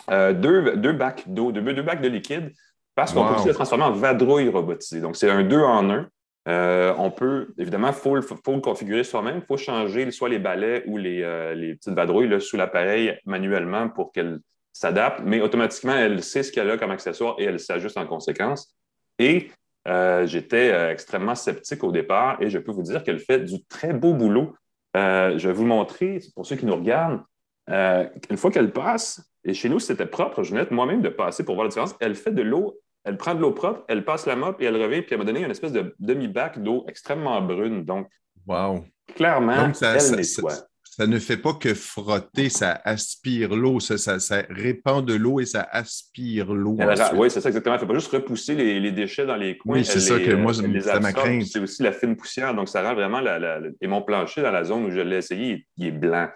deux, 0.10 0.76
deux, 0.76 0.93
bacs 0.93 1.23
d'eau, 1.28 1.52
deux, 1.52 1.62
deux 1.62 1.82
bacs 1.82 2.02
de 2.02 2.08
liquide 2.08 2.52
parce 2.97 3.13
qu'on 3.13 3.27
peut 3.27 3.36
aussi 3.36 3.47
le 3.47 3.53
transformer 3.53 3.83
en 3.83 3.91
vadrouille 3.91 4.49
robotisée. 4.49 5.01
Donc, 5.01 5.15
c'est 5.17 5.29
un 5.29 5.43
deux 5.43 5.62
en 5.62 5.88
un. 5.91 6.10
Euh, 6.49 6.95
on 6.97 7.12
peut, 7.12 7.49
évidemment, 7.60 7.89
il 7.89 7.93
faut, 7.93 8.15
le 8.15 8.60
configurer 8.60 9.03
soi-même. 9.03 9.38
Il 9.38 9.45
faut 9.45 9.55
changer 9.55 10.10
soit 10.10 10.29
les 10.29 10.39
balais 10.39 10.83
ou 10.88 10.97
les, 10.97 11.21
euh, 11.21 11.75
petites 11.75 11.93
vadrouilles 11.93 12.41
sous 12.41 12.57
l'appareil 12.57 13.15
manuellement 13.25 13.88
pour 13.88 14.12
qu'elle 14.12 14.39
s'adapte, 14.73 15.21
mais 15.23 15.41
automatiquement, 15.41 15.95
elle 15.95 16.23
sait 16.23 16.41
ce 16.41 16.51
qu'elle 16.51 16.71
a 16.71 16.77
comme 16.77 16.89
accessoire 16.89 17.36
et 17.38 17.43
elle 17.43 17.60
s'ajuste 17.60 17.97
en 17.97 18.07
conséquence. 18.07 18.75
Et 19.19 19.51
euh, 19.88 20.25
j'étais 20.25 20.91
extrêmement 20.91 21.36
sceptique 21.36 21.83
au 21.83 21.91
départ 21.91 22.41
et 22.41 22.49
je 22.49 22.57
peux 22.57 22.71
vous 22.71 22.81
dire 22.81 23.03
qu'elle 23.03 23.19
fait 23.19 23.41
du 23.41 23.63
très 23.65 23.93
beau 23.93 24.15
boulot. 24.15 24.55
je 24.95 25.47
vais 25.47 25.53
vous 25.53 25.67
montrer, 25.67 26.19
pour 26.33 26.47
ceux 26.47 26.55
qui 26.55 26.65
nous 26.65 26.75
regardent, 26.75 27.21
une 27.67 28.38
fois 28.38 28.49
qu'elle 28.49 28.71
passe, 28.71 29.21
et 29.43 29.53
chez 29.53 29.69
nous, 29.69 29.79
c'était 29.79 30.07
propre, 30.07 30.41
je 30.41 30.51
venais 30.51 30.65
moi-même 30.71 31.01
de 31.01 31.10
passer 31.10 31.45
pour 31.45 31.53
voir 31.53 31.65
la 31.65 31.69
différence, 31.69 31.95
elle 31.99 32.15
fait 32.15 32.31
de 32.31 32.41
l'eau 32.41 32.75
elle 33.08 33.15
prend 33.15 33.34
de 33.34 33.39
l'eau 33.39 33.52
propre, 33.52 33.86
elle 33.88 34.04
passe 34.04 34.26
la 34.26 34.36
mop 34.36 34.62
et 34.62 34.65
elle 34.65 34.76
revient, 34.76 35.02
puis 35.02 35.12
elle 35.12 35.20
m'a 35.20 35.24
donné 35.24 35.41
une 35.41 35.50
espèce 35.50 35.72
de 35.72 35.96
demi-bac 35.98 36.62
d'eau 36.62 36.84
extrêmement 36.89 37.41
brune. 37.41 37.86
Donc, 37.86 38.10
wow. 38.46 38.84
clairement, 39.15 39.74
ça, 39.74 39.96
elle 39.96 40.17
nettoie. 40.17 40.54
Ça, 40.84 41.08
ne 41.08 41.17
fait 41.20 41.38
pas 41.38 41.54
que 41.54 41.74
frotter, 41.74 42.50
ça 42.50 42.82
aspire 42.84 43.56
l'eau, 43.56 43.80
ça, 43.80 44.17
répand 44.50 45.06
de 45.06 45.13
l'eau 45.13 45.39
et 45.39 45.46
ça 45.46 45.65
aspire 45.72 46.52
l'eau. 46.52 46.76
Oui, 47.13 47.30
c'est 47.30 47.39
ça 47.39 47.50
exactement. 47.50 47.76
Elle 47.76 47.82
ne 47.82 47.88
fait 47.88 47.93
pas 47.93 48.00
juste 48.00 48.12
repousser 48.12 48.56
les, 48.56 48.91
déchets 48.91 49.26
dans 49.26 49.36
les 49.36 49.58
coins. 49.58 49.76
Oui, 49.76 49.86
c'est 49.86 50.02
ça 50.02 50.20
que 50.20 50.34
moi, 50.34 50.54
ça 50.54 51.00
m'a 51.00 51.13
craint. 51.13 51.39
C'est 51.46 51.60
aussi 51.60 51.84
la 51.84 51.93
fine 51.93 52.17
poussière, 52.17 52.54
donc 52.54 52.67
ça 52.67 52.82
rend 52.82 52.93
vraiment 52.93 53.22
la, 53.22 53.60
Et 53.80 53.88
mon 53.88 54.02
plancher 54.02 54.41
dans 54.41 54.52
la 54.52 54.65
zone 54.65 54.86
où 54.86 54.91
je 54.91 55.00
l'ai 55.00 55.17
essayé, 55.17 55.65
il 55.78 55.88
est 55.88 55.91
blanc. 55.91 56.28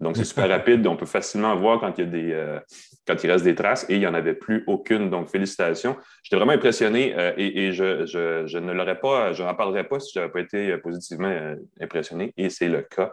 Donc, 0.00 0.16
c'est 0.16 0.24
super 0.24 0.48
rapide. 0.48 0.84
On 0.86 0.96
peut 0.96 1.06
facilement 1.06 1.54
voir 1.54 1.78
quand 1.78 1.92
il, 1.98 2.04
y 2.04 2.08
a 2.08 2.10
des, 2.10 2.32
euh, 2.32 2.58
quand 3.06 3.22
il 3.22 3.30
reste 3.30 3.44
des 3.44 3.54
traces 3.54 3.86
et 3.88 3.94
il 3.94 4.00
n'y 4.00 4.06
en 4.06 4.14
avait 4.14 4.34
plus 4.34 4.64
aucune. 4.66 5.10
Donc, 5.10 5.28
félicitations. 5.28 5.96
J'étais 6.22 6.36
vraiment 6.36 6.52
impressionné 6.52 7.14
euh, 7.16 7.32
et, 7.36 7.72
je, 7.72 8.58
ne 8.58 8.72
l'aurais 8.72 8.98
pas, 8.98 9.32
je 9.32 9.42
n'en 9.42 9.54
parlerais 9.54 9.84
pas 9.84 10.00
si 10.00 10.12
je 10.14 10.20
n'avais 10.20 10.32
pas 10.32 10.40
été 10.40 10.72
euh, 10.72 10.78
positivement 10.78 11.54
impressionné 11.80 12.32
et 12.36 12.50
c'est 12.50 12.68
le 12.68 12.82
cas. 12.82 13.12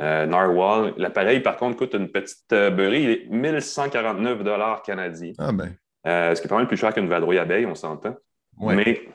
Narwhal, 0.00 0.94
l'appareil, 0.96 1.38
par 1.40 1.56
contre, 1.56 1.76
coûte 1.76 1.94
une 1.94 2.08
petite 2.08 2.48
beurrée. 2.50 3.02
Il 3.02 3.10
est 3.10 3.26
1149 3.30 4.82
canadiens. 4.84 5.32
Ah 5.38 5.52
ben. 5.52 5.76
ce 6.04 6.40
qui 6.40 6.46
est 6.46 6.48
pas 6.48 6.56
mal 6.56 6.66
plus 6.66 6.76
cher 6.76 6.92
qu'une 6.92 7.06
vadrouille 7.06 7.38
abeille, 7.38 7.66
on 7.66 7.76
s'entend. 7.76 8.16
Mais 8.60 9.08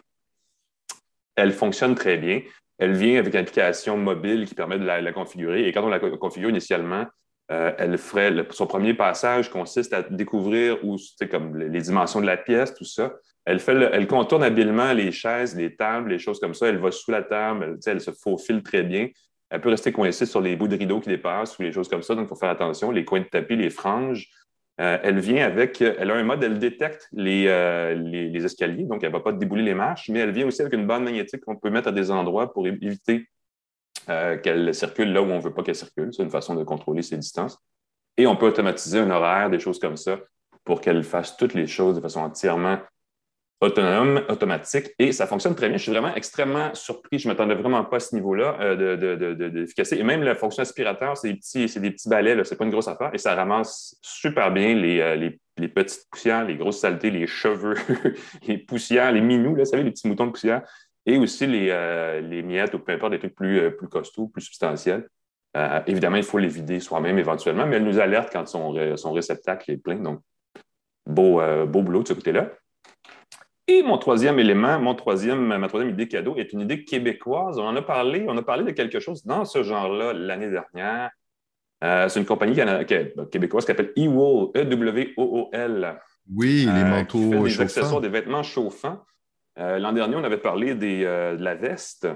elle 1.35 1.51
fonctionne 1.51 1.95
très 1.95 2.17
bien. 2.17 2.41
Elle 2.79 2.93
vient 2.93 3.19
avec 3.19 3.33
une 3.33 3.39
application 3.39 3.97
mobile 3.97 4.45
qui 4.45 4.55
permet 4.55 4.77
de 4.77 4.85
la, 4.85 5.11
configurer. 5.13 5.67
Et 5.67 5.71
quand 5.71 5.83
on 5.83 5.89
la 5.89 5.99
configure 5.99 6.49
initialement, 6.49 7.05
euh, 7.49 7.71
elle 7.77 7.97
ferait 7.97 8.33
son 8.51 8.67
premier 8.67 8.93
passage 8.93 9.49
consiste 9.49 9.93
à 9.93 10.01
découvrir 10.01 10.83
où, 10.83 10.97
comme 11.31 11.57
les 11.57 11.81
dimensions 11.81 12.19
de 12.19 12.25
la 12.25 12.37
pièce, 12.37 12.73
tout 12.73 12.85
ça. 12.85 13.13
Elle, 13.45 14.07
contourne 14.07 14.43
habilement 14.43 14.91
les 14.91 15.13
chaises, 15.13 15.55
les 15.55 15.73
tables, 15.73 16.09
les 16.09 16.19
choses 16.19 16.37
comme 16.39 16.53
ça. 16.53 16.67
Elle 16.67 16.79
va 16.79 16.91
sous 16.91 17.11
la 17.11 17.23
table, 17.23 17.79
elle, 17.85 18.01
se 18.01 18.11
faufile 18.11 18.61
très 18.61 18.83
bien. 18.83 19.07
Elle 19.49 19.61
peut 19.61 19.69
rester 19.69 19.93
coincée 19.93 20.25
sur 20.25 20.41
les 20.41 20.57
bouts 20.57 20.67
de 20.67 20.75
rideaux 20.75 20.99
qui 20.99 21.07
dépassent 21.07 21.57
ou 21.57 21.61
les 21.61 21.71
choses 21.71 21.87
comme 21.87 22.03
ça. 22.03 22.13
Donc, 22.13 22.25
il 22.25 22.27
faut 22.27 22.35
faire 22.35 22.49
attention. 22.49 22.91
Les 22.91 23.05
coins 23.05 23.21
de 23.21 23.25
tapis, 23.25 23.55
les 23.55 23.69
franges. 23.69 24.27
Euh, 24.81 24.97
elle 25.01 25.19
vient 25.19 25.45
avec, 25.45 25.81
elle 25.81 26.11
a 26.11 26.15
un 26.15 26.23
mode, 26.23 26.43
elle 26.43 26.59
détecte 26.59 27.09
euh, 27.17 27.95
les, 27.95 28.29
les, 28.29 28.45
escaliers, 28.45 28.83
donc 28.83 29.01
elle 29.01 29.09
ne 29.09 29.15
va 29.15 29.21
pas 29.21 29.31
débouler 29.31 29.63
les 29.63 29.73
marches, 29.73 30.07
mais 30.09 30.19
elle 30.19 30.29
vient 30.29 30.45
aussi 30.45 30.61
avec 30.61 30.73
une 30.73 30.85
bande 30.85 31.03
magnétique 31.03 31.41
qu'on 31.41 31.55
peut 31.55 31.71
mettre 31.71 31.87
à 31.87 31.91
des 31.91 32.11
endroits 32.11 32.53
pour 32.53 32.67
éviter 32.67 33.27
euh, 34.09 34.37
qu'elle 34.37 34.73
circule 34.73 35.11
là 35.13 35.21
où 35.21 35.25
on 35.25 35.37
ne 35.37 35.41
veut 35.41 35.53
pas 35.53 35.63
qu'elle 35.63 35.75
circule. 35.75 36.13
C'est 36.13 36.23
une 36.23 36.29
façon 36.29 36.55
de 36.55 36.63
contrôler 36.63 37.01
ses 37.01 37.17
distances. 37.17 37.57
Et 38.17 38.27
on 38.27 38.35
peut 38.35 38.47
automatiser 38.47 38.99
un 38.99 39.11
horaire, 39.11 39.49
des 39.49 39.59
choses 39.59 39.79
comme 39.79 39.97
ça, 39.97 40.19
pour 40.63 40.81
qu'elle 40.81 41.03
fasse 41.03 41.37
toutes 41.37 41.53
les 41.53 41.67
choses 41.67 41.95
de 41.95 42.01
façon 42.01 42.21
entièrement 42.21 42.79
autonome, 43.59 44.21
automatique, 44.29 44.91
et 44.99 45.11
ça 45.11 45.25
fonctionne 45.25 45.55
très 45.55 45.67
bien. 45.67 45.77
Je 45.77 45.83
suis 45.83 45.91
vraiment 45.91 46.13
extrêmement 46.13 46.73
surpris. 46.75 47.17
Je 47.17 47.27
ne 47.27 47.33
m'attendais 47.33 47.55
vraiment 47.55 47.83
pas 47.83 47.97
à 47.97 47.99
ce 47.99 48.13
niveau-là 48.13 48.55
euh, 48.61 49.49
d'efficacité. 49.49 49.99
et 49.99 50.03
même 50.03 50.21
la 50.21 50.35
fonction 50.35 50.61
aspirateur, 50.61 51.17
c'est 51.17 51.29
des 51.29 51.35
petits, 51.37 51.79
des 51.79 51.91
petits 51.91 52.07
balais, 52.07 52.43
ce 52.43 52.51
n'est 52.51 52.57
pas 52.57 52.65
une 52.65 52.71
grosse 52.71 52.87
affaire, 52.87 53.09
et 53.13 53.17
ça 53.17 53.33
ramasse 53.33 53.97
super 54.03 54.51
bien 54.51 54.75
les, 54.75 54.99
euh, 54.99 55.67
petites 55.69 56.05
poussières, 56.11 56.45
les 56.45 56.55
grosses 56.55 56.79
saletés, 56.79 57.09
les 57.09 57.25
cheveux, 57.25 57.73
les 58.47 58.59
poussières, 58.59 59.11
les 59.11 59.21
minous, 59.21 59.55
là, 59.55 59.63
vous 59.63 59.69
savez, 59.69 59.83
les 59.83 59.91
petits 59.91 60.07
moutons 60.07 60.27
de 60.27 60.31
poussière, 60.31 60.61
et 61.07 61.17
aussi 61.17 61.47
les, 61.47 61.69
euh, 61.71 62.21
les 62.21 62.43
miettes 62.43 62.75
ou 62.75 62.79
peu 62.79 62.91
importe, 62.91 63.13
des 63.13 63.19
trucs 63.19 63.33
plus, 63.33 63.75
plus 63.75 63.87
costauds, 63.87 64.27
plus 64.27 64.43
substantiels. 64.43 65.07
évidemment, 65.87 66.17
il 66.17 66.23
faut 66.23 66.37
les 66.37 66.47
vider 66.47 66.79
soi-même 66.79 67.17
éventuellement, 67.17 67.65
mais 67.65 67.77
elle 67.77 67.83
nous 67.83 67.99
alerte 67.99 68.29
quand 68.31 68.47
son, 68.47 68.95
son 68.95 69.11
réceptacle 69.11 69.71
est 69.71 69.77
plein. 69.77 69.95
Donc, 69.95 70.19
beau, 71.07 71.41
beau 71.65 71.81
boulot 71.81 72.03
de 72.03 72.09
ce 72.09 72.13
côté-là. 72.13 72.51
Et 73.69 73.83
mon 73.83 73.97
troisième 73.97 74.39
élément, 74.39 74.79
mon 74.79 74.95
troisième, 74.95 75.57
ma 75.57 75.67
troisième 75.67 75.91
idée 75.93 76.07
cadeau 76.07 76.35
est 76.37 76.53
une 76.53 76.61
idée 76.61 76.85
québécoise. 76.85 77.59
On 77.59 77.65
en 77.65 77.75
a 77.75 77.81
parlé, 77.81 78.25
on 78.27 78.37
a 78.37 78.41
parlé 78.41 78.63
de 78.63 78.71
quelque 78.71 78.99
chose 79.01 79.25
dans 79.25 79.43
ce 79.43 79.61
genre-là 79.61 80.13
l'année 80.13 80.49
dernière. 80.49 81.09
Euh, 81.83 82.07
c'est 82.07 82.19
une 82.19 82.25
compagnie 82.25 82.55
québécoise 83.29 83.65
qui 83.65 83.67
s'appelle 83.67 83.91
E-Wool, 83.97 84.51
E-W-O-O-L. 84.55 85.99
Oui, 86.33 86.65
les 86.65 86.81
euh, 86.81 86.85
manteaux 86.85 87.31
fait 87.31 87.39
des 87.39 87.61
accessoires, 87.61 88.01
des 88.01 88.09
vêtements 88.09 88.41
chauffants. 88.41 89.01
Euh, 89.57 89.79
l'an 89.79 89.93
dernier, 89.93 90.15
on 90.15 90.23
avait 90.23 90.37
parlé 90.37 90.75
des, 90.75 91.03
de 91.03 91.43
la 91.43 91.55
veste, 91.55 92.07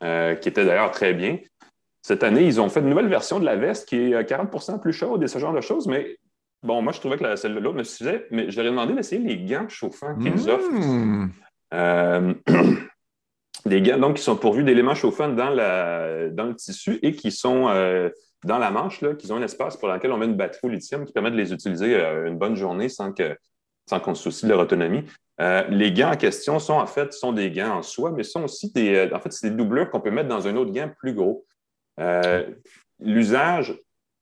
qui 0.00 0.48
était 0.48 0.64
d'ailleurs 0.64 0.90
très 0.90 1.14
bien. 1.14 1.38
Cette 2.02 2.22
année, 2.22 2.42
ils 2.42 2.60
ont 2.60 2.68
fait 2.68 2.80
une 2.80 2.88
nouvelle 2.88 3.08
version 3.08 3.40
de 3.40 3.44
la 3.44 3.56
veste 3.56 3.88
qui 3.88 3.96
est 3.96 4.22
40% 4.22 4.80
plus 4.80 4.92
chaude 4.92 5.22
et 5.22 5.26
ce 5.26 5.38
genre 5.38 5.54
de 5.54 5.60
choses, 5.60 5.86
mais 5.86 6.18
Bon, 6.62 6.82
moi, 6.82 6.92
je 6.92 6.98
trouvais 6.98 7.16
que 7.16 7.36
celle-là 7.36 7.72
me 7.72 7.84
suffisait, 7.84 8.26
mais 8.30 8.50
je 8.50 8.56
leur 8.56 8.66
ai 8.66 8.70
demandé 8.70 8.94
d'essayer 8.94 9.22
les 9.22 9.36
gants 9.36 9.68
chauffants 9.68 10.16
qu'ils 10.18 10.34
mmh. 10.34 10.48
offrent. 10.48 11.30
Euh, 11.74 12.34
des 13.66 13.82
gants 13.82 13.98
donc, 13.98 14.16
qui 14.16 14.22
sont 14.22 14.36
pourvus 14.36 14.64
d'éléments 14.64 14.94
chauffants 14.94 15.28
dans, 15.28 15.54
dans 16.32 16.44
le 16.44 16.54
tissu 16.54 16.98
et 17.02 17.12
qui 17.12 17.30
sont 17.30 17.68
euh, 17.68 18.08
dans 18.44 18.58
la 18.58 18.70
manche, 18.70 19.00
là, 19.00 19.14
qui 19.14 19.30
ont 19.30 19.36
un 19.36 19.42
espace 19.42 19.76
pour 19.76 19.88
lequel 19.88 20.10
on 20.10 20.16
met 20.16 20.26
une 20.26 20.36
batterie 20.36 20.60
au 20.64 20.68
lithium 20.68 21.04
qui 21.04 21.12
permet 21.12 21.30
de 21.30 21.36
les 21.36 21.52
utiliser 21.52 21.94
euh, 21.94 22.26
une 22.26 22.36
bonne 22.36 22.56
journée 22.56 22.88
sans 22.88 23.12
que 23.12 23.36
sans 23.88 24.00
qu'on 24.00 24.14
se 24.14 24.24
soucie 24.24 24.46
de 24.46 24.50
leur 24.50 24.60
autonomie. 24.60 25.04
les 25.68 25.92
gants 25.92 26.12
en 26.12 26.16
question 26.16 26.58
sont 26.58 26.74
en 26.74 26.86
fait 26.86 27.12
sont 27.12 27.32
des 27.32 27.50
gants 27.50 27.78
en 27.78 27.82
soie, 27.82 28.10
mais 28.10 28.22
sont 28.22 28.44
aussi 28.44 28.72
des, 28.72 29.08
en 29.12 29.20
fait, 29.20 29.32
c'est 29.32 29.50
des 29.50 29.56
doublures 29.56 29.90
qu'on 29.90 30.00
peut 30.00 30.10
mettre 30.10 30.28
dans 30.28 30.46
un 30.48 30.56
autre 30.56 30.72
gant 30.72 30.90
plus 30.98 31.14
gros. 31.14 31.44
L'usage 32.98 33.76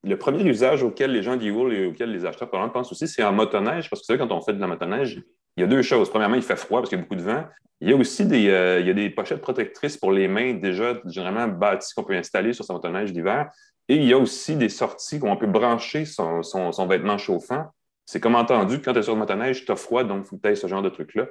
le 0.04 0.18
premier 0.18 0.44
usage 0.44 0.82
auquel 0.82 1.12
les 1.12 1.22
gens 1.22 1.36
d'E-Wool 1.36 1.72
et 1.72 1.86
auquel 1.86 2.12
les 2.12 2.26
acheteurs 2.26 2.50
pensent 2.72 2.92
aussi, 2.92 3.08
c'est 3.08 3.24
en 3.24 3.32
motoneige, 3.32 3.88
parce 3.88 4.02
que 4.02 4.04
vous 4.04 4.18
savez, 4.18 4.18
quand 4.18 4.32
on 4.32 4.40
fait 4.42 4.52
de 4.52 4.60
la 4.60 4.66
motoneige, 4.66 5.22
il 5.56 5.60
y 5.60 5.64
a 5.64 5.66
deux 5.66 5.82
choses. 5.82 6.10
Premièrement, 6.10 6.34
il 6.34 6.42
fait 6.42 6.56
froid 6.56 6.80
parce 6.80 6.90
qu'il 6.90 6.98
y 6.98 7.00
a 7.00 7.04
beaucoup 7.04 7.16
de 7.16 7.22
vent. 7.22 7.44
Il 7.80 7.90
y 7.90 7.92
a 7.92 7.96
aussi 7.96 8.26
des, 8.26 8.48
euh, 8.48 8.80
il 8.80 8.86
y 8.86 8.90
a 8.90 8.94
des 8.94 9.10
pochettes 9.10 9.40
protectrices 9.40 9.96
pour 9.96 10.12
les 10.12 10.28
mains 10.28 10.54
déjà 10.54 10.94
généralement 11.06 11.48
bâties 11.48 11.92
qu'on 11.94 12.04
peut 12.04 12.14
installer 12.14 12.52
sur 12.52 12.64
sa 12.64 12.72
motoneige 12.72 13.12
d'hiver. 13.12 13.50
Et 13.88 13.96
il 13.96 14.04
y 14.04 14.12
a 14.12 14.18
aussi 14.18 14.56
des 14.56 14.68
sorties 14.68 15.18
où 15.20 15.26
on 15.26 15.36
peut 15.36 15.46
brancher 15.46 16.04
son, 16.04 16.86
vêtement 16.88 17.18
chauffant. 17.18 17.66
C'est 18.06 18.20
comme 18.20 18.34
entendu, 18.34 18.80
quand 18.80 18.92
tu 18.92 18.98
es 18.98 19.02
sur 19.02 19.14
une 19.14 19.18
motoneige, 19.18 19.64
tu 19.64 19.72
as 19.72 19.76
froid, 19.76 20.04
donc 20.04 20.24
il 20.24 20.28
faut 20.28 20.36
que 20.36 20.42
tu 20.42 20.48
aies 20.48 20.54
ce 20.54 20.66
genre 20.66 20.82
de 20.82 20.90
truc-là. 20.90 21.26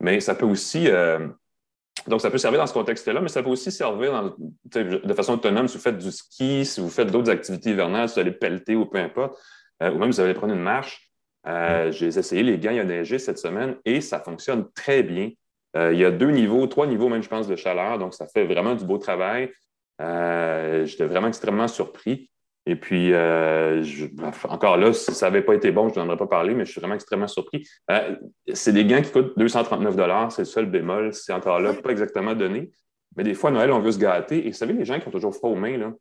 Mais 0.00 0.20
ça 0.20 0.34
peut 0.34 0.46
aussi, 0.46 0.88
euh, 0.88 1.28
donc, 2.06 2.20
ça 2.20 2.30
peut 2.30 2.38
servir 2.38 2.60
dans 2.60 2.66
ce 2.66 2.74
contexte-là, 2.74 3.20
mais 3.20 3.28
ça 3.28 3.42
peut 3.42 3.48
aussi 3.48 3.72
servir 3.72 4.34
de 4.64 5.14
façon 5.14 5.34
autonome 5.34 5.68
si 5.68 5.78
vous 5.78 5.82
faites 5.82 5.96
du 5.96 6.10
ski, 6.10 6.64
si 6.66 6.80
vous 6.80 6.90
faites 6.90 7.10
d'autres 7.10 7.30
activités 7.30 7.70
hivernales, 7.70 8.08
si 8.08 8.16
vous 8.16 8.20
allez 8.20 8.32
pelleter 8.32 8.76
ou 8.76 8.84
peu 8.84 8.98
importe, 8.98 9.40
euh, 9.82 9.90
ou 9.90 9.98
même 9.98 10.12
si 10.12 10.20
vous 10.20 10.24
allez 10.24 10.34
prendre 10.34 10.52
une 10.52 10.62
marche. 10.62 11.10
Euh, 11.46 11.90
j'ai 11.90 12.06
essayé 12.06 12.42
les 12.42 12.58
gants, 12.58 12.76
a 12.76 12.84
neigé 12.84 13.18
cette 13.18 13.38
semaine 13.38 13.76
et 13.84 14.00
ça 14.00 14.20
fonctionne 14.20 14.70
très 14.72 15.02
bien. 15.02 15.30
Euh, 15.76 15.92
il 15.92 15.98
y 15.98 16.04
a 16.04 16.10
deux 16.10 16.30
niveaux, 16.30 16.66
trois 16.66 16.86
niveaux 16.86 17.08
même, 17.08 17.22
je 17.22 17.28
pense, 17.28 17.48
de 17.48 17.56
chaleur, 17.56 17.98
donc 17.98 18.14
ça 18.14 18.26
fait 18.26 18.44
vraiment 18.44 18.74
du 18.74 18.84
beau 18.84 18.98
travail. 18.98 19.50
J'étais 19.98 21.06
vraiment 21.06 21.28
extrêmement 21.28 21.68
surpris. 21.68 22.30
Et 22.66 22.76
puis, 22.76 23.12
euh, 23.12 23.84
encore 24.48 24.78
là, 24.78 24.92
si 24.94 25.12
ça 25.12 25.26
n'avait 25.26 25.42
pas 25.42 25.54
été 25.54 25.70
bon, 25.70 25.90
je 25.90 26.00
n'en 26.00 26.06
aurais 26.06 26.16
pas 26.16 26.26
parlé, 26.26 26.54
mais 26.54 26.64
je 26.64 26.72
suis 26.72 26.80
vraiment 26.80 26.94
extrêmement 26.94 27.28
surpris. 27.28 27.68
Euh, 27.90 28.16
c'est 28.54 28.72
des 28.72 28.86
gants 28.86 29.02
qui 29.02 29.12
coûtent 29.12 29.38
239 29.38 30.30
c'est 30.30 30.42
le 30.42 30.46
seul 30.46 30.66
bémol. 30.66 31.12
C'est 31.12 31.34
encore 31.34 31.60
là 31.60 31.74
pas 31.74 31.90
exactement 31.90 32.34
donné. 32.34 32.70
Mais 33.16 33.22
des 33.22 33.34
fois, 33.34 33.50
Noël, 33.50 33.70
on 33.70 33.80
veut 33.80 33.92
se 33.92 33.98
gâter. 33.98 34.46
Et 34.46 34.50
vous 34.50 34.56
savez, 34.56 34.72
les 34.72 34.86
gens 34.86 34.98
qui 34.98 35.06
ont 35.06 35.10
toujours 35.10 35.34
froid 35.34 35.50
aux 35.50 35.56
mains, 35.56 35.76
là, 35.76 35.92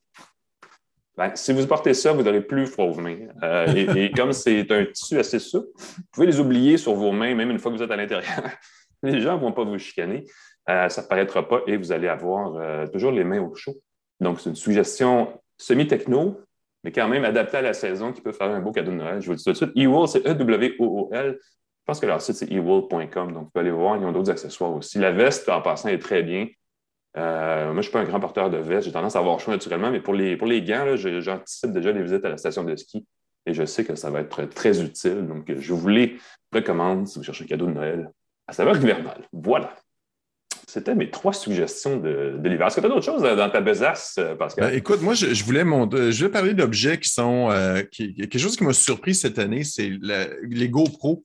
ben, 1.18 1.32
si 1.36 1.52
vous 1.54 1.68
portez 1.68 1.94
ça, 1.94 2.14
vous 2.14 2.24
n'aurez 2.24 2.42
plus 2.42 2.66
froid 2.66 2.86
aux 2.86 2.96
mains. 2.96 3.18
Euh, 3.44 3.68
et, 3.96 4.10
comme 4.12 4.32
c'est 4.32 4.72
un 4.72 4.86
tissu 4.86 5.20
assez 5.20 5.40
souple, 5.40 5.68
vous 5.78 6.04
pouvez 6.14 6.28
les 6.28 6.40
oublier 6.40 6.78
sur 6.78 6.94
vos 6.94 7.12
mains, 7.12 7.36
même 7.36 7.52
une 7.52 7.60
fois 7.60 7.72
que 7.72 7.78
vous 7.78 7.84
êtes 7.84 7.92
à 7.92 7.98
l'intérieur. 7.98 8.32
les 9.04 9.20
gens 9.20 9.36
ne 9.36 9.42
vont 9.42 9.52
pas 9.52 9.66
vous 9.66 9.78
chicaner. 9.78 10.24
ça 10.66 10.88
ne 10.88 11.08
paraîtra 11.08 11.46
pas 11.48 11.62
et 11.68 11.76
vous 11.76 11.92
allez 11.92 12.08
avoir 12.08 12.90
toujours 12.90 13.12
les 13.12 13.26
mains 13.26 13.42
au 13.42 13.54
chaud. 13.54 13.76
Donc, 14.22 14.40
c'est 14.40 14.50
une 14.50 14.56
suggestion 14.56 15.28
semi-techno, 15.58 16.40
mais 16.84 16.92
quand 16.92 17.08
même 17.08 17.26
adapté 17.26 17.58
à 17.58 17.62
la 17.62 17.74
saison 17.74 18.12
qui 18.12 18.22
peut 18.22 18.32
faire 18.32 18.50
un 18.50 18.60
beau 18.60 18.72
cadeau 18.72 18.92
de 18.92 18.98
Noël. 18.98 19.22
Je 19.22 19.26
vous 19.28 19.32
le 19.32 19.38
dis 19.38 19.44
tout 19.44 19.52
de 19.52 19.56
suite. 19.56 19.72
eWool, 19.76 20.08
c'est 20.08 20.26
E-W-O-O-L. 20.28 21.38
Je 21.40 21.86
pense 21.86 22.00
que 22.00 22.06
leur 22.06 22.22
site, 22.22 22.36
c'est 22.36 22.52
ewool.com. 22.52 23.34
Donc, 23.34 23.44
vous 23.44 23.50
pouvez 23.50 23.60
aller 23.60 23.72
voir. 23.72 23.98
Ils 23.98 24.06
ont 24.06 24.12
d'autres 24.14 24.32
accessoires 24.32 24.74
aussi. 24.74 25.00
La 25.00 25.12
veste, 25.12 25.50
en 25.50 25.62
passant, 25.62 25.90
est 25.90 26.00
très 26.00 26.24
bien. 26.24 26.48
Euh, 27.18 27.66
moi, 27.66 27.74
je 27.74 27.78
ne 27.78 27.82
suis 27.82 27.92
pas 27.92 28.00
un 28.00 28.06
grand 28.06 28.22
porteur 28.22 28.50
de 28.50 28.58
veste. 28.58 28.86
J'ai 28.86 28.94
tendance 28.94 29.18
à 29.18 29.20
avoir 29.20 29.40
chaud 29.40 29.52
naturellement, 29.52 29.92
mais 29.92 30.00
pour 30.00 30.14
les, 30.14 30.38
pour 30.38 30.48
les 30.48 30.62
gants, 30.62 30.96
j'anticipe 30.96 31.72
déjà 31.72 31.92
les 31.92 32.02
visites 32.02 32.24
à 32.24 32.30
la 32.30 32.38
station 32.38 32.64
de 32.64 32.76
ski 32.76 33.06
et 33.46 33.54
je 33.54 33.66
sais 33.66 33.84
que 33.84 33.96
ça 33.96 34.10
va 34.10 34.22
être 34.22 34.46
très 34.46 34.82
utile. 34.82 35.28
Donc, 35.28 35.52
je 35.54 35.74
vous 35.74 35.88
les 35.90 36.18
recommande 36.54 37.08
si 37.08 37.20
vous 37.20 37.26
cherchez 37.26 37.44
un 37.44 37.48
cadeau 37.48 37.66
de 37.66 37.74
Noël 37.74 38.10
à 38.48 38.54
saveur 38.54 38.78
hivernale. 38.78 39.28
Voilà. 39.34 39.76
C'était 40.74 40.96
mes 40.96 41.12
trois 41.12 41.34
suggestions 41.34 41.98
de, 41.98 42.40
l'hiver. 42.44 42.66
Est-ce 42.66 42.78
que 42.78 42.82
tu 42.82 42.88
as 42.88 42.90
d'autres 42.90 43.06
choses 43.06 43.22
dans 43.22 43.50
ta 43.52 43.62
besace, 43.62 44.16
euh, 44.18 44.34
Pascal? 44.34 44.72
Ben, 44.72 44.76
écoute, 44.76 45.04
moi, 45.04 45.14
je, 45.14 45.44
voulais 45.44 45.62
je 45.62 46.26
vais 46.26 46.32
parler 46.32 46.56
d'objets 46.56 46.98
qui 46.98 47.10
sont. 47.10 47.52
Euh, 47.52 47.84
quelque 47.92 48.40
chose 48.40 48.56
qui 48.58 48.64
m'a 48.64 48.74
surpris 48.74 49.14
cette 49.14 49.38
année, 49.38 49.64
c'est 49.64 49.92
les 50.42 50.70
GoPro. 50.70 51.24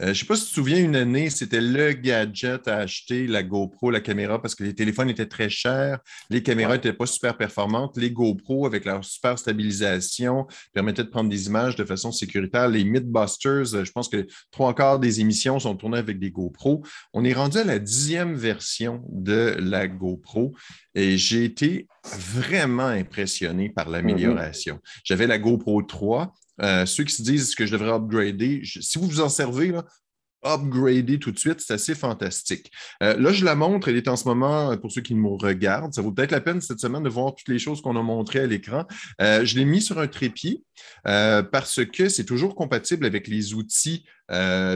Je 0.00 0.08
ne 0.08 0.14
sais 0.14 0.24
pas 0.24 0.36
si 0.36 0.44
tu 0.44 0.48
te 0.48 0.54
souviens, 0.54 0.78
une 0.78 0.96
année, 0.96 1.28
c'était 1.28 1.60
le 1.60 1.92
gadget 1.92 2.66
à 2.68 2.78
acheter, 2.78 3.26
la 3.26 3.42
GoPro, 3.42 3.90
la 3.90 4.00
caméra, 4.00 4.40
parce 4.40 4.54
que 4.54 4.64
les 4.64 4.74
téléphones 4.74 5.10
étaient 5.10 5.26
très 5.26 5.50
chers, 5.50 5.98
les 6.30 6.42
caméras 6.42 6.74
n'étaient 6.74 6.94
pas 6.94 7.06
super 7.06 7.36
performantes. 7.36 7.96
Les 7.98 8.10
GoPro, 8.10 8.66
avec 8.66 8.84
leur 8.86 9.04
super 9.04 9.38
stabilisation, 9.38 10.46
permettaient 10.72 11.04
de 11.04 11.08
prendre 11.08 11.28
des 11.28 11.46
images 11.46 11.76
de 11.76 11.84
façon 11.84 12.12
sécuritaire. 12.12 12.68
Les 12.68 12.84
Mythbusters, 12.84 13.84
je 13.84 13.92
pense 13.92 14.08
que 14.08 14.26
trois 14.50 14.74
quarts 14.74 14.98
des 14.98 15.20
émissions 15.20 15.58
sont 15.58 15.76
tournées 15.76 15.98
avec 15.98 16.18
des 16.18 16.30
GoPro. 16.30 16.82
On 17.12 17.24
est 17.24 17.34
rendu 17.34 17.58
à 17.58 17.64
la 17.64 17.78
dixième 17.78 18.34
version 18.34 19.02
de 19.08 19.56
la 19.58 19.86
GoPro 19.86 20.54
et 20.94 21.18
j'ai 21.18 21.44
été 21.44 21.86
vraiment 22.04 22.86
impressionné 22.86 23.68
par 23.68 23.88
mm-hmm. 23.88 23.92
l'amélioration. 23.92 24.80
J'avais 25.04 25.26
la 25.26 25.38
GoPro 25.38 25.82
3 25.82 26.34
euh, 26.62 26.86
ceux 26.86 27.04
qui 27.04 27.14
se 27.14 27.22
disent 27.22 27.54
que 27.54 27.66
je 27.66 27.72
devrais 27.72 27.92
upgrader, 27.92 28.62
si 28.64 28.98
vous 28.98 29.06
vous 29.06 29.20
en 29.20 29.28
servez, 29.28 29.68
là, 29.68 29.84
upgrader 30.42 31.18
tout 31.18 31.32
de 31.32 31.38
suite, 31.38 31.60
c'est 31.60 31.74
assez 31.74 31.94
fantastique. 31.94 32.70
Euh, 33.02 33.14
là, 33.18 33.30
je 33.30 33.44
la 33.44 33.54
montre, 33.54 33.88
elle 33.88 33.96
est 33.96 34.08
en 34.08 34.16
ce 34.16 34.26
moment, 34.26 34.74
pour 34.78 34.90
ceux 34.90 35.02
qui 35.02 35.14
me 35.14 35.28
regardent, 35.28 35.92
ça 35.92 36.00
vaut 36.00 36.12
peut-être 36.12 36.30
la 36.30 36.40
peine 36.40 36.62
cette 36.62 36.80
semaine 36.80 37.02
de 37.02 37.10
voir 37.10 37.34
toutes 37.34 37.48
les 37.48 37.58
choses 37.58 37.82
qu'on 37.82 37.94
a 37.96 38.02
montrées 38.02 38.40
à 38.40 38.46
l'écran. 38.46 38.86
Euh, 39.20 39.44
je 39.44 39.58
l'ai 39.58 39.66
mis 39.66 39.82
sur 39.82 39.98
un 39.98 40.06
trépied 40.06 40.62
parce 41.04 41.84
que 41.84 42.08
c'est 42.08 42.24
toujours 42.24 42.54
compatible 42.54 43.04
avec 43.04 43.28
les 43.28 43.52
outils, 43.52 44.06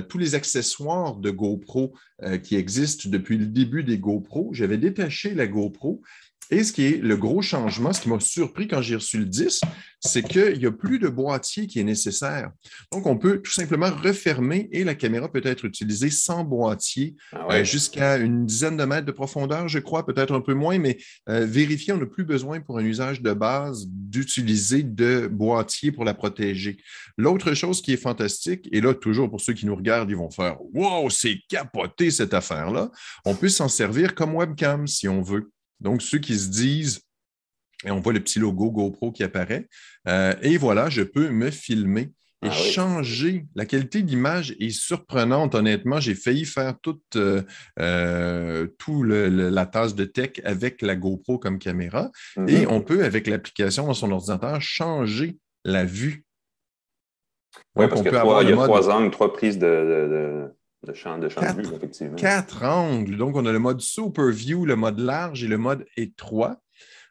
tous 0.09 0.19
les 0.19 0.35
accessoires 0.35 1.17
de 1.17 1.31
GoPro 1.31 1.95
qui 2.43 2.57
existent 2.57 3.09
depuis 3.09 3.39
le 3.39 3.47
début 3.47 3.85
des 3.85 3.99
GoPro. 3.99 4.51
J'avais 4.53 4.77
détaché 4.77 5.35
la 5.35 5.47
GoPro 5.47 6.03
et 6.51 6.65
ce 6.65 6.73
qui 6.73 6.87
est 6.87 7.03
le 7.03 7.17
gros 7.17 7.43
changement, 7.43 7.93
ce 7.93 8.01
qui 8.01 8.09
m'a 8.09 8.21
surpris 8.21 8.69
quand 8.69 8.83
j'ai 8.83 8.97
reçu 8.97 9.19
le 9.19 9.25
10, 9.25 9.61
c'est 10.01 10.23
qu'il 10.23 10.59
n'y 10.59 10.67
a 10.67 10.73
plus 10.73 10.99
de 10.99 11.09
boîtier 11.09 11.67
qui 11.67 11.81
est 11.81 11.85
nécessaire. 11.85 12.51
Donc, 12.93 13.07
on 13.07 13.17
peut 13.17 13.41
tout 13.41 13.53
simplement 13.53 13.91
refermer 13.91 14.69
et 14.73 14.85
la 14.85 14.95
caméra 14.95 15.31
peut 15.31 15.41
être 15.45 15.65
utilisée 15.65 16.11
sans 16.11 16.45
boîtier 16.45 17.17
ah 17.33 17.47
euh, 17.51 17.65
jusqu'à 17.65 18.19
une 18.19 18.45
dizaine 18.45 18.77
de 18.77 18.85
mètres 18.85 19.07
de 19.07 19.13
profondeur, 19.13 19.69
je 19.69 19.79
crois, 19.79 20.05
peut-être 20.05 20.35
un 20.35 20.41
peu 20.41 20.55
moins, 20.55 20.79
mais 20.79 20.99
euh, 21.29 21.47
vérifier, 21.47 21.93
on 21.95 21.99
n'a 21.99 22.07
plus 22.07 22.25
besoin 22.25 22.61
pour 22.61 22.79
un 22.79 22.85
usage 22.85 23.23
de 23.23 23.33
base 23.33 23.87
d'utiliser 23.89 24.83
de 24.83 25.27
boîtier 25.27 25.91
pour 25.91 26.05
la 26.05 26.13
protéger. 26.13 26.77
L'autre 27.17 27.55
chose 27.55 27.81
qui 27.81 27.95
est 27.95 27.99
fantastique, 27.99 28.69
et 28.73 28.81
là, 28.81 28.93
toujours 28.93 29.31
pour 29.31 29.41
ceux 29.41 29.55
qui 29.55 29.67
nous 29.67 29.77
regardent, 29.77 30.11
ils 30.11 30.17
vont 30.17 30.31
faire 30.31 30.59
Wow, 30.75 31.09
c'est 31.09 31.39
capoté 31.49 32.11
cette 32.11 32.35
affaire-là. 32.35 32.91
On 33.25 33.35
peut 33.35 33.49
s'en 33.49 33.69
servir 33.69 34.15
comme 34.15 34.35
webcam 34.35 34.87
si 34.87 35.09
on 35.09 35.23
veut. 35.23 35.51
Donc, 35.85 36.03
ceux 36.03 36.19
qui 36.19 36.37
se 36.37 36.49
disent, 36.49 37.03
et 37.85 37.91
on 37.91 38.01
voit 38.01 38.15
le 38.15 38.21
petit 38.21 38.39
logo 38.39 38.71
GoPro 38.71 39.13
qui 39.13 39.23
apparaît, 39.23 39.69
euh, 40.09 40.35
et 40.43 40.57
voilà, 40.57 40.89
je 40.89 41.03
peux 41.03 41.29
me 41.29 41.51
filmer 41.51 42.11
et 42.43 42.49
ah 42.49 42.51
changer. 42.51 43.47
La 43.55 43.65
qualité 43.65 44.03
d'image 44.03 44.55
est 44.61 44.71
surprenante, 44.71 45.55
honnêtement. 45.55 46.01
J'ai 46.01 46.15
failli 46.15 46.45
faire 46.45 46.75
toute 46.83 47.17
euh, 47.17 47.43
euh, 47.79 48.67
tout 48.79 49.03
la 49.03 49.67
tasse 49.67 49.95
de 49.95 50.05
tech 50.05 50.41
avec 50.45 50.83
la 50.83 50.95
GoPro 50.95 51.39
comme 51.39 51.59
caméra. 51.59 52.11
Et 52.37 52.41
mm-hmm. 52.41 52.67
on 52.69 52.81
peut, 52.83 53.05
avec 53.05 53.27
l'application 53.27 53.87
dans 53.87 53.95
son 53.95 54.11
ordinateur, 54.11 54.61
changer 54.61 55.39
la 55.65 55.85
vue. 55.85 56.25
Oui, 57.77 57.87
parce 57.89 58.03
qu'il 58.03 58.13
y 58.13 58.17
a, 58.17 58.21
trois, 58.21 58.91
angles, 58.91 59.11
trois 59.11 59.33
prises 59.33 59.59
de 59.59 59.67
de 59.67 60.55
champ, 60.93 61.19
de, 61.19 61.29
champ 61.29 61.41
de 61.41 61.63
vue, 61.63 61.75
effectivement. 61.75 62.17
Quatre 62.17 62.65
angles. 62.65 63.17
Donc, 63.17 63.37
on 63.37 63.47
a 63.47 63.53
le 63.53 63.59
mode 63.59 63.81
Super 63.81 64.31
View, 64.31 64.67
le 64.67 64.77
mode 64.77 64.99
large 64.99 65.43
et 65.45 65.49
le 65.49 65.59
mode 65.59 65.87
étroit. 65.97 66.61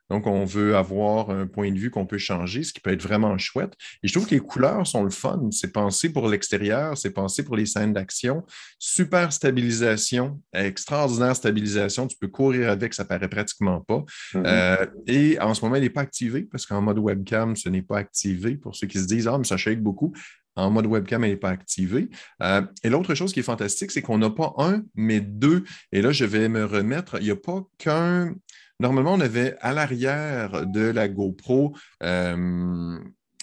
Donc, 0.10 0.28
on 0.28 0.46
veut 0.46 0.76
avoir 0.76 1.30
un 1.30 1.48
point 1.48 1.72
de 1.72 1.80
vue 1.80 1.90
qu'on 1.90 2.06
peut 2.06 2.18
changer, 2.18 2.64
ce 2.64 2.74
qui 2.74 2.82
peut 2.82 2.92
être 2.92 3.02
vraiment 3.02 3.36
chouette. 3.38 3.74
Et 4.04 4.08
je 4.08 4.14
trouve 4.14 4.28
que 4.28 4.36
les 4.36 4.42
couleurs 4.42 4.86
sont 4.86 5.04
le 5.04 5.10
fun. 5.10 5.48
C'est 5.52 5.72
pensé 5.72 6.12
pour 6.12 6.28
l'extérieur, 6.28 6.98
c'est 6.98 7.12
pensé 7.12 7.44
pour 7.44 7.56
les 7.56 7.66
scènes 7.66 7.94
d'action. 7.94 8.44
Super 8.78 9.32
stabilisation, 9.32 10.40
extraordinaire 10.54 11.36
stabilisation. 11.36 12.08
Tu 12.08 12.18
peux 12.18 12.28
courir 12.28 12.70
avec, 12.70 12.94
ça 12.94 13.06
paraît 13.06 13.30
pratiquement 13.30 13.80
pas. 13.82 14.04
Mm-hmm. 14.34 14.44
Euh, 14.46 14.86
et 15.08 15.40
en 15.40 15.54
ce 15.54 15.64
moment, 15.64 15.78
il 15.78 15.82
n'est 15.82 15.90
pas 15.90 16.02
activé 16.02 16.44
parce 16.44 16.66
qu'en 16.66 16.82
mode 16.82 17.00
webcam, 17.00 17.56
ce 17.56 17.70
n'est 17.70 17.82
pas 17.82 17.98
activé. 17.98 18.56
Pour 18.56 18.76
ceux 18.76 18.88
qui 18.88 19.00
se 19.00 19.06
disent, 19.06 19.28
ah, 19.28 19.38
mais 19.38 19.46
ça 19.46 19.58
shake 19.58 19.82
beaucoup 19.82 20.14
en 20.56 20.70
mode 20.70 20.86
webcam, 20.86 21.24
elle 21.24 21.32
n'est 21.32 21.38
pas 21.38 21.50
activée. 21.50 22.10
Euh, 22.42 22.62
et 22.84 22.90
l'autre 22.90 23.16
chose 23.16 23.34
qui 23.34 23.40
est 23.40 23.44
fantastique, 23.44 23.92
c'est 23.92 24.02
qu'on 24.02 24.18
n'a 24.18 24.30
pas 24.30 24.54
un, 24.58 24.84
mais 24.96 25.20
deux. 25.20 25.64
Et 25.92 26.02
là, 26.02 26.12
je 26.12 26.26
vais 26.26 26.50
me 26.50 26.66
remettre. 26.66 27.18
Il 27.20 27.26
n'y 27.26 27.32
a 27.32 27.36
pas 27.36 27.64
qu'un. 27.78 28.36
Normalement, 28.80 29.14
on 29.14 29.22
avait 29.22 29.56
à 29.62 29.74
l'arrière 29.74 30.66
de 30.66 30.82
la 30.82 31.08
GoPro 31.08 31.76
euh, 32.04 33.00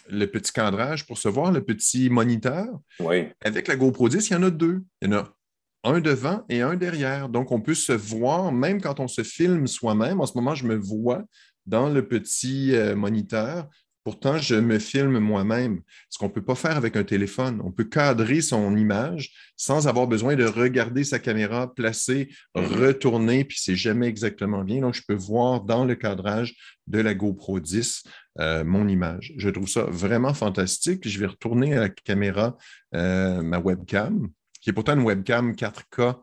le 0.09 0.27
petit 0.27 0.53
cadrage 0.53 1.07
pour 1.07 1.19
se 1.19 1.29
voir, 1.29 1.53
le 1.53 1.63
petit 1.65 2.11
moniteur. 2.11 2.67
Oui. 3.01 3.29
Avec 3.45 3.69
la 3.69 3.77
GoPro 3.77 4.09
10, 4.09 4.29
il 4.29 4.33
y 4.33 4.37
en 4.37 4.43
a 4.43 4.51
deux. 4.51 4.83
Il 5.01 5.11
y 5.11 5.15
en 5.15 5.19
a 5.19 5.35
un 5.83 6.01
devant 6.01 6.45
et 6.49 6.61
un 6.61 6.77
derrière. 6.77 7.29
Donc, 7.29 7.53
on 7.53 7.61
peut 7.61 7.75
se 7.75 7.93
voir, 7.93 8.53
même 8.53 8.81
quand 8.81 9.01
on 9.01 9.09
se 9.09 9.23
filme 9.23 9.67
soi-même. 9.67 10.21
En 10.21 10.27
ce 10.27 10.37
moment, 10.37 10.55
je 10.55 10.67
me 10.67 10.77
vois 10.77 11.25
dans 11.67 11.89
le 11.89 12.07
petit 12.07 12.75
euh, 12.75 12.95
moniteur. 12.95 13.69
Pourtant, 14.03 14.39
je 14.39 14.55
me 14.55 14.79
filme 14.79 15.19
moi-même, 15.19 15.83
ce 16.09 16.19
qu'on 16.19 16.27
ne 16.27 16.33
peut 16.33 16.45
pas 16.45 16.55
faire 16.55 16.77
avec 16.77 16.97
un 16.97 17.05
téléphone. 17.05 17.61
On 17.63 17.71
peut 17.71 17.85
cadrer 17.85 18.41
son 18.41 18.75
image 18.77 19.33
sans 19.57 19.89
avoir 19.89 20.07
besoin 20.07 20.37
de 20.37 20.45
regarder 20.45 21.05
sa 21.05 21.19
caméra, 21.19 21.73
mm-hmm. 21.77 22.15
retourner, 22.55 23.45
puis 23.45 23.59
c'est 23.61 23.77
jamais 23.77 24.07
exactement 24.07 24.65
bien. 24.65 24.81
Donc, 24.81 24.95
je 24.95 25.03
peux 25.07 25.15
voir 25.15 25.61
dans 25.61 25.85
le 25.85 25.95
cadrage 25.95 26.55
de 26.87 26.99
la 26.99 27.15
GoPro 27.15 27.61
10 27.61 28.05
euh, 28.39 28.65
mon 28.65 28.89
image. 28.89 29.35
Je 29.37 29.51
trouve 29.51 29.69
ça 29.69 29.83
vraiment 29.85 30.33
fantastique. 30.33 31.07
Je 31.07 31.19
vais 31.21 31.27
retourner 31.27 31.77
à 31.77 31.81
la 31.81 31.89
caméra, 31.91 32.57
euh, 32.95 33.43
ma 33.43 33.59
webcam, 33.59 34.29
qui 34.63 34.71
est 34.71 34.73
pourtant 34.73 34.95
une 34.95 35.05
webcam 35.05 35.53
4K 35.53 36.17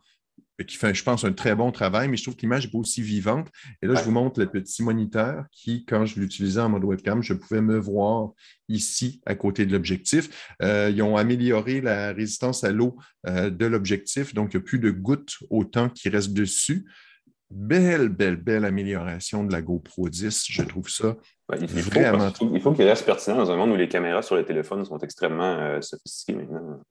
qui 0.66 0.78
fait, 0.78 0.94
je 0.94 1.04
pense, 1.04 1.24
un 1.24 1.34
très 1.34 1.56
bon 1.56 1.72
travail, 1.72 2.08
mais 2.08 2.18
je 2.18 2.24
trouve 2.24 2.36
que 2.36 2.42
l'image 2.42 2.66
est 2.66 2.72
pas 2.72 2.78
aussi 2.78 3.02
vivante. 3.02 3.50
Et 3.82 3.88
là, 3.88 3.96
je 3.96 4.04
vous 4.04 4.12
montre 4.12 4.40
le 4.40 4.48
petit 4.48 4.84
moniteur 4.84 5.46
qui, 5.52 5.86
quand 5.86 6.06
je 6.06 6.20
l'utilisais 6.20 6.62
en 6.62 6.70
mode 6.70 6.84
webcam, 6.84 7.22
je 7.22 7.34
pouvais 7.34 7.62
me 7.62 7.78
voir 7.78 8.32
ici 8.70 9.22
à 9.26 9.36
côté 9.36 9.66
de 9.66 9.74
l'objectif. 9.74 10.56
Euh, 10.62 10.92
ils 10.94 11.02
ont 11.04 11.18
amélioré 11.18 11.82
la 11.82 12.12
résistance 12.14 12.64
à 12.64 12.72
l'eau 12.72 12.98
euh, 13.28 13.50
de 13.50 13.66
l'objectif, 13.66 14.34
donc 14.34 14.54
il 14.54 14.58
n'y 14.58 14.64
a 14.64 14.66
plus 14.66 14.80
de 14.80 14.90
gouttes 14.92 15.36
au 15.50 15.64
temps 15.64 15.90
qui 15.90 16.10
reste 16.10 16.34
dessus. 16.34 16.90
Belle, 17.50 18.10
belle, 18.10 18.36
belle 18.36 18.66
amélioration 18.66 19.46
de 19.46 19.54
la 19.54 19.62
GoPro 19.62 20.10
10. 20.10 20.46
Je 20.50 20.64
trouve 20.64 20.90
ça 20.90 21.16
il 21.56 21.68
vraiment... 21.68 22.32
Faut, 22.32 22.50
il 22.54 22.62
faut 22.62 22.74
qu'il 22.74 22.86
reste 22.86 23.06
pertinent 23.06 23.38
dans 23.38 23.52
un 23.52 23.56
monde 23.56 23.72
où 23.72 23.76
les 23.76 23.88
caméras 23.88 24.22
sur 24.22 24.36
les 24.36 24.44
téléphones 24.44 24.84
sont 24.86 24.98
extrêmement 25.00 25.58
euh, 25.60 25.82
sophistiquées 25.82 26.34
maintenant. 26.34 26.82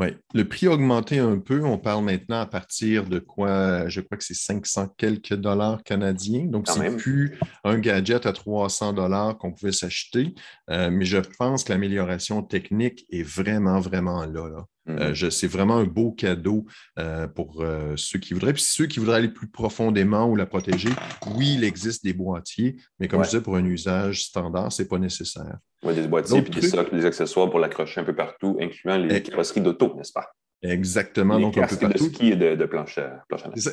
Oui, 0.00 0.08
le 0.32 0.46
prix 0.46 0.68
a 0.68 0.70
augmenté 0.70 1.18
un 1.18 1.38
peu. 1.38 1.64
On 1.64 1.76
parle 1.76 2.04
maintenant 2.04 2.40
à 2.40 2.46
partir 2.46 3.04
de 3.08 3.18
quoi? 3.18 3.88
Je 3.88 4.00
crois 4.00 4.16
que 4.16 4.22
c'est 4.22 4.34
500 4.34 4.94
quelques 4.96 5.34
dollars 5.34 5.82
canadiens. 5.82 6.44
Donc, 6.44 6.68
c'est 6.68 6.96
plus 6.96 7.36
un 7.64 7.78
gadget 7.78 8.24
à 8.24 8.32
300 8.32 8.92
dollars 8.92 9.36
qu'on 9.38 9.52
pouvait 9.52 9.72
s'acheter. 9.72 10.36
Euh, 10.70 10.90
mais 10.90 11.04
je 11.04 11.18
pense 11.38 11.64
que 11.64 11.72
l'amélioration 11.72 12.42
technique 12.42 13.06
est 13.10 13.24
vraiment, 13.24 13.80
vraiment 13.80 14.24
là. 14.24 14.48
là. 14.48 14.64
Euh, 14.88 15.10
mhm. 15.10 15.30
c'est 15.30 15.46
vraiment 15.46 15.76
un 15.76 15.84
beau 15.84 16.12
cadeau 16.12 16.66
euh, 16.98 17.26
pour 17.26 17.62
euh, 17.62 17.94
ceux 17.96 18.18
qui 18.18 18.34
voudraient. 18.34 18.52
Puis 18.52 18.62
ceux 18.62 18.86
qui 18.86 18.98
voudraient 18.98 19.18
aller 19.18 19.28
plus 19.28 19.48
profondément 19.48 20.28
ou 20.28 20.36
la 20.36 20.46
protéger, 20.46 20.90
oui, 21.34 21.54
il 21.54 21.64
existe 21.64 22.04
des 22.04 22.12
boîtiers, 22.12 22.76
mais 22.98 23.08
comme 23.08 23.22
je 23.22 23.30
disais, 23.30 23.42
pour 23.42 23.56
un 23.56 23.64
usage 23.64 24.24
standard, 24.24 24.72
ce 24.72 24.82
n'est 24.82 24.88
pas 24.88 24.98
nécessaire. 24.98 25.58
Oui, 25.82 25.94
des 25.94 26.08
boîtiers 26.08 26.38
et 26.38 26.42
des 26.42 26.68
socles, 26.68 26.96
des 26.96 27.06
accessoires 27.06 27.50
pour 27.50 27.60
l'accrocher 27.60 28.00
un 28.00 28.04
peu 28.04 28.14
partout, 28.14 28.56
incluant 28.60 28.96
les 28.96 29.22
carrosseries 29.22 29.60
d'auto, 29.60 29.94
n'est-ce 29.96 30.12
pas? 30.12 30.32
Exactement. 30.62 31.38
donc, 31.38 31.56
on 31.56 31.66
peut 31.66 31.88
de 31.88 31.98
ski 31.98 32.32
et 32.32 32.36
de, 32.36 32.64
planche, 32.66 32.98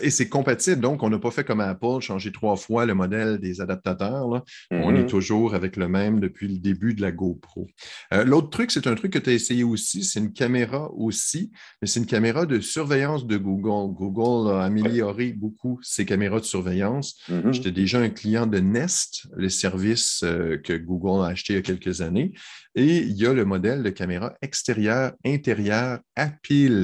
Et 0.01 0.09
c'est 0.11 0.29
compatible. 0.29 0.81
Donc, 0.81 1.01
on 1.01 1.09
n'a 1.09 1.17
pas 1.17 1.31
fait 1.31 1.43
comme 1.43 1.61
Apple, 1.61 1.99
changer 2.01 2.31
trois 2.31 2.55
fois 2.55 2.85
le 2.85 2.93
modèle 2.93 3.39
des 3.39 3.59
adaptateurs. 3.59 4.43
On 4.71 4.95
est 4.95 5.01
mm-hmm. 5.01 5.05
toujours 5.07 5.55
avec 5.55 5.77
le 5.77 5.87
même 5.87 6.19
depuis 6.19 6.47
le 6.47 6.59
début 6.59 6.93
de 6.93 7.01
la 7.01 7.11
GoPro. 7.11 7.67
Euh, 8.13 8.23
l'autre 8.23 8.51
truc, 8.51 8.69
c'est 8.69 8.85
un 8.85 8.93
truc 8.93 9.13
que 9.13 9.19
tu 9.19 9.31
as 9.31 9.33
essayé 9.33 9.63
aussi. 9.63 10.03
C'est 10.03 10.19
une 10.19 10.33
caméra 10.33 10.91
aussi, 10.93 11.51
mais 11.81 11.87
c'est 11.87 11.99
une 11.99 12.05
caméra 12.05 12.45
de 12.45 12.59
surveillance 12.59 13.25
de 13.25 13.37
Google. 13.37 13.93
Google 13.95 14.51
a 14.53 14.63
amélioré 14.63 15.33
beaucoup 15.33 15.79
ses 15.81 16.05
caméras 16.05 16.39
de 16.39 16.45
surveillance. 16.45 17.19
Mm-hmm. 17.29 17.51
J'étais 17.51 17.71
déjà 17.71 17.99
un 17.99 18.09
client 18.09 18.45
de 18.45 18.59
Nest, 18.59 19.25
le 19.35 19.49
service 19.49 20.21
euh, 20.23 20.57
que 20.57 20.73
Google 20.73 21.23
a 21.23 21.29
acheté 21.29 21.53
il 21.53 21.55
y 21.55 21.59
a 21.59 21.63
quelques 21.63 22.01
années. 22.01 22.33
Et 22.75 22.97
il 22.97 23.13
y 23.13 23.25
a 23.25 23.33
le 23.33 23.45
modèle 23.45 23.81
de 23.83 23.89
caméra 23.89 24.33
extérieure, 24.41 25.13
intérieure 25.25 25.99
à 26.15 26.27
pile 26.27 26.74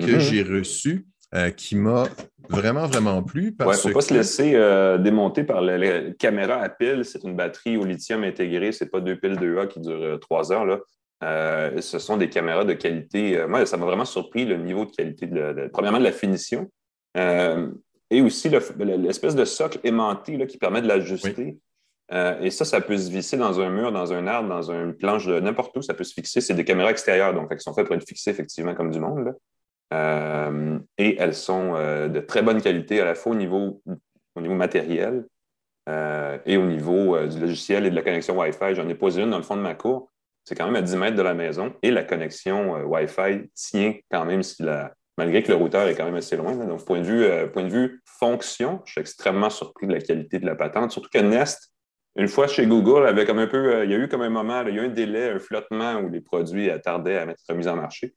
que 0.00 0.12
mhm. 0.12 0.20
j'ai 0.20 0.42
reçu. 0.42 1.06
Euh, 1.34 1.50
qui 1.50 1.74
m'a 1.74 2.04
vraiment, 2.48 2.86
vraiment 2.86 3.20
plu. 3.20 3.54
Il 3.58 3.66
ne 3.66 3.72
faut 3.72 3.90
pas 3.90 4.00
se 4.00 4.14
laisser 4.14 4.52
euh, 4.54 4.96
démonter 4.96 5.42
par 5.42 5.60
la 5.60 6.12
caméra 6.12 6.62
à 6.62 6.68
pile. 6.68 7.04
C'est 7.04 7.24
une 7.24 7.34
batterie 7.34 7.76
au 7.76 7.84
lithium 7.84 8.22
intégrée. 8.22 8.70
Ce 8.70 8.84
n'est 8.84 8.90
pas 8.90 9.00
deux 9.00 9.16
piles 9.16 9.34
2A 9.34 9.66
qui 9.66 9.80
durent 9.80 10.02
euh, 10.02 10.16
trois 10.18 10.52
heures. 10.52 10.64
Là. 10.64 10.78
ce 11.82 11.98
sont 11.98 12.16
des 12.16 12.30
caméras 12.30 12.64
de 12.64 12.74
qualité. 12.74 13.44
moi, 13.48 13.66
ça 13.66 13.76
m'a 13.76 13.86
vraiment 13.86 14.04
surpris 14.04 14.44
le 14.44 14.56
niveau 14.56 14.84
de 14.84 14.92
qualité, 14.92 15.26
de, 15.26 15.68
premièrement 15.72 15.98
de 15.98 16.04
la 16.04 16.12
finition 16.12 16.70
et 18.10 18.20
aussi 18.20 18.48
l'espèce 18.48 19.34
de 19.34 19.44
socle 19.44 19.80
aimanté 19.82 20.36
là, 20.36 20.46
qui 20.46 20.58
permet 20.58 20.80
de 20.80 20.86
l'ajuster. 20.86 21.58
Euh, 22.12 22.40
et 22.40 22.50
ça, 22.50 22.64
ça 22.64 22.80
peut 22.80 22.96
se 22.96 23.10
visser 23.10 23.36
dans 23.36 23.60
un 23.60 23.68
mur, 23.68 23.90
dans 23.90 24.12
un 24.12 24.26
arbre, 24.26 24.48
dans 24.48 24.70
une 24.70 24.94
planche, 24.94 25.26
n'importe 25.26 25.76
où, 25.76 25.82
ça 25.82 25.94
peut 25.94 26.04
se 26.04 26.14
fixer. 26.14 26.40
C'est 26.40 26.54
des 26.54 26.64
caméras 26.64 26.90
extérieures, 26.90 27.34
donc 27.34 27.48
elles 27.50 27.60
sont 27.60 27.74
faites 27.74 27.86
pour 27.86 27.96
être 27.96 28.06
fixées 28.06 28.30
effectivement 28.30 28.74
comme 28.74 28.90
du 28.90 29.00
monde. 29.00 29.34
et 30.98 31.16
elles 31.18 31.34
sont 31.34 31.72
de 31.74 32.20
très 32.20 32.42
bonne 32.42 32.60
qualité 32.60 33.00
à 33.00 33.04
la 33.04 33.14
fois 33.14 33.32
au 33.32 33.34
niveau, 33.34 33.82
au 34.36 34.40
niveau 34.40 34.54
matériel 34.54 35.24
et 35.88 36.56
au 36.56 36.66
niveau 36.66 37.18
du 37.26 37.40
logiciel 37.40 37.86
et 37.86 37.90
de 37.90 37.96
la 37.96 38.02
connexion 38.02 38.38
Wi-Fi. 38.38 38.74
J'en 38.74 38.88
ai 38.88 38.94
posé 38.94 39.22
une 39.22 39.30
dans 39.30 39.38
le 39.38 39.42
fond 39.42 39.56
de 39.56 39.62
ma 39.62 39.74
cour. 39.74 40.12
C'est 40.44 40.54
quand 40.54 40.66
même 40.66 40.76
à 40.76 40.82
10 40.82 40.96
mètres 40.96 41.16
de 41.16 41.22
la 41.22 41.34
maison 41.34 41.74
et 41.82 41.90
la 41.90 42.04
connexion 42.04 42.84
Wi-Fi 42.84 43.50
tient 43.54 43.94
quand 44.10 44.24
même 44.24 44.42
malgré 45.18 45.42
que 45.42 45.48
le 45.48 45.56
routeur 45.56 45.88
est 45.88 45.94
quand 45.94 46.04
même 46.04 46.16
assez 46.16 46.36
loin. 46.36 46.54
Donc, 46.54 46.84
point 46.84 47.00
de, 47.00 47.06
vue, 47.06 47.24
euh, 47.24 47.46
point 47.46 47.64
de 47.64 47.70
vue 47.70 48.02
fonction, 48.04 48.82
je 48.84 48.92
suis 48.92 49.00
extrêmement 49.00 49.50
surpris 49.50 49.86
de 49.86 49.92
la 49.92 50.00
qualité 50.00 50.38
de 50.38 50.46
la 50.46 50.54
patente. 50.54 50.90
Surtout 50.90 51.08
que 51.12 51.18
Nest, 51.18 51.72
une 52.16 52.28
fois 52.28 52.46
chez 52.46 52.66
Google, 52.66 53.06
avait 53.06 53.24
comme 53.24 53.38
un 53.38 53.46
peu, 53.46 53.74
euh, 53.74 53.84
il 53.84 53.90
y 53.90 53.94
a 53.94 53.98
eu 53.98 54.08
comme 54.08 54.22
un 54.22 54.30
moment, 54.30 54.62
il 54.62 54.74
y 54.74 54.78
a 54.78 54.82
eu 54.82 54.86
un 54.86 54.88
délai, 54.88 55.30
un 55.30 55.38
flottement 55.38 55.96
où 56.00 56.08
les 56.08 56.20
produits 56.20 56.70
tardaient 56.82 57.18
à 57.18 57.22
être 57.24 57.54
mis 57.54 57.68
en 57.68 57.76
marché. 57.76 58.14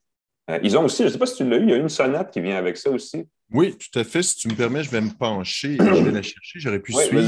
Euh, 0.50 0.58
ils 0.62 0.76
ont 0.76 0.84
aussi, 0.84 1.02
je 1.02 1.08
ne 1.08 1.12
sais 1.12 1.18
pas 1.18 1.26
si 1.26 1.36
tu 1.36 1.48
l'as 1.48 1.58
eu, 1.58 1.62
il 1.62 1.70
y 1.70 1.74
a 1.74 1.76
une 1.76 1.88
sonnette 1.88 2.30
qui 2.30 2.40
vient 2.40 2.56
avec 2.56 2.76
ça 2.76 2.90
aussi. 2.90 3.26
Oui, 3.52 3.76
tout 3.76 3.98
à 3.98 4.04
fait. 4.04 4.22
Si 4.22 4.36
tu 4.36 4.48
me 4.48 4.54
permets, 4.54 4.82
je 4.82 4.90
vais 4.90 5.00
me 5.00 5.10
pencher 5.10 5.74
et 5.74 5.78
je 5.94 6.02
vais 6.02 6.12
la 6.12 6.22
chercher. 6.22 6.60
J'aurais 6.60 6.80
pu 6.80 6.92
suivre 6.92 7.20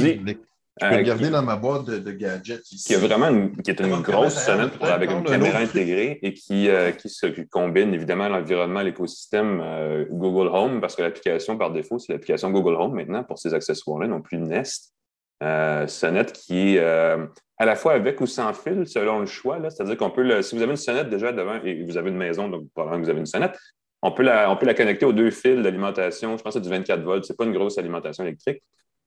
je 0.81 0.89
peux 0.89 0.97
regarder 0.97 1.29
dans 1.29 1.43
ma 1.43 1.57
boîte 1.57 1.85
de, 1.85 2.13
gadgets 2.13 2.73
ici. 2.73 2.89
Qui, 2.89 2.95
a 2.95 2.99
vraiment 2.99 3.29
une, 3.29 3.57
qui 3.61 3.71
est 3.71 3.81
une 3.81 4.01
grosse 4.01 4.43
sonnette 4.43 4.83
avec 4.83 5.11
une 5.11 5.23
caméra 5.23 5.59
intégrée 5.59 6.19
et 6.23 6.33
qui, 6.33 6.69
euh, 6.69 6.93
qui, 6.93 7.11
se 7.11 7.27
combine 7.51 7.93
évidemment 7.93 8.29
l'environnement, 8.29 8.81
l'écosystème 8.81 9.61
euh, 9.63 10.07
Google 10.11 10.49
Home, 10.49 10.81
parce 10.81 10.97
que 10.97 11.03
l'application 11.03 11.59
par 11.59 11.73
défaut, 11.73 11.99
c'est 11.99 12.13
l'application 12.13 12.51
Google 12.51 12.75
Home 12.75 12.95
maintenant 12.95 13.23
pour 13.23 13.39
ces 13.39 13.53
accessoires-là, 13.53 14.09
non 14.09 14.23
plus 14.23 14.39
Nest. 14.39 14.95
Euh, 15.43 15.87
sonnette 15.87 16.33
qui 16.33 16.77
est 16.77 16.81
à 16.81 17.67
la 17.67 17.77
fois 17.77 17.93
avec 17.93 18.21
ou 18.21 18.27
sans 18.27 18.53
fil, 18.55 18.87
selon 18.87 19.21
le 19.21 19.27
choix. 19.27 19.59
C'est-à-dire 19.69 19.97
qu'on 19.97 20.11
peut, 20.11 20.41
si 20.43 20.57
vous 20.57 20.63
avez 20.63 20.71
une 20.71 20.77
sonnette 20.77 21.11
déjà 21.11 21.33
devant 21.33 21.61
et 21.63 21.85
vous 21.85 21.97
avez 21.97 22.11
une 22.11 22.17
maison, 22.17 22.49
donc 22.49 22.65
probablement 22.75 23.01
que 23.01 23.05
vous 23.05 23.11
avez 23.11 23.21
une 23.21 23.27
sonnette, 23.27 23.59
on 24.03 24.13
peut 24.13 24.23
la, 24.23 24.51
on 24.51 24.57
peut 24.57 24.67
la 24.67 24.75
connecter 24.75 25.05
aux 25.05 25.13
deux 25.13 25.31
fils 25.31 25.63
d'alimentation. 25.63 26.37
Je 26.37 26.43
pense 26.43 26.55
que 26.55 26.61
c'est 26.61 26.65
du 26.65 26.71
24 26.71 27.03
volts. 27.03 27.25
Ce 27.25 27.33
n'est 27.33 27.37
pas 27.37 27.45
une 27.45 27.53
grosse 27.53 27.79
alimentation 27.79 28.25
électrique 28.25 28.63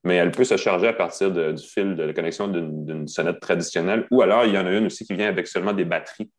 mais 0.05 0.15
elle 0.15 0.31
peut 0.31 0.43
se 0.43 0.55
charger 0.55 0.87
à 0.87 0.93
partir 0.93 1.31
du 1.31 1.63
fil 1.63 1.95
de 1.95 2.03
la 2.03 2.13
connexion 2.13 2.47
d'une 2.47 3.07
sonnette 3.07 3.39
traditionnelle, 3.39 4.05
ou 4.11 4.21
alors 4.21 4.45
il 4.45 4.53
y 4.53 4.57
en 4.57 4.65
a 4.65 4.71
une 4.71 4.85
aussi 4.85 5.03
qui 5.03 5.15
vient 5.15 5.27
avec 5.27 5.47
seulement 5.47 5.73
des 5.73 5.83
batteries. 5.83 6.31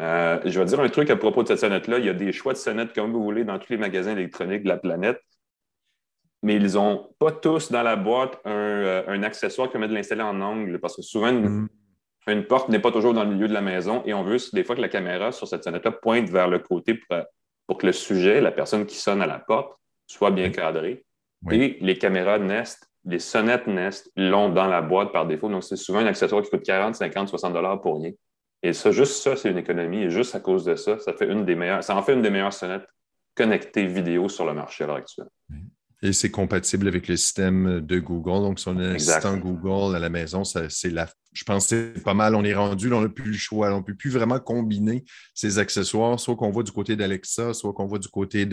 Euh, 0.00 0.40
je 0.44 0.58
vais 0.58 0.66
dire 0.66 0.80
un 0.80 0.88
truc 0.88 1.08
à 1.10 1.16
propos 1.16 1.44
de 1.44 1.48
cette 1.48 1.60
sonnette-là. 1.60 2.00
Il 2.00 2.06
y 2.06 2.08
a 2.08 2.14
des 2.14 2.32
choix 2.32 2.52
de 2.52 2.58
sonnettes 2.58 2.92
comme 2.92 3.12
vous 3.12 3.22
voulez 3.22 3.44
dans 3.44 3.56
tous 3.60 3.70
les 3.72 3.78
magasins 3.78 4.12
électroniques 4.12 4.64
de 4.64 4.68
la 4.68 4.78
planète, 4.78 5.20
mais 6.44 6.56
ils 6.56 6.74
n'ont 6.74 7.08
pas 7.18 7.32
tous 7.32 7.72
dans 7.72 7.82
la 7.82 7.96
boîte 7.96 8.38
un, 8.44 8.50
euh, 8.50 9.22
accessoire 9.22 9.68
qui 9.68 9.72
permet 9.72 9.88
de 9.88 9.94
l'installer 9.94 10.22
en 10.22 10.40
angle, 10.40 10.78
parce 10.78 10.94
que 10.94 11.02
souvent, 11.02 11.30
une, 11.30 11.68
mm. 12.26 12.42
porte 12.44 12.68
n'est 12.68 12.78
pas 12.78 12.92
toujours 12.92 13.14
dans 13.14 13.24
le 13.24 13.30
milieu 13.30 13.48
de 13.48 13.52
la 13.52 13.60
maison 13.60 14.02
et 14.06 14.14
on 14.14 14.22
veut 14.22 14.38
des 14.52 14.62
fois 14.62 14.76
que 14.76 14.80
la 14.80 14.88
caméra 14.88 15.32
sur 15.32 15.48
cette 15.48 15.64
sonnette-là 15.64 15.90
pointe 15.90 16.28
vers 16.28 16.48
le 16.48 16.60
côté 16.60 16.94
pour, 16.94 17.18
pour, 17.66 17.78
que 17.78 17.86
le 17.86 17.92
sujet, 17.92 18.40
la 18.40 18.52
personne 18.52 18.86
qui 18.86 18.96
sonne 18.96 19.22
à 19.22 19.26
la 19.26 19.40
porte, 19.40 19.72
soit 20.06 20.30
bien 20.30 20.50
cadré. 20.50 21.04
Et 21.50 21.76
les 21.80 21.98
caméras 21.98 22.38
Nest 22.38 22.88
les 23.04 23.18
sonnettes 23.18 23.66
Nest 23.66 24.10
l'ont 24.16 24.48
dans 24.48 24.66
la 24.66 24.80
boîte 24.80 25.12
par 25.12 25.26
défaut. 25.26 25.48
Donc, 25.48 25.64
c'est 25.64 25.76
souvent 25.76 25.98
un 25.98 26.06
accessoire 26.06 26.42
qui 26.42 26.50
coûte 26.50 26.62
40, 26.62 26.94
50, 26.94 27.28
60 27.28 27.52
dollars 27.52 27.80
pour 27.80 28.00
rien. 28.00 28.12
Et 28.62 28.72
ça, 28.72 28.90
juste 28.90 29.22
ça, 29.22 29.36
c'est 29.36 29.50
une 29.50 29.58
économie. 29.58 30.04
Et 30.04 30.10
juste 30.10 30.34
à 30.34 30.40
cause 30.40 30.64
de 30.64 30.74
ça, 30.74 30.98
ça 30.98 31.12
fait 31.12 31.26
une 31.26 31.44
des 31.44 31.54
meilleures, 31.54 31.84
ça 31.84 31.96
en 31.96 32.02
fait 32.02 32.14
une 32.14 32.22
des 32.22 32.30
meilleures 32.30 32.52
sonnettes 32.52 32.86
connectées 33.34 33.86
vidéo 33.86 34.28
sur 34.28 34.46
le 34.46 34.54
marché 34.54 34.84
à 34.84 34.86
l'heure 34.86 34.96
actuelle. 34.96 35.28
Et 36.04 36.12
c'est 36.12 36.30
compatible 36.30 36.86
avec 36.86 37.08
le 37.08 37.16
système 37.16 37.80
de 37.80 37.98
Google. 37.98 38.42
Donc, 38.46 38.60
si 38.60 38.68
on 38.68 38.76
a 38.78 38.82
un 38.82 38.94
assistant 38.94 39.38
Google 39.38 39.96
à 39.96 39.98
la 39.98 40.10
maison, 40.10 40.44
c'est 40.44 40.90
la 40.90 41.08
je 41.34 41.44
pense 41.44 41.66
que 41.66 41.92
c'est 41.94 42.02
pas 42.02 42.14
mal. 42.14 42.34
On 42.34 42.44
est 42.44 42.54
rendu, 42.54 42.92
on 42.92 43.00
n'a 43.00 43.08
plus 43.08 43.32
le 43.32 43.36
choix. 43.36 43.72
On 43.74 43.78
ne 43.78 43.82
peut 43.82 43.94
plus 43.94 44.10
vraiment 44.10 44.38
combiner 44.38 45.04
ces 45.34 45.58
accessoires, 45.58 46.18
soit 46.20 46.36
qu'on 46.36 46.50
voit 46.50 46.62
du 46.62 46.70
côté 46.70 46.96
d'Alexa, 46.96 47.52
soit 47.54 47.72
qu'on 47.72 47.86
voit 47.86 47.98
du 47.98 48.08
côté 48.08 48.46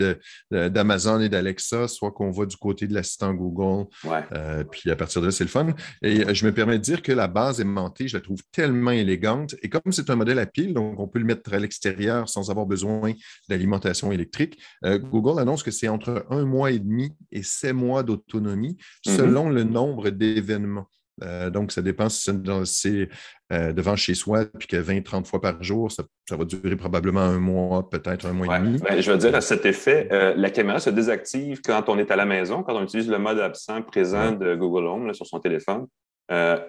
d'Amazon 0.50 1.20
et 1.20 1.28
d'Alexa, 1.28 1.88
soit 1.88 2.10
qu'on 2.10 2.30
voit 2.30 2.46
du 2.46 2.56
côté 2.56 2.86
de 2.88 2.94
l'assistant 2.94 3.32
Google. 3.34 3.86
Euh, 4.32 4.64
puis 4.64 4.90
à 4.90 4.96
partir 4.96 5.20
de 5.20 5.26
là, 5.26 5.32
c'est 5.32 5.44
le 5.44 5.50
fun. 5.50 5.68
Et 6.02 6.24
euh, 6.24 6.34
je 6.34 6.44
me 6.44 6.52
permets 6.52 6.78
de 6.78 6.82
dire 6.82 7.02
que 7.02 7.12
la 7.12 7.28
base 7.28 7.60
aimantée, 7.60 8.08
je 8.08 8.16
la 8.16 8.20
trouve 8.20 8.40
tellement 8.50 8.90
élégante. 8.90 9.54
Et 9.62 9.68
comme 9.68 9.92
c'est 9.92 10.10
un 10.10 10.16
modèle 10.16 10.40
à 10.40 10.46
pile, 10.46 10.74
donc 10.74 10.98
on 10.98 11.06
peut 11.06 11.20
le 11.20 11.24
mettre 11.24 11.54
à 11.54 11.58
l'extérieur 11.58 12.28
sans 12.28 12.50
avoir 12.50 12.66
besoin 12.66 13.12
d'alimentation 13.48 14.10
électrique, 14.10 14.60
euh, 14.84 14.98
Google 14.98 15.40
annonce 15.40 15.62
que 15.62 15.70
c'est 15.70 15.88
entre 15.88 16.26
un 16.30 16.44
mois 16.44 16.72
et 16.72 16.80
demi 16.80 17.14
et 17.30 17.42
sept 17.42 17.74
mois 17.74 18.02
d'autonomie 18.02 18.76
mm-hmm. 19.06 19.16
selon 19.16 19.50
le 19.50 19.62
nombre 19.62 20.10
d'événements. 20.10 20.88
Euh, 21.22 21.50
donc, 21.50 21.72
ça 21.72 21.82
dépend 21.82 22.08
si 22.08 22.30
c'est 22.64 23.08
euh, 23.52 23.72
devant 23.72 23.96
chez 23.96 24.14
soi, 24.14 24.46
puis 24.58 24.66
que 24.66 24.76
20-30 24.76 25.26
fois 25.26 25.40
par 25.40 25.62
jour, 25.62 25.90
ça, 25.92 26.04
va 26.30 26.44
durer 26.44 26.76
probablement 26.76 27.20
un 27.20 27.38
mois, 27.38 27.88
peut-être 27.88 28.26
un 28.26 28.32
mois 28.32 28.56
et 28.56 28.60
demi. 28.60 28.78
Ben, 28.78 29.00
je 29.00 29.10
veux 29.10 29.18
dire, 29.18 29.34
à 29.34 29.40
cet 29.40 29.66
effet, 29.66 30.08
euh, 30.10 30.34
la 30.36 30.50
caméra 30.50 30.80
se 30.80 30.90
désactive 30.90 31.60
quand 31.62 31.88
on 31.88 31.98
est 31.98 32.10
à 32.10 32.16
la 32.16 32.24
maison, 32.24 32.62
quand 32.62 32.74
on 32.74 32.82
utilise 32.82 33.08
le 33.08 33.18
mode 33.18 33.38
absent 33.40 33.82
présent 33.82 34.32
de 34.32 34.54
Google 34.54 34.86
Home 34.86 35.14
sur 35.14 35.26
son 35.26 35.40
téléphone, 35.40 35.86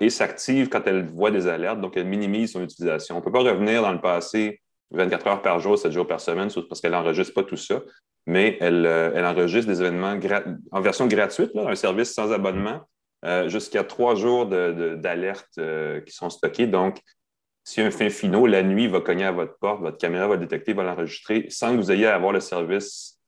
et 0.02 0.10
s'active 0.10 0.68
quand 0.68 0.86
elle 0.88 1.08
voit 1.08 1.32
des 1.32 1.48
alertes, 1.48 1.80
donc 1.80 1.96
elle 1.96 2.06
minimise 2.06 2.52
son 2.52 2.62
utilisation. 2.62 3.16
On 3.16 3.20
ne 3.20 3.24
peut 3.24 3.32
pas 3.32 3.44
revenir 3.44 3.82
dans 3.82 3.94
le 3.94 4.02
passé 4.02 4.60
24 4.92 5.28
heures 5.28 5.42
par 5.42 5.62
jour, 5.62 5.78
7 5.78 5.90
jours 5.90 6.06
par 6.06 6.20
semaine, 6.20 6.50
parce 6.68 6.82
qu'elle 6.82 6.92
n'enregistre 6.92 7.34
pas 7.34 7.44
tout 7.44 7.56
ça, 7.56 7.82
mais 8.26 8.58
elle, 8.60 8.86
enregistre 9.24 9.72
des 9.72 9.80
événements 9.80 10.20
en 10.72 10.82
version 10.82 11.08
gratuite, 11.08 11.52
un 11.56 11.76
service 11.76 12.14
sans 12.14 12.34
abonnement 12.34 12.82
euh, 13.26 13.48
jusqu'à 13.48 13.84
trois 13.84 14.16
jours 14.16 14.46
d'alerte 14.46 15.58
euh, 15.58 16.02
qui 16.02 16.14
sont 16.14 16.30
stockés. 16.30 16.68
Donc, 16.68 17.00
si 17.64 17.80
un 17.80 17.90
fin 17.90 18.10
finaux, 18.10 18.46
la 18.48 18.64
nuit, 18.64 18.88
va 18.88 19.00
cogner 19.00 19.24
à 19.24 19.32
votre 19.32 19.58
porte, 19.60 19.82
votre 19.82 19.98
caméra 19.98 20.28
va 20.28 20.36
détecter, 20.36 20.74
va 20.74 20.84
l'enregistrer 20.84 21.46
sans 21.50 21.72
que 21.72 21.78
vous 21.78 21.92
ayez 21.92 22.08
à 22.08 22.16
avoir 22.16 22.34
le 22.34 22.42
service 22.42 23.20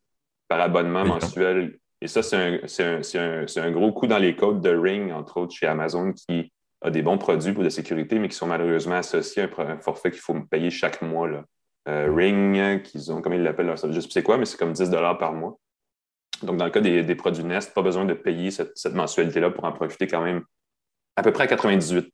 par 0.50 0.60
abonnement 0.60 1.06
mensuel. 1.06 1.80
Et 2.02 2.08
ça, 2.08 2.22
c'est 2.22 3.60
un, 3.60 3.72
gros 3.72 3.94
coup 3.94 4.08
dans 4.08 4.18
les 4.18 4.36
codes 4.36 4.62
de 4.62 4.76
Ring, 4.76 5.14
entre 5.14 5.38
autres, 5.38 5.56
chez 5.56 5.66
Amazon, 5.66 6.12
qui 6.12 6.52
a 6.82 6.92
des 6.92 7.02
bons 7.02 7.18
produits 7.18 7.54
pour 7.54 7.64
de 7.64 7.70
sécurité, 7.70 8.20
mais 8.20 8.28
qui 8.28 8.36
sont 8.36 8.48
malheureusement 8.48 8.96
associés 8.96 9.44
à 9.44 9.62
un, 9.62 9.80
forfait 9.80 10.12
qu'il 10.12 10.20
faut 10.20 10.40
payer 10.42 10.70
chaque 10.70 11.02
mois. 11.02 11.30
Euh, 11.88 12.14
Ring, 12.14 12.82
qu'ils 12.82 13.14
ont, 13.14 13.22
comme 13.22 13.34
ils 13.34 13.42
l'appellent 13.42 13.68
leur 13.68 13.80
service, 13.80 14.04
je 14.04 14.10
sais 14.10 14.24
quoi, 14.24 14.38
mais 14.38 14.46
c'est 14.46 14.58
comme 14.58 14.74
10 14.74 14.90
par 15.18 15.32
mois. 15.32 15.58
Donc, 16.44 16.58
dans 16.58 16.66
le 16.66 16.72
cas 16.72 16.82
des, 16.82 17.16
produits 17.16 17.44
Nest, 17.44 17.74
pas 17.74 17.82
besoin 17.82 18.06
de 18.06 18.14
payer 18.14 18.52
cette, 18.52 18.94
mensualité-là 18.94 19.52
pour 19.52 19.64
en 19.64 19.72
profiter 19.72 20.08
quand 20.08 20.22
même 20.22 20.44
à 21.16 21.24
peu 21.24 21.32
près 21.32 21.44
à 21.44 21.48
98 21.48 22.12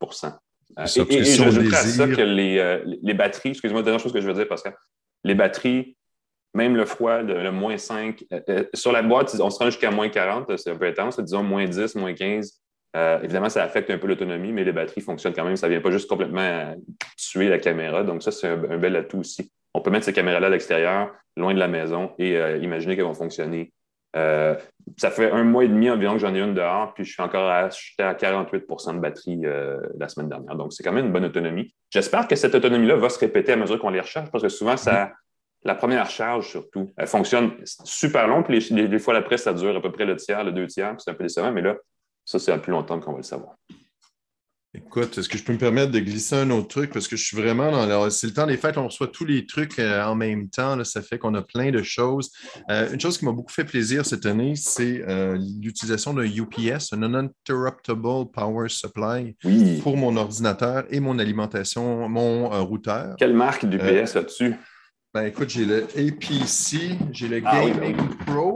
euh, 0.78 0.86
Et, 1.08 1.16
et, 1.16 1.24
j'ajouterais 1.24 1.76
à 1.76 1.80
ça 1.80 2.06
que 2.06 2.20
euh, 2.20 2.82
les, 3.02 3.14
batteries, 3.14 3.50
excusez-moi, 3.50 3.82
dernière 3.82 4.00
chose 4.00 4.12
que 4.12 4.20
je 4.20 4.26
veux 4.26 4.34
dire, 4.34 4.48
parce 4.48 4.62
que 4.62 4.68
les 5.24 5.34
batteries, 5.34 5.96
même 6.54 6.76
le 6.76 6.84
froid, 6.84 7.22
le, 7.22 7.50
moins 7.50 7.76
5, 7.76 8.24
euh, 8.32 8.64
sur 8.74 8.92
la 8.92 9.02
boîte, 9.02 9.34
on 9.40 9.50
se 9.50 9.58
rend 9.58 9.66
jusqu'à 9.66 9.90
moins 9.90 10.08
40, 10.08 10.56
c'est 10.56 10.70
un 10.70 10.76
peu 10.76 10.86
intense, 10.86 11.18
disons 11.18 11.42
moins 11.42 11.66
10, 11.66 11.96
moins 11.96 12.14
15. 12.14 12.60
évidemment, 13.22 13.48
ça 13.48 13.64
affecte 13.64 13.90
un 13.90 13.98
peu 13.98 14.06
l'autonomie, 14.06 14.52
mais 14.52 14.64
les 14.64 14.72
batteries 14.72 15.00
fonctionnent 15.00 15.34
quand 15.34 15.44
même. 15.44 15.56
Ça 15.56 15.66
ne 15.66 15.72
vient 15.72 15.80
pas 15.80 15.90
juste 15.90 16.08
complètement 16.08 16.74
tuer 17.16 17.48
la 17.48 17.58
caméra. 17.58 18.04
Donc, 18.04 18.22
ça, 18.22 18.30
c'est 18.30 18.48
un, 18.48 18.78
bel 18.78 18.94
atout 18.96 19.18
aussi. 19.18 19.50
On 19.74 19.80
peut 19.80 19.90
mettre 19.90 20.04
ces 20.04 20.12
caméras-là 20.12 20.46
à 20.46 20.50
l'extérieur, 20.50 21.12
loin 21.36 21.54
de 21.54 21.58
la 21.58 21.68
maison, 21.68 22.12
et 22.18 22.36
imaginer 22.60 22.94
qu'elles 22.94 23.06
vont 23.06 23.14
fonctionner 23.14 23.72
euh, 24.16 24.54
ça 24.96 25.10
fait 25.10 25.30
un 25.30 25.44
mois 25.44 25.64
et 25.64 25.68
demi 25.68 25.88
environ 25.90 26.14
que 26.14 26.20
j'en 26.20 26.34
ai 26.34 26.40
une 26.40 26.54
dehors, 26.54 26.92
puis 26.94 27.04
je 27.04 27.12
suis 27.12 27.22
encore 27.22 27.48
acheté 27.48 28.02
à 28.02 28.14
48% 28.14 28.94
de 28.94 28.98
batterie 29.00 29.40
euh, 29.44 29.78
la 29.98 30.08
semaine 30.08 30.28
dernière. 30.28 30.54
Donc, 30.54 30.72
c'est 30.72 30.82
quand 30.82 30.92
même 30.92 31.06
une 31.06 31.12
bonne 31.12 31.24
autonomie. 31.24 31.74
J'espère 31.90 32.28
que 32.28 32.36
cette 32.36 32.54
autonomie-là 32.54 32.96
va 32.96 33.08
se 33.08 33.18
répéter 33.18 33.52
à 33.52 33.56
mesure 33.56 33.78
qu'on 33.78 33.90
les 33.90 34.00
recharge, 34.00 34.30
parce 34.30 34.42
que 34.42 34.50
souvent, 34.50 34.76
ça, 34.76 35.12
la 35.64 35.74
première 35.74 36.10
charge, 36.10 36.48
surtout, 36.48 36.92
elle 36.96 37.06
fonctionne 37.06 37.52
super 37.64 38.26
long, 38.26 38.42
puis 38.42 38.58
les, 38.70 38.88
les, 38.88 38.98
fois 38.98 39.14
d'après, 39.14 39.38
ça 39.38 39.54
dure 39.54 39.76
à 39.76 39.80
peu 39.80 39.92
près 39.92 40.04
le 40.04 40.16
tiers, 40.16 40.44
le 40.44 40.52
deux 40.52 40.66
tiers, 40.66 40.90
puis 40.90 41.02
c'est 41.04 41.10
un 41.10 41.14
peu 41.14 41.24
décevant, 41.24 41.52
mais 41.52 41.62
là, 41.62 41.76
ça, 42.24 42.38
c'est 42.38 42.52
à 42.52 42.58
plus 42.58 42.72
longtemps 42.72 43.00
qu'on 43.00 43.12
va 43.12 43.18
le 43.18 43.24
savoir. 43.24 43.54
Écoute, 44.74 45.18
est-ce 45.18 45.28
que 45.28 45.36
je 45.36 45.44
peux 45.44 45.52
me 45.52 45.58
permettre 45.58 45.92
de 45.92 45.98
glisser 45.98 46.34
un 46.34 46.48
autre 46.48 46.68
truc? 46.68 46.94
Parce 46.94 47.06
que 47.06 47.14
je 47.14 47.22
suis 47.22 47.36
vraiment 47.36 47.70
dans. 47.70 48.08
C'est 48.08 48.26
le 48.26 48.32
temps 48.32 48.46
des 48.46 48.56
fêtes, 48.56 48.78
on 48.78 48.86
reçoit 48.86 49.08
tous 49.08 49.26
les 49.26 49.44
trucs 49.44 49.78
euh, 49.78 50.02
en 50.02 50.14
même 50.14 50.48
temps. 50.48 50.82
ça 50.84 51.02
fait 51.02 51.18
qu'on 51.18 51.34
a 51.34 51.42
plein 51.42 51.70
de 51.70 51.82
choses. 51.82 52.30
Euh, 52.70 52.90
une 52.90 52.98
chose 52.98 53.18
qui 53.18 53.26
m'a 53.26 53.32
beaucoup 53.32 53.52
fait 53.52 53.64
plaisir 53.64 54.06
cette 54.06 54.24
année, 54.24 54.56
c'est 54.56 55.02
euh, 55.06 55.38
l'utilisation 55.60 56.14
d'un 56.14 56.24
UPS, 56.24 56.92
un 56.92 57.02
Uninterruptible 57.02 58.30
Power 58.32 58.70
Supply, 58.70 59.36
pour 59.82 59.98
mon 59.98 60.16
ordinateur 60.16 60.84
et 60.88 61.00
mon 61.00 61.18
alimentation, 61.18 62.08
mon 62.08 62.48
routeur. 62.64 63.16
Quelle 63.18 63.34
marque 63.34 63.66
d'UPS 63.66 64.16
as-tu? 64.16 64.54
Ben, 65.12 65.26
écoute, 65.26 65.50
j'ai 65.50 65.66
le 65.66 65.82
APC, 65.82 66.96
j'ai 67.12 67.28
le 67.28 67.42
ah 67.44 67.66
Gaming 67.66 67.96
Pro. 68.24 68.51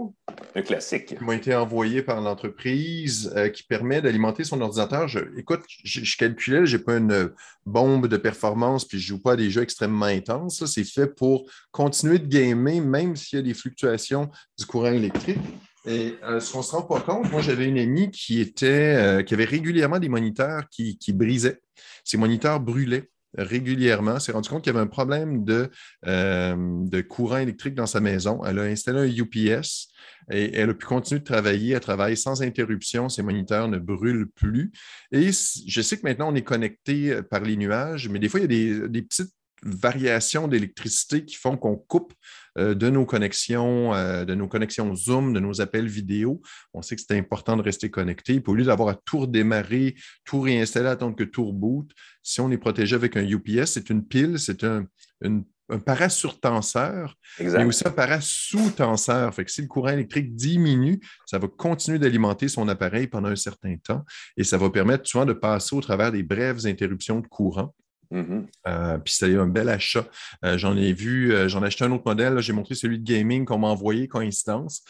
Un 0.54 0.62
classique. 0.62 1.16
Qui 1.18 1.24
m'a 1.24 1.34
été 1.34 1.54
envoyé 1.54 2.02
par 2.02 2.20
l'entreprise 2.20 3.32
euh, 3.36 3.48
qui 3.48 3.62
permet 3.62 4.00
d'alimenter 4.00 4.44
son 4.44 4.60
ordinateur. 4.60 5.08
écoute, 5.36 5.62
je, 5.84 6.16
calculais, 6.16 6.66
je 6.66 6.76
n'ai 6.76 6.82
pas 6.82 6.96
une 6.96 7.32
bombe 7.64 8.06
de 8.06 8.16
performance 8.16 8.84
puis 8.84 8.98
je 8.98 9.04
ne 9.04 9.16
joue 9.16 9.22
pas 9.22 9.32
à 9.32 9.36
des 9.36 9.50
jeux 9.50 9.62
extrêmement 9.62 10.06
intenses. 10.06 10.64
C'est 10.66 10.84
fait 10.84 11.06
pour 11.06 11.50
continuer 11.70 12.18
de 12.18 12.26
gamer 12.26 12.80
même 12.80 13.16
s'il 13.16 13.38
y 13.38 13.40
a 13.40 13.42
des 13.42 13.54
fluctuations 13.54 14.30
du 14.58 14.66
courant 14.66 14.92
électrique. 14.92 15.38
Et 15.86 16.16
euh, 16.24 16.40
ce 16.40 16.52
qu'on 16.52 16.58
ne 16.58 16.64
se 16.64 16.72
rend 16.72 16.82
pas 16.82 17.00
compte, 17.00 17.30
moi 17.30 17.40
j'avais 17.40 17.66
une 17.66 17.78
amie 17.78 18.10
qui 18.10 18.40
était, 18.40 18.96
euh, 18.96 19.22
qui 19.22 19.34
avait 19.34 19.44
régulièrement 19.44 20.00
des 20.00 20.08
moniteurs 20.08 20.68
qui, 20.68 20.98
qui 20.98 21.12
brisaient. 21.12 21.60
Ces 22.04 22.16
moniteurs 22.16 22.58
brûlaient. 22.58 23.08
Régulièrement, 23.36 24.18
s'est 24.18 24.32
rendu 24.32 24.48
compte 24.48 24.64
qu'il 24.64 24.72
y 24.72 24.76
avait 24.76 24.84
un 24.84 24.88
problème 24.88 25.44
de, 25.44 25.70
de 26.04 27.00
courant 27.02 27.38
électrique 27.38 27.74
dans 27.74 27.86
sa 27.86 28.00
maison. 28.00 28.44
Elle 28.44 28.58
a 28.58 28.62
installé 28.62 29.00
un 29.00 29.22
UPS 29.22 29.88
et 30.30 30.56
elle 30.56 30.70
a 30.70 30.74
pu 30.74 30.86
continuer 30.86 31.20
de 31.20 31.24
travailler. 31.24 31.74
Elle 31.74 31.80
travaille 31.80 32.16
sans 32.16 32.42
interruption. 32.42 33.08
Ses 33.08 33.22
moniteurs 33.22 33.68
ne 33.68 33.78
brûlent 33.78 34.28
plus. 34.34 34.72
Et 35.12 35.30
je 35.30 35.80
sais 35.80 35.96
que 35.96 36.02
maintenant, 36.04 36.32
on 36.32 36.34
est 36.34 36.42
connecté 36.42 37.22
par 37.30 37.40
les 37.40 37.56
nuages, 37.56 38.08
mais 38.08 38.18
des 38.18 38.28
fois, 38.28 38.40
il 38.40 38.52
y 38.52 38.82
a 38.82 38.88
des, 38.88 39.02
petites 39.02 39.32
variations 39.62 40.48
d'électricité 40.48 41.24
qui 41.24 41.36
font 41.36 41.56
qu'on 41.56 41.76
coupe 41.76 42.12
euh, 42.12 42.16
de 42.56 42.90
nos 42.90 43.04
connexions, 43.04 43.94
euh, 43.94 44.24
de 44.24 44.34
nos 44.34 44.48
connexions 44.48 44.94
Zoom, 44.94 45.32
de 45.32 45.40
nos 45.40 45.60
appels 45.60 45.88
vidéo. 45.88 46.40
On 46.74 46.82
sait 46.82 46.96
que 46.96 47.02
c'est 47.06 47.16
important 47.16 47.56
de 47.56 47.62
rester 47.62 47.90
connecté. 47.90 48.40
Puis 48.40 48.52
au 48.52 48.54
lieu 48.54 48.64
d'avoir 48.64 48.88
à 48.88 48.94
tout 48.94 49.20
redémarrer, 49.20 49.94
tout 50.24 50.40
réinstaller, 50.40 50.88
attendre 50.88 51.16
que 51.16 51.24
tout 51.24 51.46
reboot, 51.46 51.90
si 52.22 52.40
on 52.40 52.50
est 52.50 52.58
protégé 52.58 52.94
avec 52.94 53.16
un 53.16 53.24
UPS, 53.24 53.66
c'est 53.66 53.90
une 53.90 54.04
pile, 54.04 54.38
c'est 54.38 54.64
un, 54.64 54.86
une 55.22 55.44
un 55.68 55.78
parasurtenseur, 55.78 57.16
mais 57.40 57.64
aussi 57.64 57.86
un 57.86 57.90
parasous-tenseur. 57.90 59.34
Fait 59.34 59.44
que 59.44 59.50
si 59.50 59.62
le 59.62 59.68
courant 59.68 59.88
électrique 59.88 60.34
diminue, 60.34 61.00
ça 61.26 61.38
va 61.38 61.48
continuer 61.48 61.98
d'alimenter 61.98 62.48
son 62.48 62.68
appareil 62.68 63.08
pendant 63.08 63.28
un 63.28 63.36
certain 63.36 63.76
temps 63.76 64.04
et 64.36 64.44
ça 64.44 64.58
va 64.58 64.70
permettre 64.70 65.08
souvent 65.08 65.24
de 65.24 65.32
passer 65.32 65.74
au 65.74 65.80
travers 65.80 66.12
des 66.12 66.22
brèves 66.22 66.66
interruptions 66.66 67.20
de 67.20 67.26
courant. 67.26 67.74
Mm-hmm. 68.12 68.46
Euh, 68.68 68.98
puis 68.98 69.14
c'est 69.14 69.34
un 69.36 69.46
bel 69.46 69.68
achat. 69.68 70.06
Euh, 70.44 70.58
j'en 70.58 70.76
ai 70.76 70.92
vu, 70.92 71.32
euh, 71.32 71.48
j'en 71.48 71.62
ai 71.62 71.66
acheté 71.66 71.84
un 71.84 71.92
autre 71.92 72.04
modèle. 72.06 72.38
J'ai 72.40 72.52
montré 72.52 72.74
celui 72.74 72.98
de 72.98 73.04
gaming 73.04 73.44
qu'on 73.44 73.58
m'a 73.58 73.68
envoyé, 73.68 74.08
coïncidence, 74.08 74.82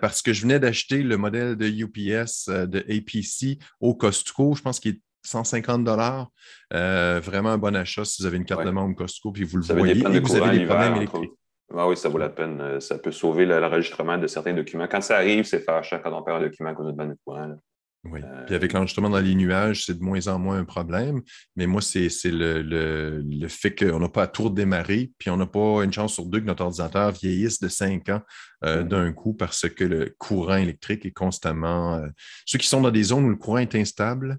parce 0.00 0.22
que 0.22 0.32
je 0.32 0.42
venais 0.42 0.58
d'acheter 0.58 1.02
le 1.02 1.16
modèle 1.16 1.56
de 1.56 1.66
UPS 1.66 2.48
de 2.48 2.78
APC 2.88 3.58
au 3.80 3.94
Costco. 3.94 4.54
Je 4.54 4.62
pense 4.62 4.80
qu'il 4.80 4.94
est 4.94 5.00
150 5.24 5.84
dollars. 5.84 6.28
Vraiment 6.70 7.50
un 7.50 7.58
bon 7.58 7.76
achat 7.76 8.04
si 8.04 8.22
vous 8.22 8.26
avez 8.26 8.36
une 8.36 8.44
carte 8.44 8.64
de 8.64 8.70
membre 8.70 8.96
Costco 8.96 9.32
puis 9.32 9.44
vous 9.44 9.58
le 9.58 9.64
voyez 9.64 9.98
et 9.98 10.20
vous 10.20 10.36
avez 10.36 10.58
des 10.58 10.66
problèmes 10.66 10.96
électriques. 10.96 11.32
Ah 11.74 11.88
oui, 11.88 11.96
ça 11.96 12.10
vaut 12.10 12.18
la 12.18 12.28
peine. 12.28 12.80
Ça 12.80 12.98
peut 12.98 13.12
sauver 13.12 13.46
l'enregistrement 13.46 14.18
de 14.18 14.26
certains 14.26 14.52
documents. 14.52 14.86
Quand 14.90 15.00
ça 15.00 15.16
arrive, 15.16 15.44
c'est 15.44 15.60
fâchant 15.60 16.00
quand 16.02 16.12
on 16.12 16.22
perd 16.22 16.42
un 16.42 16.46
document 16.46 16.68
à 16.68 16.74
cause 16.74 16.86
de 16.86 16.92
panne 16.92 17.10
de 17.10 17.16
courant. 17.24 17.56
Oui. 18.04 18.20
Euh, 18.22 18.44
puis 18.46 18.54
avec 18.56 18.72
l'enregistrement 18.72 19.10
dans 19.10 19.20
les 19.20 19.34
nuages, 19.34 19.86
c'est 19.86 19.98
de 19.98 20.02
moins 20.02 20.26
en 20.26 20.38
moins 20.38 20.58
un 20.58 20.64
problème. 20.64 21.22
Mais 21.54 21.66
moi, 21.66 21.80
c'est 21.80 22.08
le, 22.24 22.60
le, 22.60 23.22
le, 23.22 23.48
fait 23.48 23.74
qu'on 23.74 24.00
n'a 24.00 24.08
pas 24.08 24.24
à 24.24 24.26
tout 24.26 24.44
redémarrer, 24.44 25.12
puis 25.18 25.30
on 25.30 25.36
n'a 25.36 25.46
pas 25.46 25.84
une 25.84 25.92
chance 25.92 26.14
sur 26.14 26.26
deux 26.26 26.40
que 26.40 26.46
notre 26.46 26.64
ordinateur 26.64 27.12
vieillisse 27.12 27.60
de 27.60 27.68
cinq 27.68 28.08
ans 28.08 28.22
mm. 28.64 28.82
d'un 28.82 29.12
coup 29.12 29.34
parce 29.34 29.68
que 29.68 29.84
le 29.84 30.14
courant 30.18 30.56
électrique 30.56 31.06
est 31.06 31.12
constamment. 31.12 32.02
ceux 32.44 32.58
qui 32.58 32.66
sont 32.66 32.80
dans 32.80 32.90
des 32.90 33.04
zones 33.04 33.26
où 33.26 33.30
le 33.30 33.36
courant 33.36 33.58
est 33.58 33.74
instable, 33.76 34.38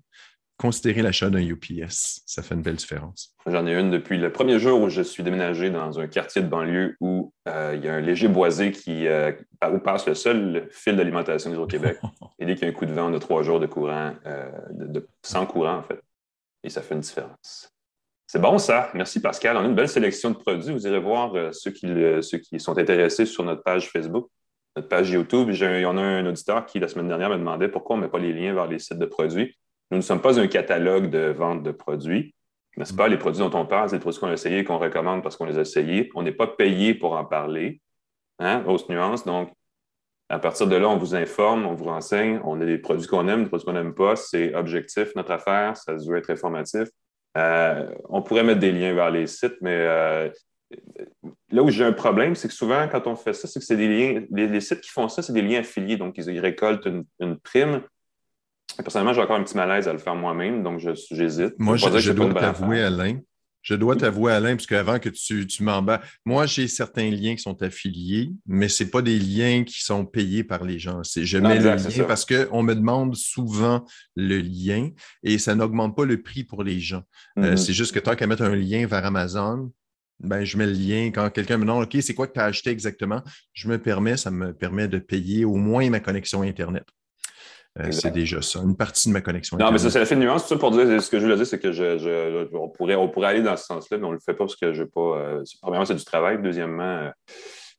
considérer 0.57 1.01
l'achat 1.01 1.29
d'un 1.29 1.41
UPS. 1.41 2.21
Ça 2.25 2.41
fait 2.41 2.55
une 2.55 2.61
belle 2.61 2.75
différence. 2.75 3.35
J'en 3.45 3.65
ai 3.67 3.73
une 3.73 3.91
depuis 3.91 4.17
le 4.17 4.31
premier 4.31 4.59
jour 4.59 4.81
où 4.81 4.89
je 4.89 5.01
suis 5.01 5.23
déménagé 5.23 5.69
dans 5.69 5.99
un 5.99 6.07
quartier 6.07 6.41
de 6.41 6.47
banlieue 6.47 6.95
où 7.01 7.33
euh, 7.47 7.73
il 7.75 7.83
y 7.83 7.89
a 7.89 7.95
un 7.95 8.01
léger 8.01 8.27
boisé 8.27 8.71
qui, 8.71 9.07
euh, 9.07 9.31
où 9.71 9.79
passe 9.79 10.07
le 10.07 10.15
seul 10.15 10.67
fil 10.71 10.95
d'alimentation 10.95 11.51
du 11.51 11.67
Québec. 11.67 11.97
Et 12.39 12.45
dès 12.45 12.55
qu'il 12.55 12.63
y 12.63 12.67
a 12.67 12.69
un 12.69 12.77
coup 12.77 12.85
de 12.85 12.93
vent, 12.93 13.11
on 13.11 13.13
a 13.15 13.19
trois 13.19 13.43
jours 13.43 13.59
de 13.59 13.65
courant, 13.65 14.13
euh, 14.25 14.51
de, 14.71 15.07
sans 15.21 15.45
courant, 15.45 15.77
en 15.77 15.83
fait. 15.83 15.99
Et 16.63 16.69
ça 16.69 16.81
fait 16.81 16.95
une 16.95 17.01
différence. 17.01 17.69
C'est 18.27 18.39
bon, 18.39 18.57
ça. 18.57 18.89
Merci, 18.93 19.21
Pascal. 19.21 19.57
On 19.57 19.61
a 19.61 19.65
une 19.65 19.75
belle 19.75 19.89
sélection 19.89 20.31
de 20.31 20.37
produits. 20.37 20.71
Vous 20.71 20.87
irez 20.87 20.99
voir 20.99 21.53
ceux, 21.53 21.71
qui, 21.71 21.87
ceux 22.21 22.37
qui 22.37 22.59
sont 22.59 22.77
intéressés 22.77 23.25
sur 23.25 23.43
notre 23.43 23.61
page 23.63 23.89
Facebook, 23.89 24.29
notre 24.75 24.87
page 24.87 25.11
YouTube. 25.11 25.49
Il 25.51 25.81
y 25.81 25.85
en 25.85 25.97
a 25.97 26.01
un 26.01 26.25
auditeur 26.25 26.65
qui, 26.65 26.79
la 26.79 26.87
semaine 26.87 27.09
dernière, 27.09 27.29
me 27.29 27.37
demandait 27.37 27.67
pourquoi 27.67 27.95
on 27.95 27.99
ne 27.99 28.05
met 28.05 28.09
pas 28.09 28.19
les 28.19 28.33
liens 28.33 28.53
vers 28.53 28.67
les 28.67 28.79
sites 28.79 28.97
de 28.97 29.05
produits. 29.05 29.55
Nous 29.93 29.97
ne 29.97 30.01
sommes 30.01 30.21
pas 30.21 30.39
un 30.39 30.47
catalogue 30.47 31.11
de 31.11 31.31
vente 31.37 31.61
de 31.61 31.69
produits, 31.69 32.33
n'est-ce 32.77 32.95
pas? 32.95 33.07
Les 33.07 33.17
produits 33.19 33.41
dont 33.41 33.55
on 33.55 33.67
parle, 33.67 33.89
c'est 33.89 33.97
les 33.97 33.99
produits 33.99 34.19
qu'on 34.19 34.27
a 34.27 34.33
essayés 34.33 34.57
et 34.57 34.63
qu'on 34.63 34.79
recommande 34.79 35.21
parce 35.21 35.37
qu'on 35.37 35.45
les 35.45 35.59
a 35.59 35.61
essayés. 35.61 36.09
On 36.15 36.23
n'est 36.23 36.31
pas 36.31 36.47
payé 36.47 36.95
pour 36.95 37.13
en 37.13 37.25
parler. 37.25 37.79
Hein? 38.39 38.61
Grosse 38.61 38.89
nuance. 38.89 39.23
Donc, 39.23 39.53
à 40.29 40.39
partir 40.39 40.65
de 40.65 40.75
là, 40.75 40.89
on 40.89 40.97
vous 40.97 41.13
informe, 41.13 41.67
on 41.67 41.75
vous 41.75 41.85
renseigne. 41.85 42.41
On 42.43 42.59
a 42.59 42.65
des 42.65 42.79
produits 42.79 43.05
qu'on 43.05 43.27
aime, 43.27 43.43
des 43.43 43.49
produits 43.49 43.67
qu'on 43.67 43.73
n'aime 43.73 43.93
pas. 43.93 44.15
C'est 44.15 44.55
objectif, 44.55 45.13
notre 45.15 45.29
affaire. 45.29 45.77
Ça 45.77 45.93
veut 45.93 46.17
être 46.17 46.31
informatif. 46.31 46.87
Euh, 47.37 47.87
on 48.09 48.23
pourrait 48.23 48.43
mettre 48.43 48.61
des 48.61 48.71
liens 48.71 48.95
vers 48.95 49.11
les 49.11 49.27
sites, 49.27 49.57
mais 49.61 49.77
euh, 49.77 50.29
là 51.51 51.61
où 51.61 51.69
j'ai 51.69 51.83
un 51.83 51.93
problème, 51.93 52.33
c'est 52.33 52.47
que 52.47 52.53
souvent, 52.55 52.87
quand 52.87 53.05
on 53.05 53.15
fait 53.15 53.33
ça, 53.33 53.47
c'est 53.47 53.59
que 53.59 53.65
c'est 53.65 53.77
des 53.77 53.87
liens, 53.87 54.25
les, 54.31 54.59
sites 54.59 54.81
qui 54.81 54.89
font 54.89 55.07
ça, 55.07 55.21
c'est 55.21 55.33
des 55.33 55.43
liens 55.43 55.59
affiliés. 55.59 55.97
Donc, 55.97 56.17
ils, 56.17 56.39
récoltent 56.39 56.87
une 57.19 57.37
prime 57.37 57.83
Personnellement, 58.77 59.13
j'ai 59.13 59.21
encore 59.21 59.37
un 59.37 59.43
petit 59.43 59.57
malaise 59.57 59.87
à 59.87 59.93
le 59.93 59.99
faire 59.99 60.15
moi-même, 60.15 60.63
donc 60.63 60.79
j'hésite. 61.11 61.53
Moi, 61.59 61.77
je, 61.77 62.11
dois 62.11 62.33
t'avouer, 62.33 62.81
Alain. 62.81 63.19
Je 63.61 63.75
dois 63.75 63.95
t'avouer, 63.95 64.33
Alain, 64.33 64.55
parce 64.55 64.67
qu'avant 64.67 64.99
que 64.99 65.09
tu, 65.09 65.47
tu 65.47 65.63
m'embats, 65.63 66.01
moi, 66.25 66.45
j'ai 66.45 66.67
certains 66.67 67.09
liens 67.09 67.35
qui 67.35 67.41
sont 67.41 67.61
affiliés, 67.63 68.31
mais 68.45 68.67
ce 68.67 68.83
pas 68.83 69.01
des 69.01 69.17
liens 69.17 69.63
qui 69.63 69.81
sont 69.81 70.05
payés 70.05 70.43
par 70.43 70.63
les 70.65 70.79
gens. 70.79 71.01
Je 71.03 71.37
mets 71.37 71.59
le 71.59 71.75
lien 71.75 72.03
parce 72.05 72.25
qu'on 72.25 72.63
me 72.63 72.73
demande 72.73 73.15
souvent 73.15 73.85
le 74.15 74.39
lien 74.39 74.89
et 75.23 75.37
ça 75.37 75.55
n'augmente 75.55 75.95
pas 75.95 76.05
le 76.05 76.21
prix 76.21 76.43
pour 76.43 76.63
les 76.63 76.79
gens. 76.79 77.03
Euh, 77.37 77.53
mm-hmm. 77.53 77.57
c'est 77.57 77.73
juste 77.73 77.93
que 77.93 77.99
tant 77.99 78.15
qu'à 78.15 78.27
mettre 78.27 78.43
un 78.43 78.55
lien 78.55 78.85
vers 78.85 79.05
Amazon, 79.05 79.71
ben, 80.19 80.43
je 80.43 80.57
mets 80.57 80.67
le 80.67 80.73
lien. 80.73 81.11
Quand 81.13 81.29
quelqu'un 81.29 81.57
me 81.57 81.63
demande 81.63 81.83
OK, 81.83 81.97
c'est 82.01 82.13
quoi 82.13 82.27
que 82.27 82.33
tu 82.33 82.39
as 82.39 82.45
acheté 82.45 82.69
exactement, 82.69 83.21
je 83.53 83.67
me 83.67 83.77
permets, 83.77 84.17
ça 84.17 84.31
me 84.31 84.53
permet 84.53 84.87
de 84.87 84.97
payer 84.97 85.45
au 85.45 85.55
moins 85.55 85.89
ma 85.89 85.99
connexion 85.99 86.41
Internet. 86.41 86.85
Euh, 87.79 87.91
c'est 87.91 88.11
déjà 88.11 88.41
ça, 88.41 88.59
une 88.59 88.75
partie 88.75 89.09
de 89.09 89.13
ma 89.13 89.21
connexion. 89.21 89.57
Non, 89.57 89.71
mais 89.71 89.79
ça, 89.79 89.89
c'est 89.89 90.15
la 90.15 90.15
nuance. 90.15 90.43
Tout 90.43 90.49
ça 90.49 90.57
pour 90.57 90.71
dire, 90.71 91.01
ce 91.01 91.09
que 91.09 91.17
je 91.17 91.23
voulais 91.23 91.35
dire, 91.35 91.47
c'est 91.47 91.59
que 91.59 91.71
je, 91.71 92.47
on, 92.55 92.69
pourrait, 92.69 92.95
on 92.95 93.09
pourrait 93.09 93.29
aller 93.29 93.41
dans 93.41 93.57
ce 93.57 93.65
sens-là, 93.65 93.97
mais 93.97 94.05
on 94.05 94.09
ne 94.09 94.15
le 94.15 94.19
fait 94.19 94.33
pas 94.33 94.45
parce 94.45 94.55
que 94.55 94.73
je 94.73 94.83
pas. 94.83 95.17
Euh, 95.17 95.43
premièrement, 95.61 95.85
c'est 95.85 95.95
du 95.95 96.05
travail. 96.05 96.39
Deuxièmement, 96.41 96.83
euh, 96.83 97.09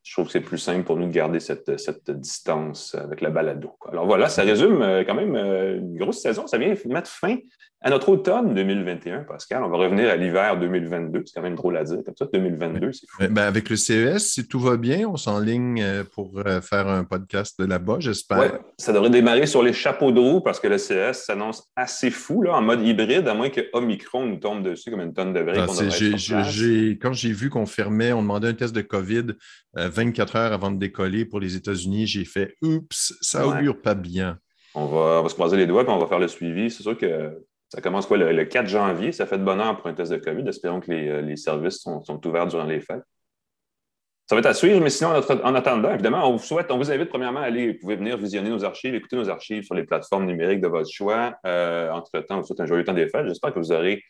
je 0.03 0.13
trouve 0.13 0.27
que 0.27 0.33
c'est 0.33 0.41
plus 0.41 0.59
simple 0.59 0.83
pour 0.83 0.97
nous 0.97 1.07
de 1.07 1.13
garder 1.13 1.39
cette, 1.39 1.79
cette 1.79 2.11
distance 2.11 2.97
avec 2.97 3.21
la 3.21 3.31
balado. 3.31 3.71
Alors 3.89 4.07
voilà, 4.07 4.29
ça 4.29 4.43
résume 4.43 4.81
quand 5.07 5.15
même 5.15 5.37
une 5.37 5.97
grosse 5.97 6.21
saison. 6.21 6.47
Ça 6.49 6.59
vient 6.59 6.75
mettre 6.87 7.11
fin 7.11 7.37
à 7.85 7.91
notre 7.91 8.09
automne 8.09 8.55
2021, 8.55 9.25
Pascal, 9.25 9.63
on 9.63 9.69
va 9.69 9.77
revenir 9.77 10.09
à 10.09 10.17
l'hiver 10.17 10.59
2022. 10.59 11.25
C'est 11.27 11.35
quand 11.35 11.43
même 11.43 11.55
drôle 11.55 11.77
à 11.77 11.85
dire. 11.85 11.99
Comme 12.03 12.17
ça, 12.19 12.25
2022, 12.33 12.93
c'est 12.93 13.07
fou. 13.11 13.23
Ben, 13.29 13.43
avec 13.43 13.69
le 13.69 13.77
CES, 13.77 14.25
si 14.25 14.49
tout 14.49 14.59
va 14.59 14.79
bien, 14.79 15.07
on 15.07 15.19
s'enligne 15.19 15.83
euh, 15.83 16.03
pour 16.03 16.33
euh, 16.39 16.63
faire 16.63 16.89
un 16.89 17.05
podcast 17.05 17.61
de 17.61 17.67
là-bas, 17.67 17.97
j'espère. 18.01 18.39
Ouais, 18.39 18.53
ça 18.79 18.95
devrait 18.95 19.11
démarrer 19.11 19.45
sur 19.45 19.63
les 19.63 19.75
chapeaux 19.75 20.13
de 20.13 20.19
roue 20.19 20.41
parce 20.41 20.61
que 20.61 20.67
le 20.67 20.79
CES 20.79 21.27
s'annonce 21.27 21.71
assez 21.77 22.11
fou 22.11 22.41
là, 22.41 22.57
en 22.57 22.63
mode 22.63 22.81
hybride, 22.81 23.29
à 23.29 23.35
moins 23.35 23.51
que 23.51 23.61
Omicron 23.75 24.25
nous 24.25 24.39
tombe 24.39 24.63
dessus 24.63 24.91
comme 24.91 25.03
une 25.03 25.13
tonne 25.13 25.35
de. 25.35 25.45
Ah, 25.47 25.67
quand 27.03 27.13
j'ai 27.13 27.33
vu 27.33 27.51
qu'on 27.51 27.67
fermait, 27.67 28.15
on 28.15 28.23
demandait 28.23 28.49
un 28.49 28.55
test 28.55 28.75
de 28.75 28.81
COVID 28.81 29.27
24 29.75 30.37
euh, 30.37 30.39
heures 30.39 30.53
avant 30.55 30.71
de 30.71 30.79
décoller 30.79 31.27
pour 31.27 31.39
les 31.39 31.55
États-Unis, 31.55 32.07
j'ai 32.07 32.25
fait 32.25 32.57
Oups, 32.63 33.13
ça 33.21 33.47
augure 33.47 33.83
pas 33.83 33.95
bien. 33.95 34.39
On 34.75 34.87
va, 34.87 35.21
on 35.21 35.23
va 35.23 35.29
se 35.29 35.35
croiser 35.35 35.59
les 35.59 35.67
doigts 35.67 35.83
et 35.83 35.89
on 35.89 35.99
va 35.99 36.07
faire 36.07 36.19
le 36.19 36.29
suivi. 36.29 36.71
C'est 36.71 36.83
sûr 36.83 36.97
que 36.97 37.31
ça 37.69 37.81
commence 37.81 38.07
quoi, 38.07 38.17
le, 38.17 38.45
4 38.45 38.67
janvier? 38.67 39.13
Ça 39.13 39.27
fait 39.27 39.39
de 39.39 39.45
bonheur 39.45 39.77
pour 39.77 39.89
un 39.89 39.95
test 39.95 40.13
de 40.13 40.19
COVID. 40.19 40.49
Espérons 40.49 40.81
que 40.81 40.91
les, 40.93 41.09
euh, 41.09 41.37
services 41.37 41.79
sont, 41.79 42.27
ouverts 42.27 42.47
durant 42.47 42.65
les 42.65 42.81
fêtes. 42.81 43.03
Ça 44.27 44.35
va 44.35 44.39
être 44.39 44.47
à 44.47 44.55
suivre, 44.55 44.81
mais 44.81 44.91
sinon, 44.91 45.11
en 45.11 45.55
attendant, 45.55 45.93
évidemment, 45.93 46.27
on 46.27 46.37
vous 46.37 46.43
souhaite, 46.43 46.71
on 46.71 46.79
vous 46.79 46.91
invite 46.91 47.11
premièrement 47.11 47.41
à 47.41 47.45
aller, 47.45 47.73
vous 47.73 47.79
pouvez 47.81 47.97
venir 47.97 48.17
visionner 48.17 48.49
nos 48.49 48.65
archives, 48.65 48.95
écouter 48.95 49.17
nos 49.17 49.29
archives 49.29 49.65
sur 49.65 49.75
les 49.75 49.85
plateformes 49.85 50.25
numériques 50.25 50.63
de 50.63 50.69
votre 50.69 50.89
choix. 50.91 51.35
Euh, 51.45 51.91
entre-temps, 51.91 52.37
on 52.37 52.41
vous 52.41 52.47
souhaite 52.47 52.61
un 52.61 52.67
joyeux 52.67 52.85
temps 52.85 52.95
des 52.95 53.09
fêtes. 53.09 53.27
J'espère 53.27 53.53
que 53.53 53.59
vous 53.59 53.73
aurez 53.73 54.03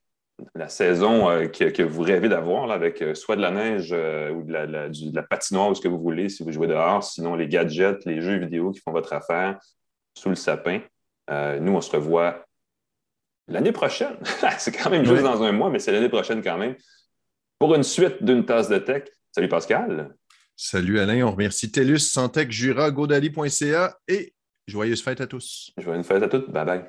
la 0.54 0.68
saison 0.68 1.28
euh, 1.30 1.46
que, 1.48 1.82
vous 1.82 2.02
rêvez 2.02 2.28
d'avoir, 2.28 2.70
avec 2.70 3.02
soit 3.14 3.34
de 3.34 3.40
la 3.40 3.50
neige 3.50 3.92
ou 3.92 4.42
de 4.44 4.52
la, 4.52 5.22
patinoire 5.22 5.70
ou 5.70 5.74
ce 5.74 5.80
que 5.80 5.88
vous 5.88 5.98
voulez 5.98 6.28
si 6.28 6.44
vous 6.44 6.52
jouez 6.52 6.68
dehors, 6.68 7.02
sinon 7.02 7.34
les 7.34 7.48
gadgets, 7.48 8.04
les 8.04 8.20
jeux 8.20 8.36
vidéo 8.36 8.70
qui 8.70 8.80
font 8.80 8.92
votre 8.92 9.14
affaire 9.14 9.58
sous 10.16 10.28
le 10.28 10.36
sapin. 10.36 10.80
nous, 11.28 11.72
on 11.72 11.80
se 11.80 11.90
revoit 11.90 12.44
l'année 13.48 13.72
prochaine. 13.72 14.16
c'est 14.58 14.72
quand 14.72 14.90
même 14.90 15.04
juste 15.04 15.22
dans 15.22 15.42
un 15.42 15.52
mois, 15.52 15.70
mais 15.70 15.78
c'est 15.78 15.92
l'année 15.92 16.08
prochaine 16.08 16.42
quand 16.42 16.58
même. 16.58 16.76
Pour 17.58 17.74
une 17.74 17.82
suite 17.82 18.22
d'une 18.22 18.44
tasse 18.44 18.68
de 18.68 18.78
tech. 18.78 19.04
Salut 19.32 19.48
Pascal. 19.48 20.14
Salut 20.56 21.00
Alain. 21.00 21.22
On 21.22 21.32
remercie 21.32 21.70
TELUS, 21.70 21.98
Santec, 21.98 22.50
Jura, 22.50 22.90
Godali.ca 22.90 23.98
et 24.06 24.34
joyeuses 24.66 25.02
fêtes 25.02 25.20
à 25.20 25.26
tous. 25.26 25.72
Joyeuses 25.78 26.06
fêtes 26.06 26.22
à 26.22 26.28
tous. 26.28 26.48
Bye 26.48 26.64
bye. 26.64 26.84